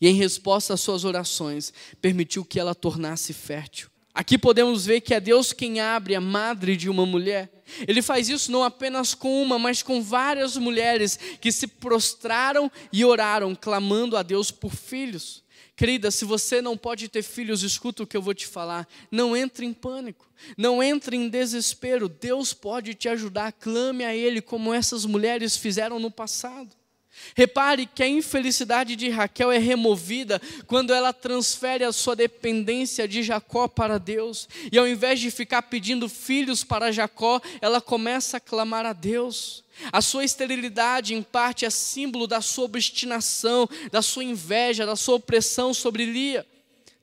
e, 0.00 0.08
em 0.08 0.14
resposta 0.14 0.74
às 0.74 0.80
suas 0.80 1.04
orações, 1.04 1.72
permitiu 2.00 2.44
que 2.44 2.58
ela 2.58 2.74
tornasse 2.74 3.32
fértil. 3.32 3.88
Aqui 4.16 4.38
podemos 4.38 4.86
ver 4.86 5.02
que 5.02 5.12
é 5.12 5.20
Deus 5.20 5.52
quem 5.52 5.78
abre 5.78 6.14
a 6.14 6.20
madre 6.22 6.74
de 6.74 6.88
uma 6.88 7.04
mulher. 7.04 7.52
Ele 7.86 8.00
faz 8.00 8.30
isso 8.30 8.50
não 8.50 8.62
apenas 8.62 9.12
com 9.12 9.42
uma, 9.42 9.58
mas 9.58 9.82
com 9.82 10.02
várias 10.02 10.56
mulheres 10.56 11.18
que 11.38 11.52
se 11.52 11.66
prostraram 11.66 12.72
e 12.90 13.04
oraram, 13.04 13.54
clamando 13.54 14.16
a 14.16 14.22
Deus 14.22 14.50
por 14.50 14.74
filhos. 14.74 15.44
Querida, 15.76 16.10
se 16.10 16.24
você 16.24 16.62
não 16.62 16.74
pode 16.74 17.06
ter 17.06 17.22
filhos, 17.22 17.62
escuta 17.62 18.02
o 18.02 18.06
que 18.06 18.16
eu 18.16 18.22
vou 18.22 18.32
te 18.32 18.46
falar. 18.46 18.88
Não 19.10 19.36
entre 19.36 19.66
em 19.66 19.74
pânico, 19.74 20.26
não 20.56 20.82
entre 20.82 21.16
em 21.16 21.28
desespero. 21.28 22.08
Deus 22.08 22.54
pode 22.54 22.94
te 22.94 23.10
ajudar. 23.10 23.52
Clame 23.52 24.02
a 24.02 24.16
Ele, 24.16 24.40
como 24.40 24.72
essas 24.72 25.04
mulheres 25.04 25.54
fizeram 25.54 25.98
no 25.98 26.10
passado. 26.10 26.74
Repare 27.34 27.86
que 27.86 28.02
a 28.02 28.08
infelicidade 28.08 28.96
de 28.96 29.08
Raquel 29.08 29.50
é 29.50 29.58
removida 29.58 30.40
quando 30.66 30.92
ela 30.92 31.12
transfere 31.12 31.84
a 31.84 31.92
sua 31.92 32.16
dependência 32.16 33.06
de 33.06 33.22
Jacó 33.22 33.68
para 33.68 33.98
Deus. 33.98 34.48
E 34.70 34.78
ao 34.78 34.86
invés 34.86 35.20
de 35.20 35.30
ficar 35.30 35.62
pedindo 35.62 36.08
filhos 36.08 36.64
para 36.64 36.92
Jacó, 36.92 37.40
ela 37.60 37.80
começa 37.80 38.36
a 38.36 38.40
clamar 38.40 38.86
a 38.86 38.92
Deus. 38.92 39.64
A 39.92 40.00
sua 40.00 40.24
esterilidade, 40.24 41.14
em 41.14 41.22
parte, 41.22 41.64
é 41.64 41.70
símbolo 41.70 42.26
da 42.26 42.40
sua 42.40 42.64
obstinação, 42.64 43.68
da 43.90 44.00
sua 44.00 44.24
inveja, 44.24 44.86
da 44.86 44.96
sua 44.96 45.16
opressão 45.16 45.74
sobre 45.74 46.04
Lia. 46.06 46.46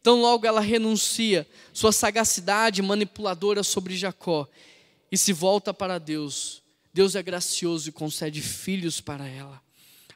Então, 0.01 0.19
logo 0.19 0.45
ela 0.45 0.59
renuncia 0.59 1.47
sua 1.71 1.91
sagacidade 1.91 2.81
manipuladora 2.81 3.63
sobre 3.63 3.95
Jacó 3.95 4.47
e 5.11 5.17
se 5.17 5.31
volta 5.31 5.73
para 5.73 5.97
Deus. 5.97 6.61
Deus 6.93 7.15
é 7.15 7.23
gracioso 7.23 7.87
e 7.87 7.91
concede 7.91 8.41
filhos 8.41 8.99
para 8.99 9.27
ela. 9.27 9.62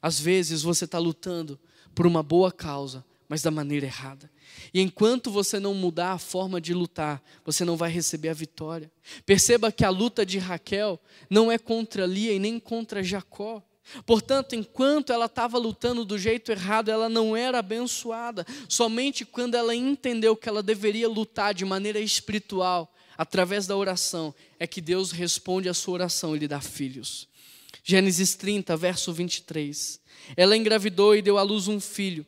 Às 0.07 0.21
vezes 0.21 0.61
você 0.61 0.85
está 0.85 0.97
lutando 0.97 1.59
por 1.93 2.07
uma 2.07 2.23
boa 2.23 2.49
causa, 2.49 3.03
mas 3.27 3.41
da 3.41 3.51
maneira 3.51 3.87
errada. 3.87 4.31
E 4.73 4.79
enquanto 4.79 5.29
você 5.29 5.59
não 5.59 5.73
mudar 5.73 6.13
a 6.13 6.17
forma 6.17 6.61
de 6.61 6.73
lutar, 6.73 7.21
você 7.43 7.65
não 7.65 7.75
vai 7.75 7.91
receber 7.91 8.29
a 8.29 8.33
vitória. 8.33 8.89
Perceba 9.25 9.69
que 9.69 9.83
a 9.83 9.89
luta 9.89 10.25
de 10.25 10.37
Raquel 10.37 10.97
não 11.29 11.51
é 11.51 11.57
contra 11.57 12.05
Lia 12.05 12.31
e 12.31 12.39
nem 12.39 12.57
contra 12.57 13.03
Jacó. 13.03 13.61
Portanto, 14.05 14.55
enquanto 14.55 15.11
ela 15.11 15.25
estava 15.25 15.57
lutando 15.57 16.05
do 16.05 16.17
jeito 16.17 16.53
errado, 16.53 16.87
ela 16.87 17.09
não 17.09 17.35
era 17.35 17.59
abençoada. 17.59 18.47
Somente 18.69 19.25
quando 19.25 19.55
ela 19.55 19.75
entendeu 19.75 20.37
que 20.37 20.47
ela 20.47 20.63
deveria 20.63 21.09
lutar 21.09 21.53
de 21.53 21.65
maneira 21.65 21.99
espiritual, 21.99 22.95
através 23.17 23.67
da 23.67 23.75
oração, 23.75 24.33
é 24.57 24.65
que 24.65 24.79
Deus 24.79 25.11
responde 25.11 25.67
a 25.67 25.73
sua 25.73 25.95
oração 25.95 26.33
e 26.33 26.39
lhe 26.39 26.47
dá 26.47 26.61
filhos. 26.61 27.27
Gênesis 27.89 28.35
30, 28.35 28.75
verso 28.75 29.13
23. 29.13 30.01
Ela 30.35 30.57
engravidou 30.57 31.15
e 31.15 31.21
deu 31.21 31.37
à 31.37 31.41
luz 31.41 31.69
um 31.69 31.79
filho. 31.79 32.25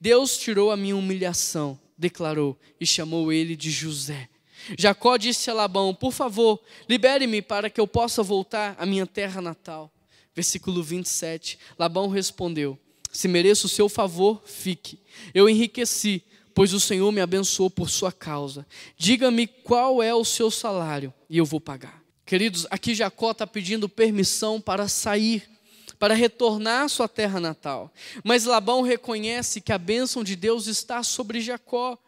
Deus 0.00 0.38
tirou 0.38 0.70
a 0.70 0.76
minha 0.76 0.96
humilhação, 0.96 1.78
declarou, 1.98 2.58
e 2.80 2.86
chamou 2.86 3.30
ele 3.30 3.54
de 3.54 3.70
José. 3.70 4.30
Jacó 4.78 5.18
disse 5.18 5.50
a 5.50 5.52
Labão: 5.52 5.94
Por 5.94 6.12
favor, 6.12 6.58
libere-me 6.88 7.42
para 7.42 7.68
que 7.68 7.78
eu 7.78 7.86
possa 7.86 8.22
voltar 8.22 8.74
à 8.78 8.86
minha 8.86 9.06
terra 9.06 9.42
natal. 9.42 9.92
Versículo 10.34 10.82
27. 10.82 11.58
Labão 11.78 12.08
respondeu: 12.08 12.78
Se 13.12 13.28
mereço 13.28 13.66
o 13.66 13.70
seu 13.70 13.90
favor, 13.90 14.42
fique. 14.46 14.98
Eu 15.34 15.46
enriqueci, 15.46 16.22
pois 16.54 16.72
o 16.72 16.80
Senhor 16.80 17.12
me 17.12 17.20
abençoou 17.20 17.68
por 17.68 17.90
sua 17.90 18.12
causa. 18.12 18.66
Diga-me 18.96 19.46
qual 19.46 20.02
é 20.02 20.14
o 20.14 20.24
seu 20.24 20.50
salário 20.50 21.12
e 21.28 21.36
eu 21.36 21.44
vou 21.44 21.60
pagar. 21.60 22.01
Queridos, 22.32 22.66
aqui 22.70 22.94
Jacó 22.94 23.32
está 23.32 23.46
pedindo 23.46 23.90
permissão 23.90 24.58
para 24.58 24.88
sair, 24.88 25.46
para 25.98 26.14
retornar 26.14 26.84
à 26.84 26.88
sua 26.88 27.06
terra 27.06 27.38
natal. 27.38 27.92
Mas 28.24 28.46
Labão 28.46 28.80
reconhece 28.80 29.60
que 29.60 29.70
a 29.70 29.76
bênção 29.76 30.24
de 30.24 30.34
Deus 30.34 30.66
está 30.66 31.02
sobre 31.02 31.42
Jacó. 31.42 31.98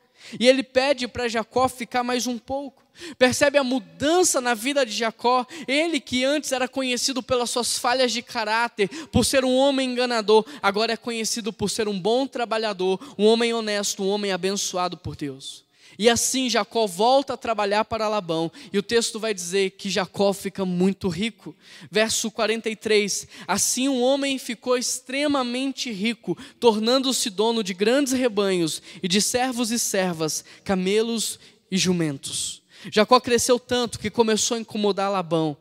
E 0.40 0.48
ele 0.48 0.62
pede 0.62 1.06
para 1.06 1.28
Jacó 1.28 1.68
ficar 1.68 2.02
mais 2.02 2.26
um 2.26 2.38
pouco. 2.38 2.82
Percebe 3.18 3.58
a 3.58 3.62
mudança 3.62 4.40
na 4.40 4.54
vida 4.54 4.86
de 4.86 4.92
Jacó? 4.92 5.46
Ele 5.68 6.00
que 6.00 6.24
antes 6.24 6.52
era 6.52 6.66
conhecido 6.66 7.22
pelas 7.22 7.50
suas 7.50 7.76
falhas 7.76 8.10
de 8.10 8.22
caráter, 8.22 8.88
por 9.08 9.26
ser 9.26 9.44
um 9.44 9.54
homem 9.54 9.90
enganador, 9.90 10.42
agora 10.62 10.94
é 10.94 10.96
conhecido 10.96 11.52
por 11.52 11.68
ser 11.68 11.86
um 11.86 12.00
bom 12.00 12.26
trabalhador, 12.26 12.98
um 13.18 13.26
homem 13.26 13.52
honesto, 13.52 14.02
um 14.02 14.08
homem 14.08 14.32
abençoado 14.32 14.96
por 14.96 15.16
Deus. 15.16 15.63
E 15.98 16.08
assim 16.08 16.50
Jacó 16.50 16.86
volta 16.86 17.34
a 17.34 17.36
trabalhar 17.36 17.84
para 17.84 18.08
Labão, 18.08 18.50
e 18.72 18.78
o 18.78 18.82
texto 18.82 19.20
vai 19.20 19.32
dizer 19.32 19.70
que 19.70 19.90
Jacó 19.90 20.32
fica 20.32 20.64
muito 20.64 21.08
rico. 21.08 21.54
Verso 21.90 22.30
43: 22.30 23.28
Assim 23.46 23.88
um 23.88 24.02
homem 24.02 24.38
ficou 24.38 24.76
extremamente 24.76 25.90
rico, 25.90 26.36
tornando-se 26.58 27.30
dono 27.30 27.62
de 27.62 27.74
grandes 27.74 28.12
rebanhos 28.12 28.82
e 29.02 29.08
de 29.08 29.20
servos 29.20 29.70
e 29.70 29.78
servas, 29.78 30.44
camelos 30.64 31.38
e 31.70 31.76
jumentos. 31.76 32.62
Jacó 32.90 33.18
cresceu 33.20 33.58
tanto 33.58 33.98
que 33.98 34.10
começou 34.10 34.56
a 34.56 34.60
incomodar 34.60 35.10
Labão. 35.10 35.56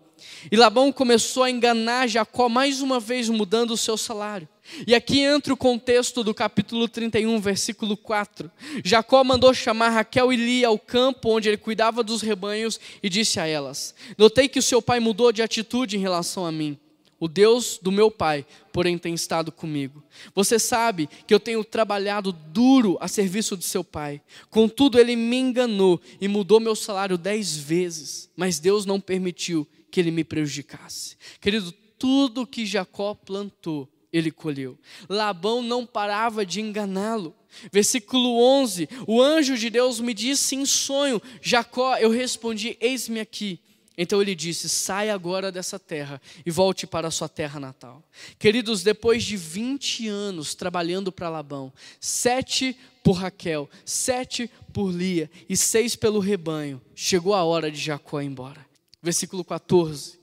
E 0.52 0.56
Labão 0.56 0.92
começou 0.92 1.44
a 1.44 1.50
enganar 1.50 2.08
Jacó 2.08 2.50
mais 2.50 2.82
uma 2.82 3.00
vez, 3.00 3.30
mudando 3.30 3.72
o 3.72 3.78
seu 3.78 3.98
salário. 3.98 4.48
E 4.88 4.96
aqui 4.96 5.20
entra 5.20 5.54
o 5.54 5.58
contexto 5.58 6.24
do 6.24 6.34
capítulo 6.34 6.88
31, 6.88 7.40
versículo 7.40 7.98
4. 7.98 8.50
Jacó 8.84 9.24
mandou 9.24 9.54
chamar 9.54 9.90
Raquel 9.90 10.32
e 10.32 10.36
Lia 10.36 10.68
ao 10.68 10.80
campo 10.80 11.30
onde 11.30 11.50
ele 11.50 11.58
cuidava 11.58 12.04
dos 12.04 12.22
rebanhos 12.22 12.80
e 13.02 13.10
disse 13.10 13.40
a 13.40 13.46
elas: 13.46 13.94
Notei 14.18 14.48
que 14.48 14.60
o 14.60 14.64
seu 14.64 14.82
pai 14.82 15.00
mudou 15.00 15.32
de 15.32 15.42
atitude 15.42 15.98
em 15.98 16.00
relação 16.00 16.46
a 16.46 16.52
mim. 16.52 16.78
O 17.24 17.28
Deus 17.30 17.80
do 17.82 17.90
meu 17.90 18.12
pai, 18.12 18.46
porém, 18.74 18.98
tem 18.98 19.14
estado 19.14 19.50
comigo. 19.50 20.04
Você 20.36 20.60
sabe 20.60 21.08
que 21.26 21.34
eu 21.34 21.40
tenho 21.40 21.64
trabalhado 21.64 22.34
duro 22.34 22.98
a 23.00 23.08
serviço 23.08 23.56
de 23.56 23.64
seu 23.64 23.82
pai. 23.82 24.22
Contudo, 24.50 25.00
ele 25.00 25.16
me 25.16 25.38
enganou 25.38 26.02
e 26.20 26.28
mudou 26.28 26.60
meu 26.60 26.76
salário 26.76 27.18
dez 27.18 27.56
vezes. 27.56 28.30
Mas 28.36 28.60
Deus 28.60 28.86
não 28.86 29.00
permitiu 29.00 29.66
que 29.94 30.00
ele 30.00 30.10
me 30.10 30.24
prejudicasse. 30.24 31.16
Querido, 31.40 31.72
tudo 32.00 32.48
que 32.48 32.66
Jacó 32.66 33.14
plantou, 33.14 33.88
ele 34.12 34.32
colheu. 34.32 34.76
Labão 35.08 35.62
não 35.62 35.86
parava 35.86 36.44
de 36.44 36.60
enganá-lo. 36.60 37.36
Versículo 37.72 38.42
11: 38.42 38.90
O 39.06 39.22
anjo 39.22 39.56
de 39.56 39.70
Deus 39.70 40.00
me 40.00 40.16
disse 40.16 40.56
em 40.56 40.66
sonho: 40.66 41.22
Jacó, 41.44 41.96
eu 41.98 42.10
respondi: 42.10 42.76
Eis-me 42.82 43.20
aqui. 43.20 43.60
Então 43.96 44.20
ele 44.20 44.34
disse: 44.34 44.68
Saia 44.68 45.14
agora 45.14 45.52
dessa 45.52 45.78
terra 45.78 46.20
e 46.44 46.50
volte 46.50 46.88
para 46.88 47.10
a 47.10 47.12
sua 47.12 47.30
terra 47.30 47.60
natal. 47.60 48.04
Queridos, 48.40 48.82
depois 48.82 49.24
de 49.24 49.38
20 49.38 50.08
anos 50.08 50.56
trabalhando 50.56 51.12
para 51.12 51.30
Labão, 51.30 51.72
sete 52.00 52.76
por 53.04 53.12
Raquel, 53.12 53.70
sete 53.86 54.50
por 54.74 54.92
Lia 54.92 55.30
e 55.48 55.56
seis 55.56 55.96
pelo 55.96 56.18
rebanho, 56.18 56.82
chegou 56.96 57.36
a 57.36 57.44
hora 57.44 57.70
de 57.70 57.80
Jacó 57.80 58.20
ir 58.20 58.26
embora. 58.26 58.73
Versículo 59.04 59.44
14. 59.44 60.18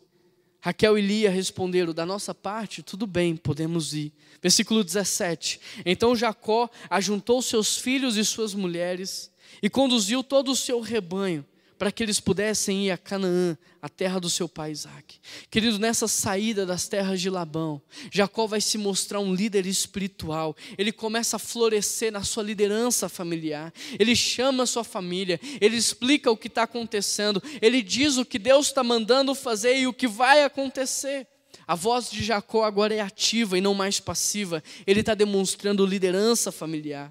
Raquel 0.59 0.99
e 0.99 1.03
Lia 1.03 1.31
responderam: 1.31 1.93
Da 1.93 2.07
nossa 2.07 2.35
parte, 2.35 2.83
tudo 2.83 3.07
bem, 3.07 3.37
podemos 3.37 3.93
ir. 3.93 4.11
Versículo 4.43 4.83
17: 4.83 5.61
Então 5.85 6.17
Jacó 6.17 6.69
ajuntou 6.89 7.43
seus 7.43 7.77
filhos 7.77 8.17
e 8.17 8.25
suas 8.25 8.55
mulheres 8.55 9.31
e 9.63 9.69
conduziu 9.69 10.25
todo 10.25 10.51
o 10.51 10.57
seu 10.57 10.81
rebanho 10.81 11.45
para 11.81 11.91
que 11.91 12.03
eles 12.03 12.21
pudessem 12.21 12.89
ir 12.89 12.91
a 12.91 12.99
Canaã, 12.99 13.57
a 13.81 13.89
terra 13.89 14.21
do 14.21 14.29
seu 14.29 14.47
pai 14.47 14.71
Isaac. 14.71 15.19
Querido, 15.51 15.79
nessa 15.79 16.07
saída 16.07 16.67
das 16.67 16.87
terras 16.87 17.23
de 17.23 17.31
Labão, 17.31 17.81
Jacó 18.13 18.47
vai 18.47 18.61
se 18.61 18.77
mostrar 18.77 19.19
um 19.19 19.35
líder 19.35 19.65
espiritual. 19.65 20.55
Ele 20.77 20.93
começa 20.93 21.37
a 21.37 21.39
florescer 21.39 22.13
na 22.13 22.23
sua 22.23 22.43
liderança 22.43 23.09
familiar. 23.09 23.73
Ele 23.99 24.15
chama 24.15 24.65
a 24.65 24.67
sua 24.67 24.85
família, 24.85 25.41
ele 25.59 25.75
explica 25.75 26.31
o 26.31 26.37
que 26.37 26.49
está 26.49 26.65
acontecendo, 26.65 27.43
ele 27.63 27.81
diz 27.81 28.19
o 28.19 28.27
que 28.27 28.39
Deus 28.39 28.67
está 28.67 28.85
mandando 28.85 29.35
fazer 29.35 29.79
e 29.79 29.87
o 29.87 29.95
que 29.95 30.07
vai 30.07 30.45
acontecer. 30.45 31.27
A 31.67 31.75
voz 31.75 32.11
de 32.11 32.23
Jacó 32.23 32.63
agora 32.65 32.95
é 32.95 33.01
ativa 33.01 33.57
e 33.57 33.61
não 33.63 33.73
mais 33.73 33.99
passiva. 33.99 34.63
Ele 34.87 35.01
está 35.01 35.15
demonstrando 35.15 35.87
liderança 35.87 36.53
familiar. 36.53 37.11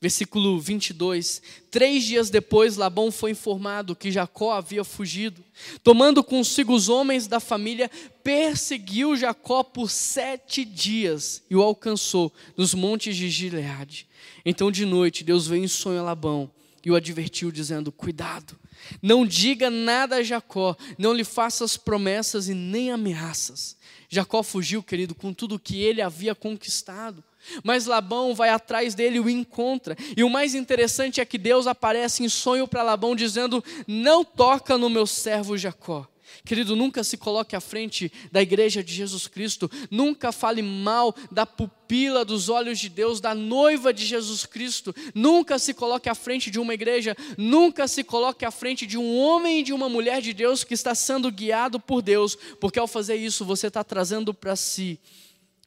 Versículo 0.00 0.60
22. 0.60 1.40
Três 1.70 2.04
dias 2.04 2.28
depois, 2.28 2.76
Labão 2.76 3.10
foi 3.10 3.30
informado 3.30 3.96
que 3.96 4.12
Jacó 4.12 4.52
havia 4.52 4.84
fugido. 4.84 5.42
Tomando 5.82 6.22
consigo 6.22 6.74
os 6.74 6.88
homens 6.88 7.26
da 7.26 7.40
família, 7.40 7.90
perseguiu 8.22 9.16
Jacó 9.16 9.62
por 9.62 9.90
sete 9.90 10.64
dias 10.64 11.42
e 11.48 11.56
o 11.56 11.62
alcançou 11.62 12.32
nos 12.56 12.74
montes 12.74 13.16
de 13.16 13.30
Gileade. 13.30 14.06
Então, 14.44 14.70
de 14.70 14.84
noite, 14.84 15.24
Deus 15.24 15.46
veio 15.46 15.64
em 15.64 15.68
sonho 15.68 16.00
a 16.00 16.04
Labão 16.04 16.50
e 16.84 16.90
o 16.90 16.94
advertiu, 16.94 17.50
dizendo: 17.50 17.90
Cuidado, 17.90 18.56
não 19.02 19.26
diga 19.26 19.70
nada 19.70 20.16
a 20.16 20.22
Jacó, 20.22 20.76
não 20.98 21.12
lhe 21.12 21.24
faças 21.24 21.76
promessas 21.76 22.48
e 22.48 22.54
nem 22.54 22.90
ameaças. 22.90 23.76
Jacó 24.08 24.42
fugiu, 24.42 24.82
querido, 24.82 25.14
com 25.14 25.32
tudo 25.32 25.58
que 25.58 25.82
ele 25.82 26.00
havia 26.00 26.34
conquistado. 26.34 27.22
Mas 27.62 27.86
Labão 27.86 28.34
vai 28.34 28.48
atrás 28.48 28.94
dele 28.94 29.16
e 29.16 29.20
o 29.20 29.30
encontra. 29.30 29.96
E 30.16 30.24
o 30.24 30.30
mais 30.30 30.54
interessante 30.54 31.20
é 31.20 31.24
que 31.24 31.38
Deus 31.38 31.66
aparece 31.66 32.24
em 32.24 32.28
sonho 32.28 32.66
para 32.66 32.82
Labão 32.82 33.14
dizendo: 33.14 33.62
Não 33.86 34.24
toca 34.24 34.76
no 34.76 34.90
meu 34.90 35.06
servo 35.06 35.56
Jacó. 35.56 36.06
Querido, 36.44 36.76
nunca 36.76 37.02
se 37.02 37.16
coloque 37.16 37.56
à 37.56 37.60
frente 37.60 38.12
da 38.30 38.42
igreja 38.42 38.82
de 38.82 38.92
Jesus 38.92 39.26
Cristo, 39.26 39.70
nunca 39.90 40.32
fale 40.32 40.62
mal 40.62 41.14
da 41.30 41.44
pupila 41.44 42.24
dos 42.24 42.48
olhos 42.48 42.78
de 42.78 42.88
Deus, 42.88 43.20
da 43.20 43.34
noiva 43.34 43.92
de 43.92 44.04
Jesus 44.04 44.46
Cristo, 44.46 44.94
nunca 45.14 45.58
se 45.58 45.72
coloque 45.74 46.08
à 46.08 46.14
frente 46.14 46.50
de 46.50 46.58
uma 46.58 46.74
igreja, 46.74 47.16
nunca 47.36 47.88
se 47.88 48.04
coloque 48.04 48.44
à 48.44 48.50
frente 48.50 48.86
de 48.86 48.98
um 48.98 49.16
homem 49.16 49.60
e 49.60 49.62
de 49.62 49.72
uma 49.72 49.88
mulher 49.88 50.20
de 50.20 50.32
Deus 50.32 50.64
que 50.64 50.74
está 50.74 50.94
sendo 50.94 51.30
guiado 51.30 51.80
por 51.80 52.02
Deus, 52.02 52.36
porque 52.60 52.78
ao 52.78 52.86
fazer 52.86 53.16
isso 53.16 53.44
você 53.44 53.68
está 53.68 53.82
trazendo 53.82 54.32
para 54.32 54.56
si 54.56 55.00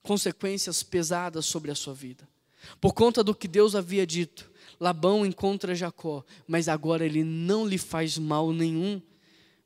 consequências 0.02 0.82
pesadas 0.82 1.46
sobre 1.46 1.72
a 1.72 1.76
sua 1.76 1.94
vida. 1.94 2.28
Por 2.80 2.94
conta 2.94 3.24
do 3.24 3.36
que 3.36 3.48
Deus 3.48 3.76
havia 3.76 4.06
dito, 4.06 4.50
Labão 4.80 5.26
encontra 5.26 5.76
Jacó, 5.76 6.24
mas 6.48 6.70
agora 6.70 7.06
ele 7.06 7.24
não 7.24 7.68
lhe 7.68 7.78
faz 7.78 8.18
mal 8.18 8.54
nenhum. 8.54 9.02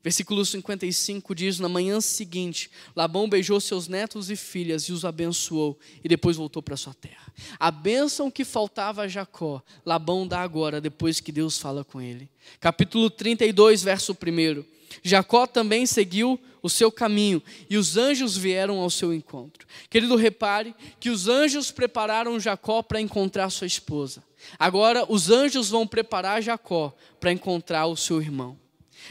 Versículo 0.04 0.44
55 0.44 1.34
diz: 1.34 1.58
Na 1.58 1.68
manhã 1.68 1.98
seguinte, 1.98 2.70
Labão 2.94 3.26
beijou 3.26 3.58
seus 3.58 3.88
netos 3.88 4.28
e 4.28 4.36
filhas 4.36 4.82
e 4.82 4.92
os 4.92 5.02
abençoou, 5.02 5.78
e 6.04 6.08
depois 6.08 6.36
voltou 6.36 6.62
para 6.62 6.76
sua 6.76 6.92
terra. 6.92 7.32
A 7.58 7.70
bênção 7.70 8.30
que 8.30 8.44
faltava 8.44 9.02
a 9.02 9.08
Jacó, 9.08 9.62
Labão 9.84 10.28
dá 10.28 10.42
agora, 10.42 10.78
depois 10.78 11.20
que 11.20 11.32
Deus 11.32 11.56
fala 11.56 11.82
com 11.82 12.02
ele. 12.02 12.28
Capítulo 12.60 13.08
32, 13.08 13.82
verso 13.82 14.12
1. 14.12 14.62
Jacó 15.02 15.46
também 15.46 15.86
seguiu 15.86 16.38
o 16.62 16.68
seu 16.68 16.92
caminho 16.92 17.42
e 17.68 17.78
os 17.78 17.96
anjos 17.96 18.36
vieram 18.36 18.80
ao 18.80 18.90
seu 18.90 19.12
encontro. 19.12 19.66
Querido, 19.88 20.16
repare 20.16 20.74
que 21.00 21.08
os 21.08 21.28
anjos 21.28 21.70
prepararam 21.70 22.38
Jacó 22.38 22.82
para 22.82 23.00
encontrar 23.00 23.48
sua 23.48 23.66
esposa. 23.66 24.22
Agora, 24.58 25.06
os 25.08 25.30
anjos 25.30 25.70
vão 25.70 25.86
preparar 25.86 26.42
Jacó 26.42 26.94
para 27.18 27.32
encontrar 27.32 27.86
o 27.86 27.96
seu 27.96 28.20
irmão. 28.20 28.63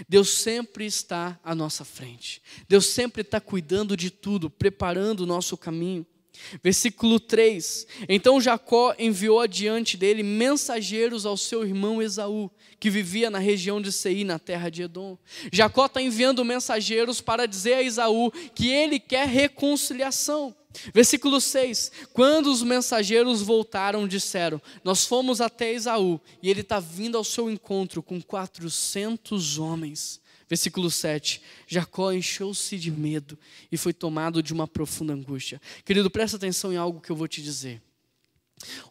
Deus 0.08 0.30
sempre 0.30 0.86
está 0.86 1.40
à 1.44 1.54
nossa 1.54 1.86
frente. 1.86 2.42
Deus 2.68 2.88
sempre 2.88 3.22
está 3.22 3.40
cuidando 3.40 3.96
de 3.96 4.10
tudo, 4.10 4.50
preparando 4.50 5.22
o 5.22 5.26
nosso 5.26 5.58
caminho. 5.58 6.06
Versículo 6.64 7.20
3: 7.20 7.88
Então 8.10 8.42
Jacó 8.42 8.96
enviou 8.98 9.40
adiante 9.40 9.96
dele 9.96 10.24
mensageiros 10.24 11.26
ao 11.26 11.38
seu 11.38 11.64
irmão 11.64 12.02
Esaú, 12.02 12.50
que 12.80 12.90
vivia 12.90 13.30
na 13.30 13.40
região 13.40 13.82
de 13.82 13.92
Seir, 13.92 14.26
na 14.26 14.40
terra 14.40 14.70
de 14.70 14.84
Edom. 14.84 15.18
Jacó 15.52 15.86
está 15.86 16.02
enviando 16.02 16.44
mensageiros 16.44 17.22
para 17.22 17.46
dizer 17.46 17.76
a 17.76 17.84
Esaú 17.84 18.32
que 18.56 18.70
ele 18.70 19.00
quer 19.00 19.28
reconciliação. 19.28 20.56
Versículo 20.94 21.40
6: 21.40 21.92
Quando 22.14 22.52
os 22.52 22.64
mensageiros 22.64 23.42
voltaram, 23.42 24.08
disseram: 24.08 24.62
Nós 24.84 25.06
fomos 25.06 25.42
até 25.42 25.72
Esaú, 25.72 26.20
e 26.42 26.50
ele 26.50 26.62
está 26.62 26.80
vindo 26.80 27.18
ao 27.18 27.24
seu 27.24 27.50
encontro 27.50 28.02
com 28.02 28.22
400 28.22 29.58
homens. 29.60 30.22
Versículo 30.50 30.90
7: 30.90 31.42
Jacó 31.68 32.12
encheu-se 32.12 32.78
de 32.78 32.92
medo 32.92 33.38
e 33.72 33.78
foi 33.78 33.94
tomado 33.94 34.42
de 34.42 34.54
uma 34.54 34.68
profunda 34.68 35.14
angústia. 35.14 35.62
Querido, 35.86 36.10
presta 36.10 36.38
atenção 36.38 36.74
em 36.74 36.78
algo 36.78 37.02
que 37.02 37.12
eu 37.12 37.16
vou 37.16 37.28
te 37.28 37.42
dizer. 37.42 37.82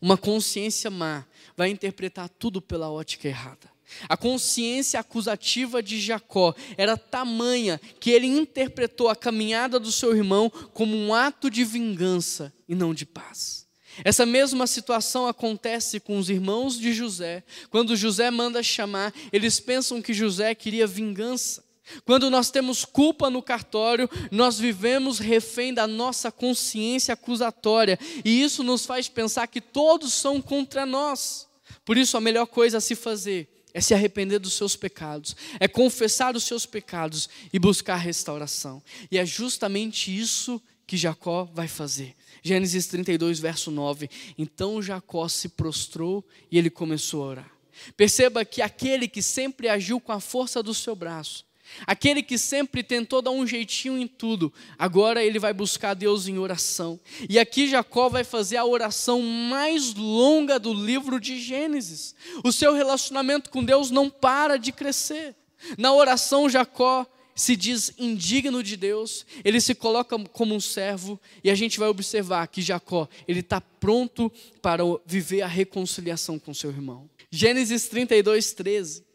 Uma 0.00 0.16
consciência 0.16 0.90
má 0.90 1.24
vai 1.56 1.70
interpretar 1.70 2.28
tudo 2.28 2.60
pela 2.60 2.90
ótica 2.90 3.28
errada. 3.28 3.71
A 4.08 4.16
consciência 4.16 4.98
acusativa 4.98 5.82
de 5.82 6.00
Jacó 6.00 6.54
era 6.76 6.96
tamanha 6.96 7.80
que 8.00 8.10
ele 8.10 8.26
interpretou 8.26 9.08
a 9.08 9.16
caminhada 9.16 9.78
do 9.78 9.92
seu 9.92 10.16
irmão 10.16 10.50
como 10.72 10.96
um 10.96 11.14
ato 11.14 11.50
de 11.50 11.64
vingança 11.64 12.52
e 12.68 12.74
não 12.74 12.92
de 12.94 13.06
paz. 13.06 13.62
Essa 14.04 14.24
mesma 14.24 14.66
situação 14.66 15.26
acontece 15.26 16.00
com 16.00 16.18
os 16.18 16.30
irmãos 16.30 16.78
de 16.78 16.92
José. 16.92 17.44
Quando 17.70 17.96
José 17.96 18.30
manda 18.30 18.62
chamar, 18.62 19.12
eles 19.32 19.60
pensam 19.60 20.00
que 20.00 20.14
José 20.14 20.54
queria 20.54 20.86
vingança. 20.86 21.62
Quando 22.04 22.30
nós 22.30 22.50
temos 22.50 22.84
culpa 22.84 23.28
no 23.28 23.42
cartório, 23.42 24.08
nós 24.30 24.58
vivemos 24.58 25.18
refém 25.18 25.74
da 25.74 25.86
nossa 25.86 26.30
consciência 26.30 27.12
acusatória, 27.12 27.98
e 28.24 28.42
isso 28.42 28.62
nos 28.62 28.86
faz 28.86 29.08
pensar 29.08 29.46
que 29.48 29.60
todos 29.60 30.12
são 30.12 30.40
contra 30.40 30.86
nós. 30.86 31.48
Por 31.84 31.98
isso, 31.98 32.16
a 32.16 32.20
melhor 32.20 32.46
coisa 32.46 32.78
a 32.78 32.80
se 32.80 32.94
fazer 32.94 33.61
é 33.74 33.80
se 33.80 33.94
arrepender 33.94 34.38
dos 34.38 34.54
seus 34.54 34.76
pecados, 34.76 35.36
é 35.58 35.66
confessar 35.66 36.36
os 36.36 36.44
seus 36.44 36.66
pecados 36.66 37.28
e 37.52 37.58
buscar 37.58 37.96
restauração. 37.96 38.82
E 39.10 39.18
é 39.18 39.24
justamente 39.24 40.16
isso 40.16 40.60
que 40.86 40.96
Jacó 40.96 41.44
vai 41.44 41.68
fazer. 41.68 42.14
Gênesis 42.42 42.86
32, 42.86 43.38
verso 43.38 43.70
9. 43.70 44.10
Então 44.36 44.82
Jacó 44.82 45.28
se 45.28 45.48
prostrou 45.48 46.26
e 46.50 46.58
ele 46.58 46.68
começou 46.68 47.24
a 47.24 47.26
orar. 47.28 47.52
Perceba 47.96 48.44
que 48.44 48.60
aquele 48.60 49.08
que 49.08 49.22
sempre 49.22 49.68
agiu 49.68 50.00
com 50.00 50.12
a 50.12 50.20
força 50.20 50.62
do 50.62 50.74
seu 50.74 50.94
braço, 50.94 51.44
Aquele 51.86 52.22
que 52.22 52.38
sempre 52.38 52.82
tentou 52.82 53.22
dar 53.22 53.30
um 53.30 53.46
jeitinho 53.46 53.98
em 53.98 54.06
tudo, 54.06 54.52
agora 54.78 55.24
ele 55.24 55.38
vai 55.38 55.52
buscar 55.52 55.94
Deus 55.94 56.26
em 56.28 56.38
oração. 56.38 56.98
E 57.28 57.38
aqui 57.38 57.68
Jacó 57.68 58.08
vai 58.08 58.24
fazer 58.24 58.56
a 58.56 58.64
oração 58.64 59.20
mais 59.22 59.94
longa 59.94 60.58
do 60.58 60.72
livro 60.72 61.20
de 61.20 61.40
Gênesis. 61.40 62.14
O 62.44 62.52
seu 62.52 62.74
relacionamento 62.74 63.50
com 63.50 63.64
Deus 63.64 63.90
não 63.90 64.08
para 64.08 64.56
de 64.56 64.72
crescer. 64.72 65.34
Na 65.78 65.92
oração, 65.92 66.48
Jacó 66.48 67.06
se 67.34 67.56
diz 67.56 67.94
indigno 67.98 68.62
de 68.62 68.76
Deus, 68.76 69.24
ele 69.44 69.60
se 69.60 69.74
coloca 69.74 70.18
como 70.32 70.54
um 70.54 70.60
servo, 70.60 71.20
e 71.42 71.50
a 71.50 71.54
gente 71.54 71.78
vai 71.78 71.88
observar 71.88 72.46
que 72.48 72.60
Jacó, 72.60 73.08
ele 73.26 73.40
está 73.40 73.60
pronto 73.60 74.30
para 74.60 74.82
viver 75.06 75.42
a 75.42 75.46
reconciliação 75.46 76.38
com 76.38 76.52
seu 76.52 76.70
irmão. 76.70 77.08
Gênesis 77.30 77.88
32, 77.88 78.52
13. 78.52 79.11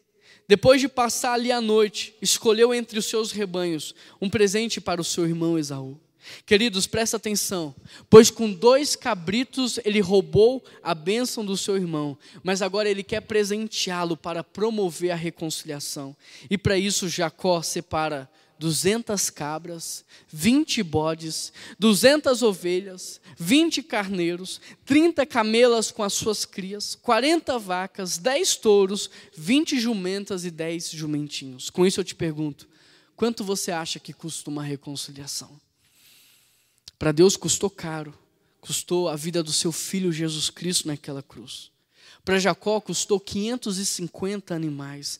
Depois 0.48 0.80
de 0.80 0.88
passar 0.88 1.34
ali 1.34 1.52
a 1.52 1.60
noite, 1.60 2.14
escolheu 2.22 2.72
entre 2.72 2.98
os 2.98 3.04
seus 3.04 3.30
rebanhos 3.30 3.94
um 4.18 4.30
presente 4.30 4.80
para 4.80 5.00
o 5.00 5.04
seu 5.04 5.26
irmão 5.26 5.58
Esaú. 5.58 6.00
Queridos, 6.46 6.86
presta 6.86 7.16
atenção, 7.16 7.74
pois 8.08 8.30
com 8.30 8.50
dois 8.50 8.96
cabritos 8.96 9.78
ele 9.84 10.00
roubou 10.00 10.64
a 10.82 10.94
bênção 10.94 11.44
do 11.44 11.56
seu 11.56 11.76
irmão, 11.76 12.18
mas 12.42 12.62
agora 12.62 12.88
ele 12.88 13.02
quer 13.02 13.20
presenteá-lo 13.20 14.16
para 14.16 14.42
promover 14.42 15.10
a 15.10 15.16
reconciliação. 15.16 16.16
E 16.50 16.56
para 16.58 16.76
isso 16.76 17.08
Jacó 17.08 17.62
separa 17.62 18.28
duzentas 18.58 19.30
cabras, 19.30 20.04
vinte 20.28 20.82
bodes, 20.82 21.52
duzentas 21.78 22.42
ovelhas, 22.42 23.20
vinte 23.38 23.82
carneiros, 23.82 24.60
trinta 24.84 25.24
camelas 25.24 25.90
com 25.90 26.02
as 26.02 26.12
suas 26.12 26.44
crias, 26.44 26.94
quarenta 26.94 27.58
vacas, 27.58 28.18
dez 28.18 28.56
touros, 28.56 29.08
vinte 29.36 29.78
jumentas 29.78 30.44
e 30.44 30.50
dez 30.50 30.90
jumentinhos. 30.90 31.70
Com 31.70 31.86
isso 31.86 32.00
eu 32.00 32.04
te 32.04 32.14
pergunto, 32.14 32.68
quanto 33.14 33.44
você 33.44 33.70
acha 33.70 33.98
que 33.98 34.12
custa 34.12 34.50
uma 34.50 34.62
reconciliação? 34.62 35.60
Para 36.98 37.12
Deus 37.12 37.36
custou 37.36 37.70
caro, 37.70 38.12
custou 38.60 39.08
a 39.08 39.14
vida 39.14 39.42
do 39.42 39.52
seu 39.52 39.70
filho 39.70 40.12
Jesus 40.12 40.50
Cristo 40.50 40.88
naquela 40.88 41.22
cruz. 41.22 41.70
Para 42.24 42.38
Jacó 42.38 42.80
custou 42.80 43.18
550 43.18 44.54
animais, 44.54 45.18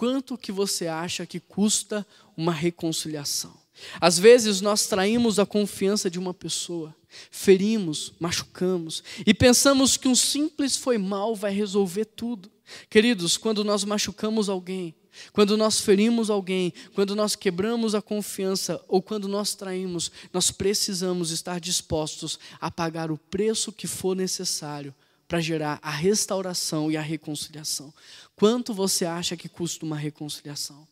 quanto 0.00 0.38
que 0.38 0.50
você 0.50 0.86
acha 0.86 1.26
que 1.26 1.38
custa 1.38 2.06
uma 2.34 2.54
reconciliação? 2.54 3.52
Às 4.00 4.18
vezes 4.18 4.62
nós 4.62 4.86
traímos 4.86 5.38
a 5.38 5.44
confiança 5.44 6.08
de 6.08 6.18
uma 6.18 6.32
pessoa, 6.32 6.96
ferimos, 7.30 8.14
machucamos 8.18 9.04
e 9.26 9.34
pensamos 9.34 9.98
que 9.98 10.08
um 10.08 10.14
simples 10.14 10.74
foi 10.74 10.96
mal 10.96 11.36
vai 11.36 11.52
resolver 11.52 12.06
tudo. 12.06 12.50
Queridos, 12.88 13.36
quando 13.36 13.62
nós 13.62 13.84
machucamos 13.84 14.48
alguém, 14.48 14.94
quando 15.34 15.54
nós 15.54 15.80
ferimos 15.80 16.30
alguém, 16.30 16.72
quando 16.94 17.14
nós 17.14 17.36
quebramos 17.36 17.94
a 17.94 18.00
confiança 18.00 18.82
ou 18.88 19.02
quando 19.02 19.28
nós 19.28 19.54
traímos, 19.54 20.10
nós 20.32 20.50
precisamos 20.50 21.30
estar 21.30 21.60
dispostos 21.60 22.38
a 22.58 22.70
pagar 22.70 23.10
o 23.10 23.18
preço 23.18 23.70
que 23.70 23.86
for 23.86 24.16
necessário 24.16 24.94
para 25.30 25.40
gerar 25.40 25.78
a 25.80 25.92
restauração 25.92 26.90
e 26.90 26.96
a 26.96 27.00
reconciliação. 27.00 27.94
Quanto 28.34 28.74
você 28.74 29.04
acha 29.04 29.36
que 29.36 29.48
custa 29.48 29.86
uma 29.86 29.96
reconciliação? 29.96 30.88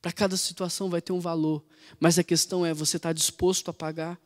Para 0.00 0.12
cada 0.12 0.34
situação 0.34 0.88
vai 0.88 1.02
ter 1.02 1.12
um 1.12 1.20
valor, 1.20 1.62
mas 2.00 2.18
a 2.18 2.24
questão 2.24 2.64
é: 2.64 2.72
você 2.72 2.96
está 2.96 3.12
disposto 3.12 3.68
a 3.68 3.74
pagar 3.74 4.18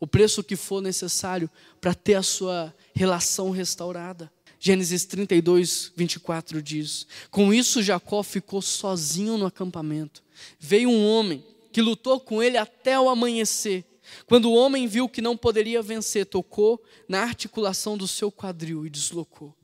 o 0.00 0.06
preço 0.06 0.42
que 0.42 0.56
for 0.56 0.80
necessário 0.80 1.50
para 1.82 1.92
ter 1.92 2.14
a 2.14 2.22
sua 2.22 2.74
relação 2.94 3.50
restaurada? 3.50 4.32
Gênesis 4.58 5.04
32, 5.04 5.92
24 5.94 6.62
diz: 6.62 7.06
Com 7.30 7.52
isso, 7.52 7.82
Jacó 7.82 8.22
ficou 8.22 8.62
sozinho 8.62 9.36
no 9.36 9.44
acampamento. 9.44 10.22
Veio 10.58 10.88
um 10.88 11.06
homem 11.06 11.44
que 11.70 11.82
lutou 11.82 12.18
com 12.18 12.42
ele 12.42 12.56
até 12.56 12.98
o 12.98 13.10
amanhecer 13.10 13.84
quando 14.26 14.46
o 14.46 14.54
homem 14.54 14.86
viu 14.86 15.08
que 15.08 15.22
não 15.22 15.36
poderia 15.36 15.82
vencer, 15.82 16.26
tocou 16.26 16.82
na 17.08 17.22
articulação 17.22 17.96
do 17.96 18.08
seu 18.08 18.30
quadril 18.30 18.86
e 18.86 18.90
deslocou. 18.90 19.54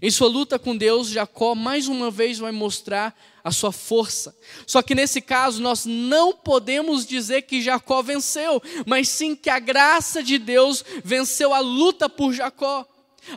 Em 0.00 0.10
sua 0.10 0.28
luta 0.28 0.58
com 0.58 0.76
Deus, 0.76 1.08
Jacó 1.08 1.54
mais 1.54 1.88
uma 1.88 2.10
vez 2.10 2.38
vai 2.38 2.52
mostrar 2.52 3.18
a 3.42 3.50
sua 3.50 3.72
força. 3.72 4.36
Só 4.66 4.82
que 4.82 4.94
nesse 4.94 5.20
caso, 5.20 5.60
nós 5.62 5.86
não 5.86 6.32
podemos 6.32 7.06
dizer 7.06 7.42
que 7.42 7.62
Jacó 7.62 8.02
venceu, 8.02 8.62
mas 8.86 9.08
sim 9.08 9.34
que 9.34 9.48
a 9.48 9.58
graça 9.58 10.22
de 10.22 10.38
Deus 10.38 10.84
venceu 11.02 11.52
a 11.54 11.60
luta 11.60 12.08
por 12.08 12.32
Jacó. 12.32 12.86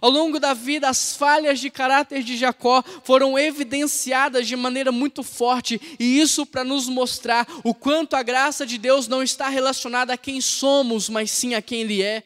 Ao 0.02 0.10
longo 0.10 0.40
da 0.40 0.54
vida, 0.54 0.90
as 0.90 1.16
falhas 1.16 1.60
de 1.60 1.70
caráter 1.70 2.24
de 2.24 2.38
Jacó 2.38 2.84
foram 3.04 3.38
evidenciadas 3.38 4.48
de 4.48 4.56
maneira 4.56 4.92
muito 4.92 5.24
forte, 5.24 5.80
e 6.00 6.20
isso 6.20 6.46
para 6.46 6.64
nos 6.64 6.88
mostrar 6.88 7.48
o 7.64 7.74
quanto 7.74 8.16
a 8.16 8.24
graça 8.24 8.66
de 8.66 8.78
Deus 8.78 9.08
não 9.08 9.22
está 9.22 9.50
relacionada 9.50 10.14
a 10.14 10.18
quem 10.18 10.42
somos, 10.42 11.10
mas 11.10 11.32
sim 11.32 11.54
a 11.54 11.62
quem 11.62 11.82
Ele 11.82 12.02
é. 12.02 12.24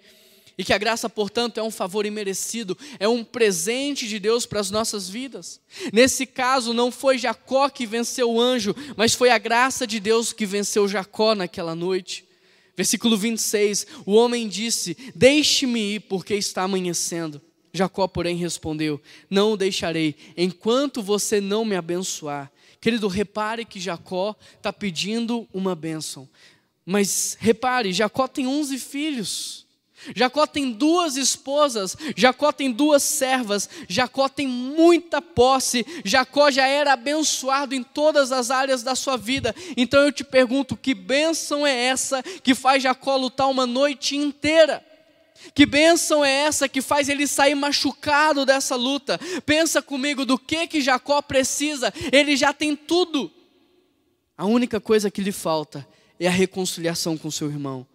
E 0.57 0.63
que 0.63 0.73
a 0.73 0.77
graça, 0.77 1.07
portanto, 1.07 1.59
é 1.59 1.63
um 1.63 1.69
favor 1.69 2.05
imerecido, 2.05 2.75
é 2.99 3.07
um 3.07 3.23
presente 3.23 4.07
de 4.07 4.17
Deus 4.17 4.43
para 4.43 4.59
as 4.59 4.71
nossas 4.71 5.07
vidas. 5.07 5.59
Nesse 5.93 6.25
caso, 6.25 6.73
não 6.73 6.91
foi 6.91 7.19
Jacó 7.19 7.69
que 7.69 7.85
venceu 7.85 8.31
o 8.31 8.41
anjo, 8.41 8.75
mas 8.95 9.13
foi 9.13 9.29
a 9.29 9.37
graça 9.37 9.85
de 9.85 9.99
Deus 9.99 10.33
que 10.33 10.47
venceu 10.47 10.87
Jacó 10.87 11.35
naquela 11.35 11.75
noite. 11.75 12.26
Versículo 12.77 13.17
26: 13.17 13.87
O 14.05 14.13
homem 14.13 14.47
disse: 14.47 14.95
Deixe-me 15.15 15.95
ir, 15.95 16.01
porque 16.01 16.35
está 16.35 16.61
amanhecendo. 16.61 17.41
Jacó, 17.73 18.07
porém, 18.07 18.37
respondeu: 18.37 19.01
Não 19.29 19.53
o 19.53 19.57
deixarei, 19.57 20.15
enquanto 20.37 21.01
você 21.01 21.41
não 21.41 21.65
me 21.65 21.75
abençoar. 21.75 22.51
Querido, 22.79 23.07
repare 23.07 23.65
que 23.65 23.79
Jacó 23.79 24.35
está 24.55 24.71
pedindo 24.71 25.47
uma 25.51 25.75
bênção. 25.75 26.29
Mas 26.85 27.35
repare, 27.39 27.91
Jacó 27.91 28.27
tem 28.27 28.47
11 28.47 28.77
filhos. 28.77 29.66
Jacó 30.15 30.45
tem 30.45 30.71
duas 30.71 31.17
esposas, 31.17 31.97
Jacó 32.15 32.51
tem 32.51 32.71
duas 32.71 33.03
servas, 33.03 33.69
Jacó 33.89 34.29
tem 34.29 34.47
muita 34.47 35.21
posse, 35.21 35.85
Jacó 36.05 36.51
já 36.51 36.67
era 36.67 36.93
abençoado 36.93 37.73
em 37.73 37.83
todas 37.83 38.31
as 38.31 38.51
áreas 38.51 38.83
da 38.83 38.95
sua 38.95 39.17
vida. 39.17 39.55
Então 39.75 40.01
eu 40.01 40.11
te 40.11 40.23
pergunto: 40.23 40.77
que 40.77 40.93
bênção 40.93 41.65
é 41.65 41.75
essa 41.75 42.21
que 42.21 42.53
faz 42.53 42.83
Jacó 42.83 43.15
lutar 43.15 43.49
uma 43.49 43.65
noite 43.65 44.15
inteira? 44.15 44.85
Que 45.53 45.65
bênção 45.65 46.25
é 46.25 46.31
essa 46.31 46.67
que 46.67 46.81
faz 46.81 47.09
ele 47.09 47.27
sair 47.27 47.55
machucado 47.55 48.45
dessa 48.45 48.75
luta? 48.75 49.19
Pensa 49.45 49.81
comigo 49.81 50.25
do 50.25 50.37
que 50.37 50.67
que 50.67 50.81
Jacó 50.81 51.21
precisa. 51.21 51.93
Ele 52.11 52.35
já 52.35 52.53
tem 52.53 52.75
tudo. 52.75 53.31
A 54.37 54.45
única 54.45 54.79
coisa 54.79 55.09
que 55.09 55.21
lhe 55.21 55.31
falta 55.31 55.87
é 56.19 56.27
a 56.27 56.31
reconciliação 56.31 57.17
com 57.17 57.29
seu 57.31 57.49
irmão. 57.49 57.85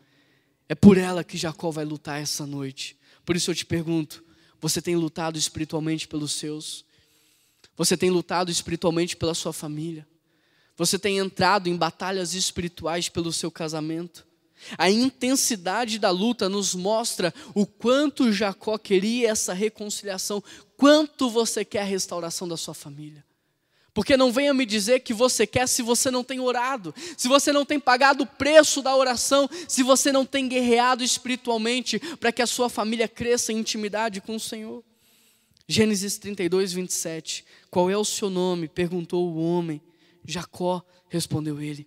É 0.68 0.74
por 0.74 0.96
ela 0.96 1.24
que 1.24 1.36
Jacó 1.36 1.70
vai 1.70 1.84
lutar 1.84 2.20
essa 2.20 2.46
noite. 2.46 2.96
Por 3.24 3.36
isso 3.36 3.50
eu 3.50 3.54
te 3.54 3.64
pergunto: 3.64 4.24
você 4.60 4.80
tem 4.80 4.96
lutado 4.96 5.38
espiritualmente 5.38 6.06
pelos 6.06 6.32
seus? 6.32 6.84
Você 7.76 7.96
tem 7.96 8.10
lutado 8.10 8.50
espiritualmente 8.50 9.16
pela 9.16 9.34
sua 9.34 9.52
família? 9.52 10.06
Você 10.76 10.98
tem 10.98 11.18
entrado 11.18 11.68
em 11.68 11.76
batalhas 11.76 12.34
espirituais 12.34 13.08
pelo 13.08 13.32
seu 13.32 13.50
casamento? 13.50 14.26
A 14.78 14.90
intensidade 14.90 15.98
da 15.98 16.10
luta 16.10 16.48
nos 16.48 16.74
mostra 16.74 17.34
o 17.54 17.66
quanto 17.66 18.32
Jacó 18.32 18.78
queria 18.78 19.30
essa 19.30 19.52
reconciliação, 19.52 20.42
quanto 20.76 21.28
você 21.28 21.64
quer 21.64 21.80
a 21.80 21.84
restauração 21.84 22.46
da 22.46 22.56
sua 22.56 22.74
família. 22.74 23.24
Porque 23.94 24.16
não 24.16 24.32
venha 24.32 24.54
me 24.54 24.64
dizer 24.64 25.00
que 25.00 25.12
você 25.12 25.46
quer 25.46 25.68
se 25.68 25.82
você 25.82 26.10
não 26.10 26.24
tem 26.24 26.40
orado, 26.40 26.94
se 27.16 27.28
você 27.28 27.52
não 27.52 27.64
tem 27.64 27.78
pagado 27.78 28.24
o 28.24 28.26
preço 28.26 28.80
da 28.80 28.96
oração, 28.96 29.48
se 29.68 29.82
você 29.82 30.10
não 30.10 30.24
tem 30.24 30.48
guerreado 30.48 31.04
espiritualmente 31.04 31.98
para 32.16 32.32
que 32.32 32.40
a 32.40 32.46
sua 32.46 32.70
família 32.70 33.06
cresça 33.06 33.52
em 33.52 33.58
intimidade 33.58 34.20
com 34.20 34.36
o 34.36 34.40
Senhor. 34.40 34.82
Gênesis 35.68 36.16
32, 36.18 36.72
27. 36.72 37.44
Qual 37.70 37.90
é 37.90 37.96
o 37.96 38.04
seu 38.04 38.30
nome? 38.30 38.66
perguntou 38.66 39.28
o 39.28 39.36
homem. 39.36 39.80
Jacó, 40.24 40.82
respondeu 41.08 41.60
ele. 41.60 41.86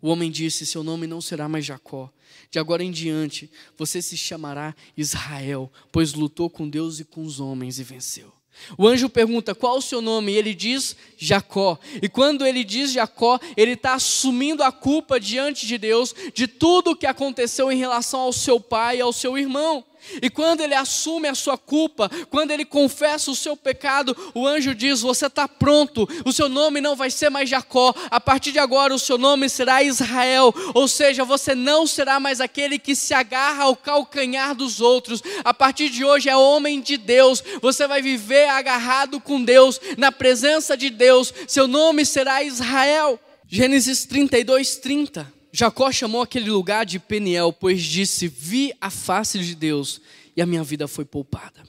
O 0.00 0.08
homem 0.08 0.30
disse: 0.30 0.66
Seu 0.66 0.82
nome 0.82 1.06
não 1.06 1.20
será 1.20 1.48
mais 1.48 1.64
Jacó. 1.64 2.12
De 2.50 2.58
agora 2.58 2.82
em 2.82 2.90
diante, 2.90 3.50
você 3.76 4.00
se 4.00 4.16
chamará 4.16 4.74
Israel, 4.96 5.70
pois 5.90 6.14
lutou 6.14 6.48
com 6.48 6.68
Deus 6.68 7.00
e 7.00 7.04
com 7.04 7.22
os 7.22 7.38
homens 7.38 7.78
e 7.78 7.84
venceu. 7.84 8.32
O 8.78 8.86
anjo 8.86 9.08
pergunta 9.08 9.54
qual 9.54 9.78
o 9.78 9.82
seu 9.82 10.00
nome, 10.00 10.32
e 10.32 10.36
ele 10.36 10.54
diz 10.54 10.96
Jacó. 11.16 11.78
E 12.00 12.08
quando 12.08 12.46
ele 12.46 12.64
diz 12.64 12.92
Jacó, 12.92 13.38
ele 13.56 13.72
está 13.72 13.94
assumindo 13.94 14.62
a 14.62 14.70
culpa 14.70 15.18
diante 15.18 15.66
de 15.66 15.78
Deus 15.78 16.14
de 16.32 16.46
tudo 16.46 16.92
o 16.92 16.96
que 16.96 17.06
aconteceu 17.06 17.70
em 17.70 17.78
relação 17.78 18.20
ao 18.20 18.32
seu 18.32 18.60
pai 18.60 18.98
e 18.98 19.00
ao 19.00 19.12
seu 19.12 19.36
irmão. 19.36 19.84
E 20.20 20.28
quando 20.28 20.60
ele 20.60 20.74
assume 20.74 21.28
a 21.28 21.34
sua 21.34 21.56
culpa, 21.56 22.10
quando 22.30 22.50
ele 22.50 22.64
confessa 22.64 23.30
o 23.30 23.36
seu 23.36 23.56
pecado, 23.56 24.16
o 24.34 24.46
anjo 24.46 24.74
diz: 24.74 25.00
Você 25.00 25.26
está 25.26 25.46
pronto, 25.46 26.08
o 26.24 26.32
seu 26.32 26.48
nome 26.48 26.80
não 26.80 26.96
vai 26.96 27.10
ser 27.10 27.30
mais 27.30 27.48
Jacó, 27.48 27.94
a 28.10 28.20
partir 28.20 28.52
de 28.52 28.58
agora 28.58 28.94
o 28.94 28.98
seu 28.98 29.18
nome 29.18 29.48
será 29.48 29.82
Israel. 29.82 30.54
Ou 30.74 30.88
seja, 30.88 31.24
você 31.24 31.54
não 31.54 31.86
será 31.86 32.18
mais 32.18 32.40
aquele 32.40 32.78
que 32.78 32.94
se 32.94 33.14
agarra 33.14 33.64
ao 33.64 33.76
calcanhar 33.76 34.54
dos 34.54 34.80
outros, 34.80 35.22
a 35.44 35.54
partir 35.54 35.88
de 35.88 36.04
hoje 36.04 36.28
é 36.28 36.36
homem 36.36 36.80
de 36.80 36.96
Deus, 36.96 37.42
você 37.60 37.86
vai 37.86 38.02
viver 38.02 38.48
agarrado 38.48 39.20
com 39.20 39.42
Deus, 39.42 39.80
na 39.96 40.10
presença 40.10 40.76
de 40.76 40.90
Deus, 40.90 41.32
seu 41.46 41.66
nome 41.66 42.04
será 42.04 42.42
Israel. 42.42 43.18
Gênesis 43.48 44.06
32, 44.06 44.76
30. 44.76 45.41
Jacó 45.52 45.92
chamou 45.92 46.22
aquele 46.22 46.50
lugar 46.50 46.86
de 46.86 46.98
Peniel, 46.98 47.52
pois 47.52 47.82
disse: 47.82 48.26
Vi 48.26 48.72
a 48.80 48.88
face 48.88 49.38
de 49.38 49.54
Deus 49.54 50.00
e 50.34 50.40
a 50.40 50.46
minha 50.46 50.64
vida 50.64 50.88
foi 50.88 51.04
poupada. 51.04 51.62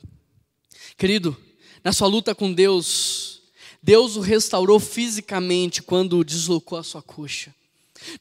Querido, 0.98 1.36
na 1.84 1.92
sua 1.92 2.08
luta 2.08 2.34
com 2.34 2.54
Deus, 2.54 3.42
Deus 3.82 4.16
o 4.16 4.22
restaurou 4.22 4.80
fisicamente 4.80 5.84
quando 5.84 6.24
deslocou 6.24 6.78
a 6.78 6.84
sua 6.84 7.02
coxa. 7.02 7.54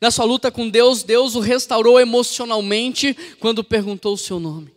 Na 0.00 0.10
sua 0.10 0.24
luta 0.24 0.50
com 0.50 0.68
Deus, 0.68 1.04
Deus 1.04 1.36
o 1.36 1.40
restaurou 1.40 2.00
emocionalmente 2.00 3.16
quando 3.38 3.62
perguntou 3.62 4.14
o 4.14 4.18
seu 4.18 4.40
nome. 4.40 4.72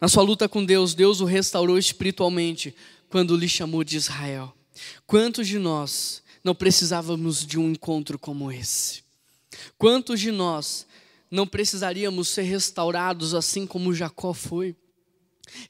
Na 0.00 0.08
sua 0.08 0.24
luta 0.24 0.48
com 0.48 0.64
Deus, 0.64 0.94
Deus 0.94 1.20
o 1.20 1.24
restaurou 1.24 1.78
espiritualmente 1.78 2.74
quando 3.08 3.36
lhe 3.36 3.48
chamou 3.48 3.84
de 3.84 3.96
Israel. 3.96 4.52
Quantos 5.06 5.46
de 5.46 5.58
nós 5.58 6.22
não 6.42 6.54
precisávamos 6.54 7.46
de 7.46 7.58
um 7.58 7.70
encontro 7.70 8.18
como 8.18 8.50
esse? 8.50 9.05
Quantos 9.78 10.20
de 10.20 10.30
nós 10.30 10.86
não 11.30 11.46
precisaríamos 11.46 12.28
ser 12.28 12.42
restaurados 12.42 13.34
assim 13.34 13.66
como 13.66 13.94
Jacó 13.94 14.32
foi? 14.32 14.76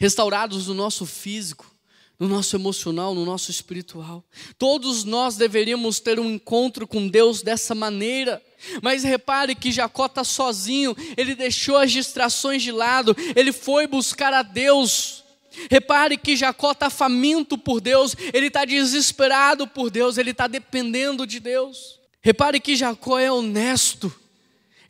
Restaurados 0.01 0.67
no 0.67 0.75
nosso 0.75 1.05
físico, 1.05 1.75
no 2.19 2.29
nosso 2.29 2.57
emocional, 2.57 3.15
no 3.15 3.25
nosso 3.25 3.51
espiritual. 3.51 4.25
Todos 4.59 5.05
nós 5.05 5.37
deveríamos 5.37 6.01
ter 6.01 6.19
um 6.19 6.31
encontro 6.31 6.87
com 6.87 7.09
Deus 7.09 7.43
dessa 7.43 7.75
maneira. 7.75 8.43
Mas 8.83 9.05
repare 9.05 9.55
que 9.55 9.71
Jacó 9.71 10.07
está 10.07 10.25
sozinho, 10.25 10.97
ele 11.17 11.35
deixou 11.35 11.77
as 11.77 11.93
distrações 11.93 12.63
de 12.63 12.73
lado, 12.73 13.15
ele 13.35 13.53
foi 13.53 13.87
buscar 13.87 14.33
a 14.33 14.43
Deus. 14.43 15.23
Repare 15.71 16.17
que 16.17 16.37
Jacó 16.37 16.73
está 16.73 16.91
faminto 16.91 17.57
por 17.57 17.81
Deus, 17.81 18.15
ele 18.33 18.47
está 18.47 18.65
desesperado 18.65 19.67
por 19.67 19.91
Deus, 19.91 20.19
ele 20.19 20.31
está 20.31 20.47
dependendo 20.47 21.27
de 21.27 21.41
Deus. 21.41 21.99
Repare 22.27 22.59
que 22.59 22.75
Jacó 22.75 23.21
é 23.21 23.31
honesto. 23.31 24.13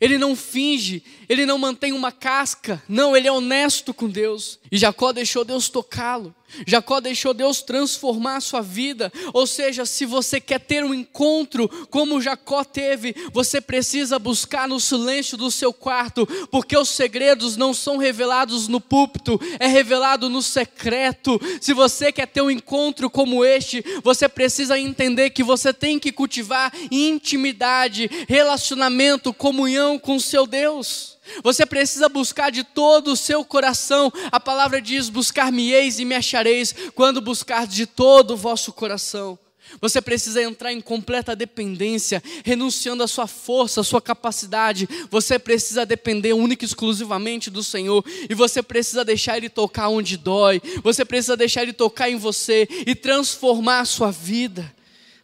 Ele 0.01 0.17
não 0.17 0.35
finge, 0.35 1.03
ele 1.29 1.45
não 1.45 1.59
mantém 1.59 1.93
uma 1.93 2.11
casca, 2.11 2.81
não, 2.89 3.15
ele 3.15 3.27
é 3.27 3.31
honesto 3.31 3.93
com 3.93 4.09
Deus. 4.09 4.57
E 4.71 4.75
Jacó 4.75 5.13
deixou 5.13 5.45
Deus 5.45 5.69
tocá-lo. 5.69 6.33
Jacó 6.65 6.99
deixou 6.99 7.33
Deus 7.33 7.61
transformar 7.61 8.37
a 8.37 8.41
sua 8.41 8.61
vida. 8.61 9.11
Ou 9.33 9.45
seja, 9.45 9.85
se 9.85 10.05
você 10.05 10.39
quer 10.39 10.59
ter 10.59 10.83
um 10.83 10.93
encontro 10.93 11.67
como 11.89 12.21
Jacó 12.21 12.63
teve, 12.63 13.15
você 13.31 13.59
precisa 13.59 14.17
buscar 14.17 14.67
no 14.67 14.79
silêncio 14.79 15.37
do 15.37 15.51
seu 15.51 15.73
quarto, 15.73 16.25
porque 16.49 16.77
os 16.77 16.89
segredos 16.89 17.57
não 17.57 17.73
são 17.73 17.97
revelados 17.97 18.67
no 18.67 18.79
púlpito, 18.79 19.39
é 19.59 19.67
revelado 19.67 20.29
no 20.29 20.41
secreto. 20.41 21.39
Se 21.61 21.73
você 21.73 22.11
quer 22.11 22.27
ter 22.27 22.41
um 22.41 22.51
encontro 22.51 23.09
como 23.09 23.43
este, 23.43 23.83
você 24.03 24.29
precisa 24.29 24.79
entender 24.79 25.31
que 25.31 25.43
você 25.43 25.73
tem 25.73 25.99
que 25.99 26.11
cultivar 26.11 26.71
intimidade, 26.91 28.09
relacionamento, 28.27 29.33
comunhão 29.33 29.99
com 29.99 30.19
seu 30.19 30.47
Deus. 30.47 31.16
Você 31.43 31.65
precisa 31.65 32.09
buscar 32.09 32.51
de 32.51 32.63
todo 32.63 33.11
o 33.11 33.17
seu 33.17 33.43
coração. 33.43 34.11
A 34.31 34.39
palavra 34.39 34.81
diz: 34.81 35.09
Buscar-me-eis 35.09 35.99
e 35.99 36.05
me 36.05 36.15
achareis, 36.15 36.73
quando 36.95 37.21
buscar 37.21 37.67
de 37.67 37.85
todo 37.85 38.31
o 38.31 38.37
vosso 38.37 38.71
coração. 38.73 39.37
Você 39.81 40.01
precisa 40.01 40.41
entrar 40.41 40.71
em 40.71 40.81
completa 40.81 41.35
dependência, 41.35 42.23
renunciando 42.43 43.03
à 43.03 43.07
sua 43.07 43.27
força, 43.27 43.81
à 43.81 43.83
sua 43.83 44.01
capacidade. 44.01 44.87
Você 45.09 45.37
precisa 45.37 45.85
depender 45.85 46.33
única 46.33 46.63
e 46.63 46.67
exclusivamente 46.67 47.49
do 47.49 47.61
Senhor. 47.61 48.03
E 48.29 48.33
você 48.33 48.63
precisa 48.63 49.03
deixar 49.03 49.37
Ele 49.37 49.49
tocar 49.49 49.89
onde 49.89 50.17
dói. 50.17 50.61
Você 50.83 51.03
precisa 51.03 51.35
deixar 51.35 51.63
Ele 51.63 51.73
tocar 51.73 52.09
em 52.09 52.15
você 52.15 52.67
e 52.85 52.95
transformar 52.95 53.81
a 53.81 53.85
sua 53.85 54.11
vida. 54.11 54.73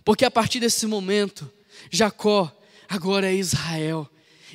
Porque 0.03 0.25
a 0.25 0.31
partir 0.31 0.59
desse 0.59 0.85
momento, 0.85 1.49
Jacó 1.89 2.51
agora 2.89 3.31
é 3.31 3.35
Israel. 3.35 4.09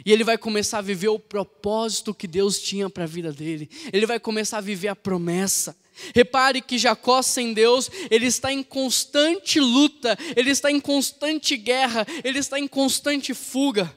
E 0.05 0.13
ele 0.13 0.25
vai 0.25 0.39
começar 0.39 0.79
a 0.79 0.83
viver 0.83 1.09
o 1.09 1.19
propósito 1.19 2.15
que 2.15 2.27
Deus 2.27 2.61
tinha 2.61 2.89
para 2.89 3.05
a 3.05 3.07
vida 3.07 3.33
dele. 3.33 3.69
Ele 3.93 4.07
vai 4.07 4.21
começar 4.21 4.59
a 4.59 4.63
viver 4.63 4.89
a 4.89 4.97
promessa. 4.97 5.77
Repare 6.15 6.63
que 6.63 6.79
Jacó 6.79 7.23
sem 7.23 7.53
Deus, 7.53 7.91
ele 8.11 8.27
está 8.27 8.53
em 8.53 8.63
constante 8.63 9.59
luta, 9.59 10.17
ele 10.37 10.51
está 10.51 10.71
em 10.71 10.81
constante 10.81 11.57
guerra, 11.57 12.07
ele 12.23 12.39
está 12.39 12.59
em 12.59 12.69
constante 12.69 13.35
fuga. 13.35 13.93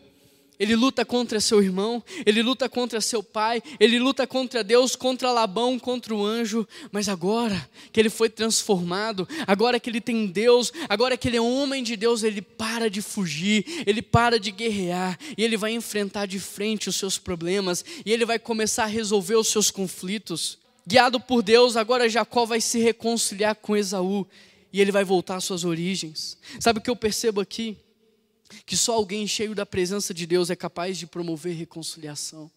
Ele 0.62 0.76
luta 0.76 1.03
contra 1.03 1.39
seu 1.39 1.59
irmão, 1.59 2.03
ele 2.24 2.43
luta 2.43 2.70
contra 2.70 3.01
seu 3.01 3.24
pai, 3.24 3.64
ele 3.80 3.97
luta 3.97 4.28
contra 4.28 4.64
Deus, 4.64 4.95
contra 4.95 5.32
Labão, 5.32 5.80
contra 5.80 6.14
o 6.14 6.24
anjo. 6.24 6.68
Mas 6.91 7.09
agora 7.09 7.68
que 7.91 7.99
ele 7.99 8.12
foi 8.12 8.30
transformado, 8.30 9.28
agora 9.47 9.80
que 9.80 9.89
ele 9.89 9.99
tem 9.99 10.28
Deus, 10.28 10.72
agora 10.88 11.18
que 11.18 11.28
ele 11.28 11.38
é 11.38 11.41
homem 11.41 11.82
de 11.82 11.97
Deus, 11.97 12.22
ele 12.22 12.43
para 12.43 12.91
de 12.91 13.01
fugir, 13.01 13.66
ele 13.88 14.03
para 14.03 14.39
de 14.39 14.51
guerrear 14.51 15.18
e 15.36 15.43
ele 15.43 15.57
vai 15.57 15.72
enfrentar 15.72 16.28
de 16.28 16.39
frente 16.39 16.89
os 16.89 16.95
seus 16.95 17.18
problemas 17.18 17.84
e 18.05 18.12
ele 18.14 18.24
vai 18.24 18.38
começar 18.38 18.84
a 18.84 18.86
resolver 18.86 19.38
os 19.38 19.47
seus 19.47 19.72
conflitos. 19.72 20.59
Guiado 20.86 21.20
por 21.20 21.41
Deus, 21.41 21.76
agora 21.76 22.07
Jacó 22.07 22.45
vai 22.45 22.62
se 22.62 22.78
reconciliar 22.78 23.55
com 23.55 23.76
Esaú 23.76 24.28
e 24.72 24.80
ele 24.80 24.91
vai 24.91 25.03
voltar 25.03 25.38
às 25.38 25.43
suas 25.43 25.64
origens. 25.66 26.38
Sabe 26.59 26.78
o 26.78 26.82
que 26.84 26.89
eu 26.91 26.95
percebo 26.95 27.41
aqui? 27.41 27.76
Que 28.66 28.78
só 28.78 28.93
alguém 28.93 29.28
cheio 29.28 29.56
da 29.56 29.66
presença 29.66 30.14
de 30.14 30.26
Deus 30.26 30.49
é 30.49 30.56
capaz 30.56 30.97
de 30.97 31.08
promover 31.08 31.56
reconciliação. 31.56 32.49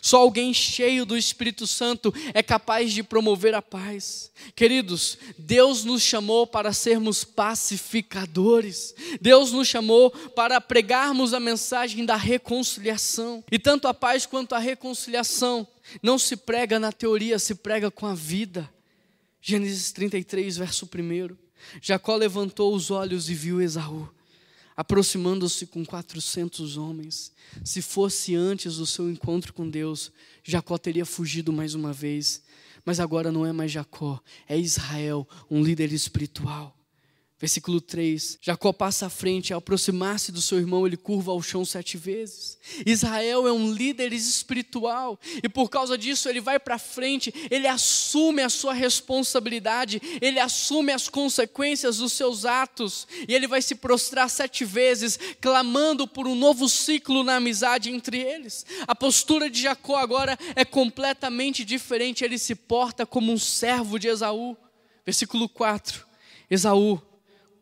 Só 0.00 0.18
alguém 0.18 0.54
cheio 0.54 1.04
do 1.04 1.16
Espírito 1.16 1.66
Santo 1.66 2.14
é 2.32 2.42
capaz 2.42 2.92
de 2.92 3.02
promover 3.02 3.54
a 3.54 3.62
paz. 3.62 4.30
Queridos, 4.54 5.18
Deus 5.36 5.84
nos 5.84 6.02
chamou 6.02 6.46
para 6.46 6.72
sermos 6.72 7.24
pacificadores. 7.24 8.94
Deus 9.20 9.52
nos 9.52 9.66
chamou 9.68 10.10
para 10.10 10.60
pregarmos 10.60 11.34
a 11.34 11.40
mensagem 11.40 12.04
da 12.04 12.16
reconciliação. 12.16 13.44
E 13.50 13.58
tanto 13.58 13.88
a 13.88 13.94
paz 13.94 14.24
quanto 14.24 14.54
a 14.54 14.58
reconciliação 14.58 15.66
não 16.02 16.18
se 16.18 16.36
prega 16.36 16.78
na 16.78 16.92
teoria, 16.92 17.38
se 17.38 17.54
prega 17.54 17.90
com 17.90 18.06
a 18.06 18.14
vida. 18.14 18.70
Gênesis 19.40 19.90
33, 19.90 20.58
verso 20.58 20.86
1. 20.86 21.36
Jacó 21.80 22.14
levantou 22.16 22.74
os 22.74 22.90
olhos 22.90 23.28
e 23.28 23.34
viu 23.34 23.60
Esaú 23.60 24.08
aproximando-se 24.76 25.66
com 25.66 25.84
400 25.84 26.76
homens. 26.76 27.32
Se 27.64 27.82
fosse 27.82 28.34
antes 28.34 28.76
do 28.76 28.86
seu 28.86 29.10
encontro 29.10 29.52
com 29.52 29.68
Deus, 29.68 30.12
Jacó 30.42 30.78
teria 30.78 31.04
fugido 31.04 31.52
mais 31.52 31.74
uma 31.74 31.92
vez. 31.92 32.42
Mas 32.84 32.98
agora 32.98 33.30
não 33.30 33.46
é 33.46 33.52
mais 33.52 33.70
Jacó, 33.70 34.20
é 34.48 34.58
Israel, 34.58 35.28
um 35.50 35.62
líder 35.62 35.92
espiritual. 35.92 36.76
Versículo 37.42 37.80
3: 37.80 38.38
Jacó 38.40 38.72
passa 38.72 39.06
à 39.06 39.10
frente, 39.10 39.52
ao 39.52 39.58
aproximar-se 39.58 40.30
do 40.30 40.40
seu 40.40 40.60
irmão, 40.60 40.86
ele 40.86 40.96
curva 40.96 41.32
ao 41.32 41.42
chão 41.42 41.64
sete 41.64 41.96
vezes. 41.96 42.56
Israel 42.86 43.48
é 43.48 43.52
um 43.52 43.72
líder 43.72 44.12
espiritual, 44.12 45.18
e 45.42 45.48
por 45.48 45.68
causa 45.68 45.98
disso 45.98 46.28
ele 46.28 46.40
vai 46.40 46.60
para 46.60 46.78
frente, 46.78 47.34
ele 47.50 47.66
assume 47.66 48.42
a 48.42 48.48
sua 48.48 48.72
responsabilidade, 48.72 50.00
ele 50.20 50.38
assume 50.38 50.92
as 50.92 51.08
consequências 51.08 51.96
dos 51.96 52.12
seus 52.12 52.44
atos, 52.44 53.08
e 53.26 53.34
ele 53.34 53.48
vai 53.48 53.60
se 53.60 53.74
prostrar 53.74 54.30
sete 54.30 54.64
vezes, 54.64 55.18
clamando 55.40 56.06
por 56.06 56.28
um 56.28 56.36
novo 56.36 56.68
ciclo 56.68 57.24
na 57.24 57.38
amizade 57.38 57.90
entre 57.90 58.18
eles. 58.20 58.64
A 58.86 58.94
postura 58.94 59.50
de 59.50 59.62
Jacó 59.62 59.96
agora 59.96 60.38
é 60.54 60.64
completamente 60.64 61.64
diferente, 61.64 62.22
ele 62.22 62.38
se 62.38 62.54
porta 62.54 63.04
como 63.04 63.32
um 63.32 63.38
servo 63.38 63.98
de 63.98 64.06
Esaú. 64.06 64.56
Versículo 65.04 65.48
4: 65.48 66.06
Esaú 66.48 67.02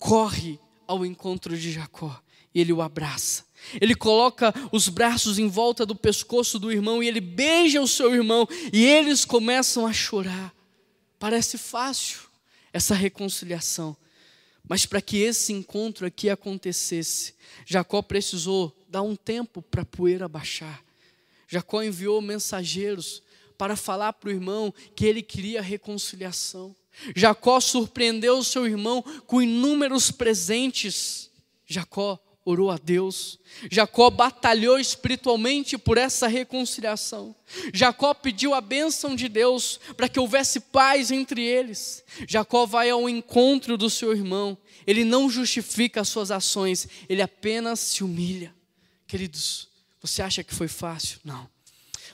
corre 0.01 0.59
ao 0.89 1.05
encontro 1.07 1.57
de 1.57 1.71
Jacó 1.71 2.21
e 2.53 2.61
ele 2.61 2.73
o 2.73 2.83
abraça. 2.83 3.45
Ele 3.81 3.95
coloca 3.95 4.53
os 4.73 4.89
braços 4.89 5.39
em 5.39 5.47
volta 5.47 5.85
do 5.85 5.95
pescoço 5.95 6.59
do 6.59 6.73
irmão 6.73 7.03
e 7.03 7.07
ele 7.07 7.21
beija 7.21 7.81
o 7.81 7.87
seu 7.87 8.13
irmão 8.15 8.49
e 8.73 8.85
eles 8.85 9.27
começam 9.27 9.87
a 9.87 9.93
chorar. 9.93 10.53
Parece 11.19 11.59
fácil 11.59 12.21
essa 12.73 12.95
reconciliação, 12.95 13.95
mas 14.67 14.87
para 14.87 15.03
que 15.03 15.19
esse 15.19 15.53
encontro 15.53 16.07
aqui 16.07 16.31
acontecesse, 16.31 17.35
Jacó 17.67 18.01
precisou 18.01 18.75
dar 18.89 19.03
um 19.03 19.15
tempo 19.15 19.61
para 19.61 19.83
a 19.83 19.87
poeira 19.87 20.27
baixar. 20.27 20.83
Jacó 21.47 21.83
enviou 21.83 22.23
mensageiros 22.23 23.23
para 23.59 23.77
falar 23.77 24.15
para 24.15 24.29
o 24.29 24.33
irmão 24.33 24.73
que 24.97 25.05
ele 25.05 25.21
queria 25.21 25.61
reconciliação. 25.61 26.75
Jacó 27.15 27.61
surpreendeu 27.61 28.43
seu 28.43 28.67
irmão 28.67 29.03
com 29.27 29.43
inúmeros 29.43 30.11
presentes. 30.11 31.31
Jacó 31.67 32.19
orou 32.45 32.71
a 32.71 32.79
Deus. 32.79 33.39
Jacó 33.71 34.11
batalhou 34.11 34.79
espiritualmente 34.79 35.77
por 35.79 35.99
essa 35.99 36.27
reconciliação. 36.27 37.35
Jacó 37.73 38.15
pediu 38.15 38.55
a 38.55 38.61
bênção 38.61 39.15
de 39.15 39.29
Deus 39.29 39.79
para 39.97 40.09
que 40.09 40.21
houvesse 40.21 40.61
paz 40.61 41.11
entre 41.11 41.43
eles. 41.45 42.03
Jacó 42.27 42.67
vai 42.67 42.91
ao 42.91 43.09
encontro 43.09 43.77
do 43.77 43.91
seu 43.91 44.13
irmão. 44.13 44.57
Ele 44.87 45.05
não 45.05 45.29
justifica 45.31 46.01
as 46.01 46.09
suas 46.09 46.31
ações, 46.31 46.89
ele 47.09 47.23
apenas 47.23 47.81
se 47.81 48.03
humilha. 48.03 48.55
Queridos, 49.07 49.69
você 50.01 50.23
acha 50.23 50.43
que 50.43 50.55
foi 50.55 50.69
fácil? 50.69 51.21
Não. 51.25 51.49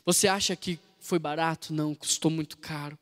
Você 0.05 0.29
acha 0.29 0.57
que 0.57 0.79
foi 0.99 1.19
barato? 1.19 1.73
Não, 1.73 1.95
custou 1.95 2.31
muito 2.31 2.57
caro. 2.59 2.99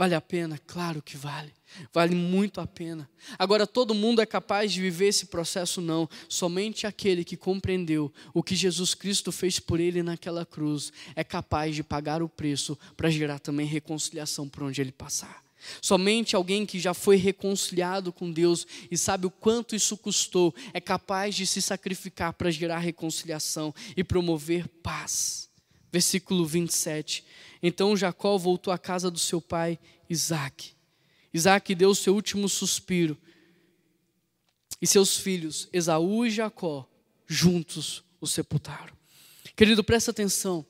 Vale 0.00 0.14
a 0.14 0.20
pena? 0.22 0.58
Claro 0.66 1.02
que 1.02 1.14
vale. 1.14 1.52
Vale 1.92 2.14
muito 2.14 2.58
a 2.58 2.66
pena. 2.66 3.06
Agora, 3.38 3.66
todo 3.66 3.94
mundo 3.94 4.22
é 4.22 4.24
capaz 4.24 4.72
de 4.72 4.80
viver 4.80 5.08
esse 5.08 5.26
processo? 5.26 5.78
Não. 5.78 6.08
Somente 6.26 6.86
aquele 6.86 7.22
que 7.22 7.36
compreendeu 7.36 8.10
o 8.32 8.42
que 8.42 8.56
Jesus 8.56 8.94
Cristo 8.94 9.30
fez 9.30 9.60
por 9.60 9.78
ele 9.78 10.02
naquela 10.02 10.46
cruz 10.46 10.90
é 11.14 11.22
capaz 11.22 11.76
de 11.76 11.82
pagar 11.82 12.22
o 12.22 12.30
preço 12.30 12.78
para 12.96 13.10
gerar 13.10 13.40
também 13.40 13.66
reconciliação 13.66 14.48
por 14.48 14.62
onde 14.62 14.80
ele 14.80 14.90
passar. 14.90 15.44
Somente 15.82 16.34
alguém 16.34 16.64
que 16.64 16.80
já 16.80 16.94
foi 16.94 17.16
reconciliado 17.16 18.10
com 18.10 18.32
Deus 18.32 18.66
e 18.90 18.96
sabe 18.96 19.26
o 19.26 19.30
quanto 19.30 19.76
isso 19.76 19.98
custou 19.98 20.54
é 20.72 20.80
capaz 20.80 21.34
de 21.34 21.46
se 21.46 21.60
sacrificar 21.60 22.32
para 22.32 22.50
gerar 22.50 22.78
reconciliação 22.78 23.74
e 23.94 24.02
promover 24.02 24.66
paz. 24.82 25.49
Versículo 25.92 26.46
27. 26.46 27.24
Então 27.62 27.96
Jacó 27.96 28.38
voltou 28.38 28.72
à 28.72 28.78
casa 28.78 29.10
do 29.10 29.18
seu 29.18 29.40
pai 29.40 29.78
Isaac. 30.08 30.72
Isaac 31.32 31.74
deu 31.74 31.94
seu 31.94 32.14
último 32.14 32.48
suspiro. 32.48 33.16
E 34.80 34.86
seus 34.86 35.16
filhos, 35.16 35.68
Esaú 35.72 36.24
e 36.24 36.30
Jacó, 36.30 36.88
juntos 37.26 38.02
o 38.20 38.26
sepultaram. 38.26 38.94
Querido, 39.54 39.84
presta 39.84 40.10
atenção. 40.10 40.64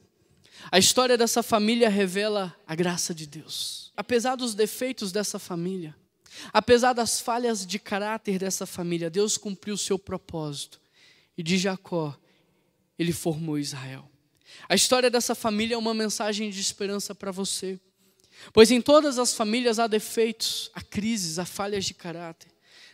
A 0.71 0.79
história 0.79 1.17
dessa 1.17 1.43
família 1.43 1.89
revela 1.89 2.55
a 2.67 2.75
graça 2.75 3.15
de 3.15 3.27
Deus. 3.27 3.93
Apesar 3.97 4.35
dos 4.35 4.55
defeitos 4.55 5.13
dessa 5.13 5.39
família, 5.39 5.97
apesar 6.53 6.93
das 6.93 7.21
falhas 7.21 7.65
de 7.65 7.79
caráter 7.79 8.39
dessa 8.39 8.67
família, 8.67 9.09
Deus 9.09 9.37
cumpriu 9.37 9.75
o 9.75 9.79
seu 9.79 9.99
propósito. 9.99 10.81
E 11.39 11.43
de 11.43 11.57
Jacó, 11.57 12.19
ele 12.99 13.13
formou 13.13 13.59
Israel. 13.59 14.10
A 14.69 14.75
história 14.75 15.11
dessa 15.11 15.35
família 15.35 15.75
é 15.75 15.79
uma 15.79 15.95
mensagem 15.95 16.51
de 16.51 16.61
esperança 16.61 17.15
para 17.15 17.31
você. 17.31 17.79
Pois 18.53 18.71
em 18.71 18.81
todas 18.81 19.19
as 19.19 19.35
famílias 19.35 19.79
há 19.79 19.87
defeitos, 19.87 20.71
há 20.75 20.81
crises, 20.81 21.39
há 21.39 21.45
falhas 21.45 21.85
de 21.85 21.95
caráter. 21.95 22.51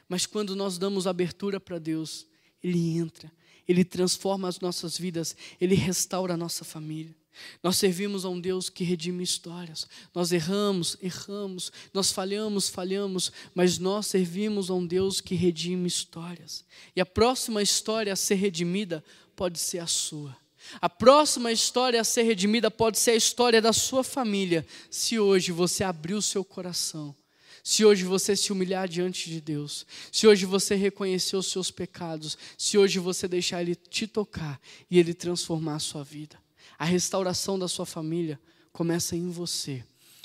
Mas 0.09 0.26
quando 0.26 0.54
nós 0.54 0.78
damos 0.78 1.07
abertura 1.07 1.61
para 1.61 1.78
Deus, 1.78 2.26
Ele 2.62 2.96
entra, 2.96 3.30
Ele 3.66 3.84
transforma 3.84 4.48
as 4.48 4.61
nossas 4.61 4.98
vidas, 4.98 5.36
Ele 5.61 5.74
restaura 5.74 6.34
a 6.34 6.36
nossa 6.36 6.64
família. 6.64 7.14
Nós 7.62 7.76
servimos 7.76 8.24
a 8.24 8.28
um 8.28 8.40
Deus 8.40 8.70
que 8.70 8.82
redime 8.82 9.22
histórias. 9.22 9.86
Nós 10.14 10.32
erramos, 10.32 10.96
erramos, 11.02 11.70
nós 11.92 12.11
falhamos, 12.11 12.68
falhamos, 12.68 13.30
mas 13.54 13.78
nós 13.78 14.07
servimos 14.07 14.70
a 14.70 14.74
um 14.74 14.86
Deus 14.86 15.20
que 15.20 15.34
redime 15.34 15.86
histórias. 15.86 16.64
E 16.94 17.00
a 17.00 17.07
próxima 17.07 17.62
história 17.62 18.12
a 18.12 18.16
ser 18.16 18.36
redimida 18.36 19.04
pode 19.34 19.59
ser 19.59 19.80
a 19.80 19.86
sua. 19.86 20.36
A 20.80 20.88
próxima 20.88 21.52
história 21.52 22.00
a 22.00 22.04
ser 22.04 22.22
redimida 22.22 22.70
pode 22.70 22.98
ser 22.98 23.12
a 23.12 23.16
história 23.16 23.60
da 23.60 23.72
sua 23.72 24.04
família, 24.04 24.66
se 24.90 25.18
hoje 25.18 25.52
você 25.52 25.84
abrir 25.84 26.14
o 26.14 26.22
seu 26.22 26.44
coração, 26.44 27.14
se 27.62 27.84
hoje 27.84 28.04
você 28.04 28.36
se 28.36 28.52
humilhar 28.52 28.88
diante 28.88 29.30
de 29.30 29.40
Deus, 29.40 29.86
se 30.12 30.26
hoje 30.26 30.46
você 30.46 30.74
reconhecer 30.74 31.36
os 31.36 31.50
seus 31.50 31.70
pecados, 31.70 32.36
se 32.56 32.78
hoje 32.78 32.98
você 32.98 33.26
deixar 33.26 33.62
Ele 33.62 33.74
te 33.74 34.06
tocar 34.06 34.60
e 34.90 34.98
Ele 34.98 35.14
transformar 35.14 35.76
a 35.76 35.80
sua 35.80 36.04
vida. 36.04 36.38
A 36.78 36.84
restauração 36.84 37.58
da 37.58 37.68
sua 37.68 37.86
família 37.86 38.38
começa 38.72 39.16
em 39.16 39.30
você. 39.30 39.82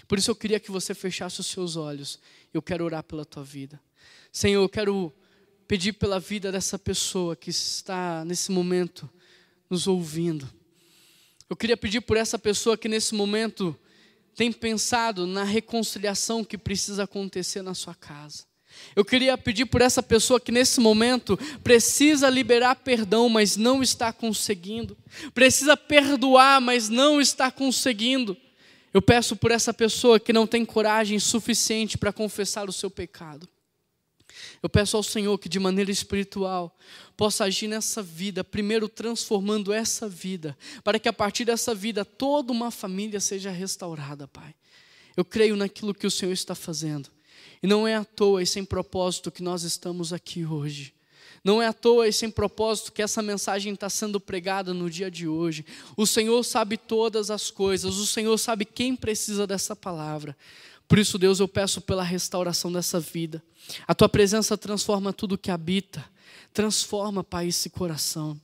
Por 0.08 0.18
isso 0.18 0.30
eu 0.30 0.36
queria 0.36 0.60
que 0.60 0.70
você 0.70 0.94
fechasse 0.94 1.40
os 1.40 1.48
seus 1.48 1.78
olhos. 1.78 2.20
Eu 2.54 2.62
quero 2.62 2.84
orar 2.84 3.02
pela 3.02 3.24
tua 3.24 3.44
vida. 3.44 3.80
Senhor, 4.30 4.62
eu 4.62 4.68
quero 4.68 5.14
pedir 5.68 5.94
pela 5.94 6.20
vida 6.20 6.52
dessa 6.52 6.78
pessoa 6.78 7.34
que 7.34 7.50
está 7.50 8.26
nesse 8.26 8.52
momento 8.52 9.10
nos 9.72 9.88
ouvindo. 9.88 10.48
Eu 11.50 11.56
queria 11.56 11.78
pedir 11.78 12.02
por 12.02 12.18
essa 12.18 12.38
pessoa 12.38 12.78
que 12.78 12.90
nesse 12.90 13.16
momento 13.16 13.76
tem 14.36 14.52
pensado 14.52 15.26
na 15.26 15.44
reconciliação 15.44 16.44
que 16.44 16.58
precisa 16.58 17.04
acontecer 17.04 17.62
na 17.62 17.74
sua 17.74 17.96
casa. 17.96 18.44
Eu 18.96 19.04
queria 19.04 19.38
pedir 19.38 19.66
por 19.66 19.82
essa 19.82 20.04
pessoa 20.04 20.40
que 20.40 20.52
nesse 20.52 20.80
momento 20.80 21.38
precisa 21.64 22.30
liberar 22.30 22.76
perdão, 22.76 23.30
mas 23.30 23.56
não 23.56 23.82
está 23.82 24.12
conseguindo. 24.12 24.98
Precisa 25.34 25.76
perdoar, 25.78 26.60
mas 26.62 26.90
não 26.90 27.20
está 27.20 27.50
conseguindo. 27.52 28.36
Eu 28.94 29.02
peço 29.02 29.36
por 29.36 29.52
essa 29.52 29.74
pessoa 29.74 30.20
que 30.20 30.34
não 30.34 30.46
tem 30.46 30.66
coragem 30.66 31.20
suficiente 31.20 31.98
para 31.98 32.12
confessar 32.12 32.68
o 32.70 32.74
seu 32.74 32.90
pecado. 32.90 33.48
Eu 34.62 34.70
peço 34.70 34.96
ao 34.96 35.04
Senhor 35.04 35.38
que 35.40 35.50
de 35.50 35.60
maneira 35.60 35.90
espiritual 35.90 36.78
possa 37.18 37.46
agir 37.46 37.68
nessa 37.68 38.04
vida, 38.04 38.44
primeiro 38.44 38.88
transformando 38.88 39.74
essa 39.74 40.08
vida, 40.08 40.56
para 40.84 41.00
que 41.00 41.10
a 41.10 41.14
partir 41.14 41.46
dessa 41.46 41.74
vida 41.74 42.06
toda 42.06 42.52
uma 42.52 42.70
família 42.70 43.20
seja 43.20 43.50
restaurada, 43.50 44.28
Pai. 44.28 44.54
Eu 45.18 45.26
creio 45.26 45.56
naquilo 45.56 45.94
que 45.94 46.08
o 46.08 46.12
Senhor 46.12 46.32
está 46.32 46.54
fazendo. 46.54 47.10
E 47.62 47.68
não 47.68 47.88
é 47.88 47.96
à 47.96 48.04
toa 48.04 48.42
e 48.42 48.46
sem 48.46 48.64
propósito 48.64 49.32
que 49.32 49.44
nós 49.44 49.64
estamos 49.64 50.14
aqui 50.14 50.46
hoje. 50.46 50.94
Não 51.44 51.62
é 51.62 51.68
à 51.68 51.74
toa 51.74 52.08
e 52.08 52.14
sem 52.14 52.30
propósito 52.30 52.92
que 52.92 53.02
essa 53.02 53.22
mensagem 53.22 53.74
está 53.74 53.90
sendo 53.90 54.20
pregada 54.20 54.74
no 54.74 54.90
dia 54.90 55.10
de 55.10 55.28
hoje. 55.28 55.66
O 55.98 56.06
Senhor 56.06 56.44
sabe 56.44 56.78
todas 56.78 57.32
as 57.32 57.50
coisas, 57.50 57.98
o 57.98 58.06
Senhor 58.06 58.38
sabe 58.38 58.64
quem 58.64 58.96
precisa 58.96 59.48
dessa 59.48 59.76
palavra. 59.76 60.38
Por 60.92 61.00
isso, 61.00 61.18
Deus, 61.18 61.40
eu 61.40 61.48
peço 61.48 61.80
pela 61.80 62.04
restauração 62.04 62.70
dessa 62.70 63.00
vida. 63.00 63.42
A 63.88 63.96
tua 63.96 64.10
presença 64.10 64.58
transforma 64.58 65.14
tudo 65.14 65.38
que 65.38 65.50
habita. 65.50 66.04
Transforma, 66.54 67.24
Pai, 67.24 67.48
esse 67.48 67.70
coração. 67.70 68.38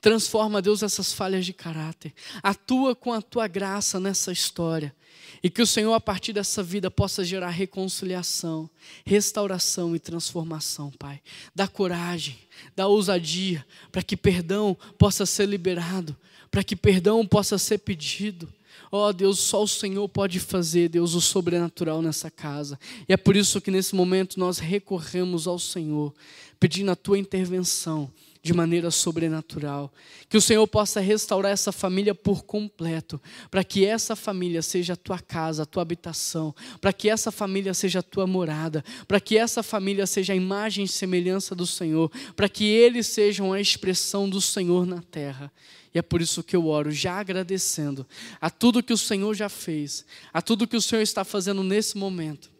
Transforma, 0.00 0.62
Deus, 0.62 0.80
essas 0.80 1.12
falhas 1.12 1.44
de 1.44 1.52
caráter. 1.52 2.14
Atua 2.40 2.94
com 2.94 3.12
a 3.12 3.20
tua 3.20 3.48
graça 3.48 3.98
nessa 3.98 4.30
história. 4.30 4.94
E 5.42 5.50
que 5.50 5.60
o 5.60 5.66
Senhor, 5.66 5.92
a 5.92 6.00
partir 6.00 6.32
dessa 6.32 6.62
vida, 6.62 6.88
possa 6.88 7.24
gerar 7.24 7.50
reconciliação, 7.50 8.70
restauração 9.04 9.96
e 9.96 9.98
transformação, 9.98 10.92
Pai. 11.00 11.20
Dá 11.52 11.66
coragem, 11.66 12.38
dá 12.76 12.86
ousadia, 12.86 13.66
para 13.90 14.04
que 14.04 14.16
perdão 14.16 14.78
possa 14.96 15.26
ser 15.26 15.48
liberado, 15.48 16.16
para 16.48 16.62
que 16.62 16.76
perdão 16.76 17.26
possa 17.26 17.58
ser 17.58 17.78
pedido. 17.78 18.48
Ó 18.92 19.08
oh, 19.08 19.12
Deus, 19.12 19.38
só 19.38 19.62
o 19.62 19.68
Senhor 19.68 20.08
pode 20.08 20.40
fazer, 20.40 20.88
Deus, 20.88 21.14
o 21.14 21.20
sobrenatural 21.20 22.02
nessa 22.02 22.30
casa. 22.30 22.78
E 23.08 23.12
é 23.12 23.16
por 23.16 23.36
isso 23.36 23.60
que 23.60 23.70
nesse 23.70 23.94
momento 23.94 24.38
nós 24.38 24.58
recorremos 24.58 25.46
ao 25.46 25.58
Senhor, 25.60 26.12
pedindo 26.58 26.90
a 26.90 26.96
tua 26.96 27.18
intervenção 27.18 28.10
de 28.42 28.52
maneira 28.54 28.90
sobrenatural. 28.90 29.92
Que 30.28 30.36
o 30.36 30.40
Senhor 30.40 30.66
possa 30.66 31.00
restaurar 31.00 31.52
essa 31.52 31.70
família 31.70 32.14
por 32.14 32.42
completo, 32.44 33.20
para 33.50 33.62
que 33.62 33.84
essa 33.84 34.16
família 34.16 34.62
seja 34.62 34.94
a 34.94 34.96
tua 34.96 35.18
casa, 35.18 35.62
a 35.62 35.66
tua 35.66 35.82
habitação, 35.82 36.54
para 36.80 36.92
que 36.92 37.08
essa 37.08 37.30
família 37.30 37.74
seja 37.74 37.98
a 38.00 38.02
tua 38.02 38.26
morada, 38.26 38.84
para 39.06 39.20
que 39.20 39.36
essa 39.36 39.62
família 39.62 40.06
seja 40.06 40.32
a 40.32 40.36
imagem 40.36 40.84
e 40.84 40.88
semelhança 40.88 41.54
do 41.54 41.66
Senhor, 41.66 42.10
para 42.34 42.48
que 42.48 42.64
eles 42.64 43.06
sejam 43.06 43.52
a 43.52 43.60
expressão 43.60 44.28
do 44.28 44.40
Senhor 44.40 44.86
na 44.86 45.02
terra. 45.02 45.52
E 45.92 45.98
é 45.98 46.02
por 46.02 46.22
isso 46.22 46.42
que 46.42 46.54
eu 46.54 46.66
oro, 46.68 46.92
já 46.92 47.18
agradecendo 47.18 48.06
a 48.40 48.48
tudo 48.48 48.82
que 48.82 48.92
o 48.92 48.98
Senhor 48.98 49.34
já 49.34 49.48
fez, 49.48 50.04
a 50.32 50.40
tudo 50.40 50.66
que 50.66 50.76
o 50.76 50.82
Senhor 50.82 51.02
está 51.02 51.24
fazendo 51.24 51.64
nesse 51.64 51.98
momento 51.98 52.50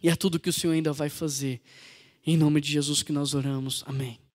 e 0.00 0.08
a 0.08 0.14
tudo 0.14 0.38
que 0.38 0.48
o 0.48 0.52
Senhor 0.52 0.72
ainda 0.72 0.92
vai 0.92 1.08
fazer. 1.08 1.60
Em 2.24 2.36
nome 2.36 2.60
de 2.60 2.70
Jesus 2.70 3.02
que 3.02 3.12
nós 3.12 3.34
oramos. 3.34 3.82
Amém. 3.86 4.20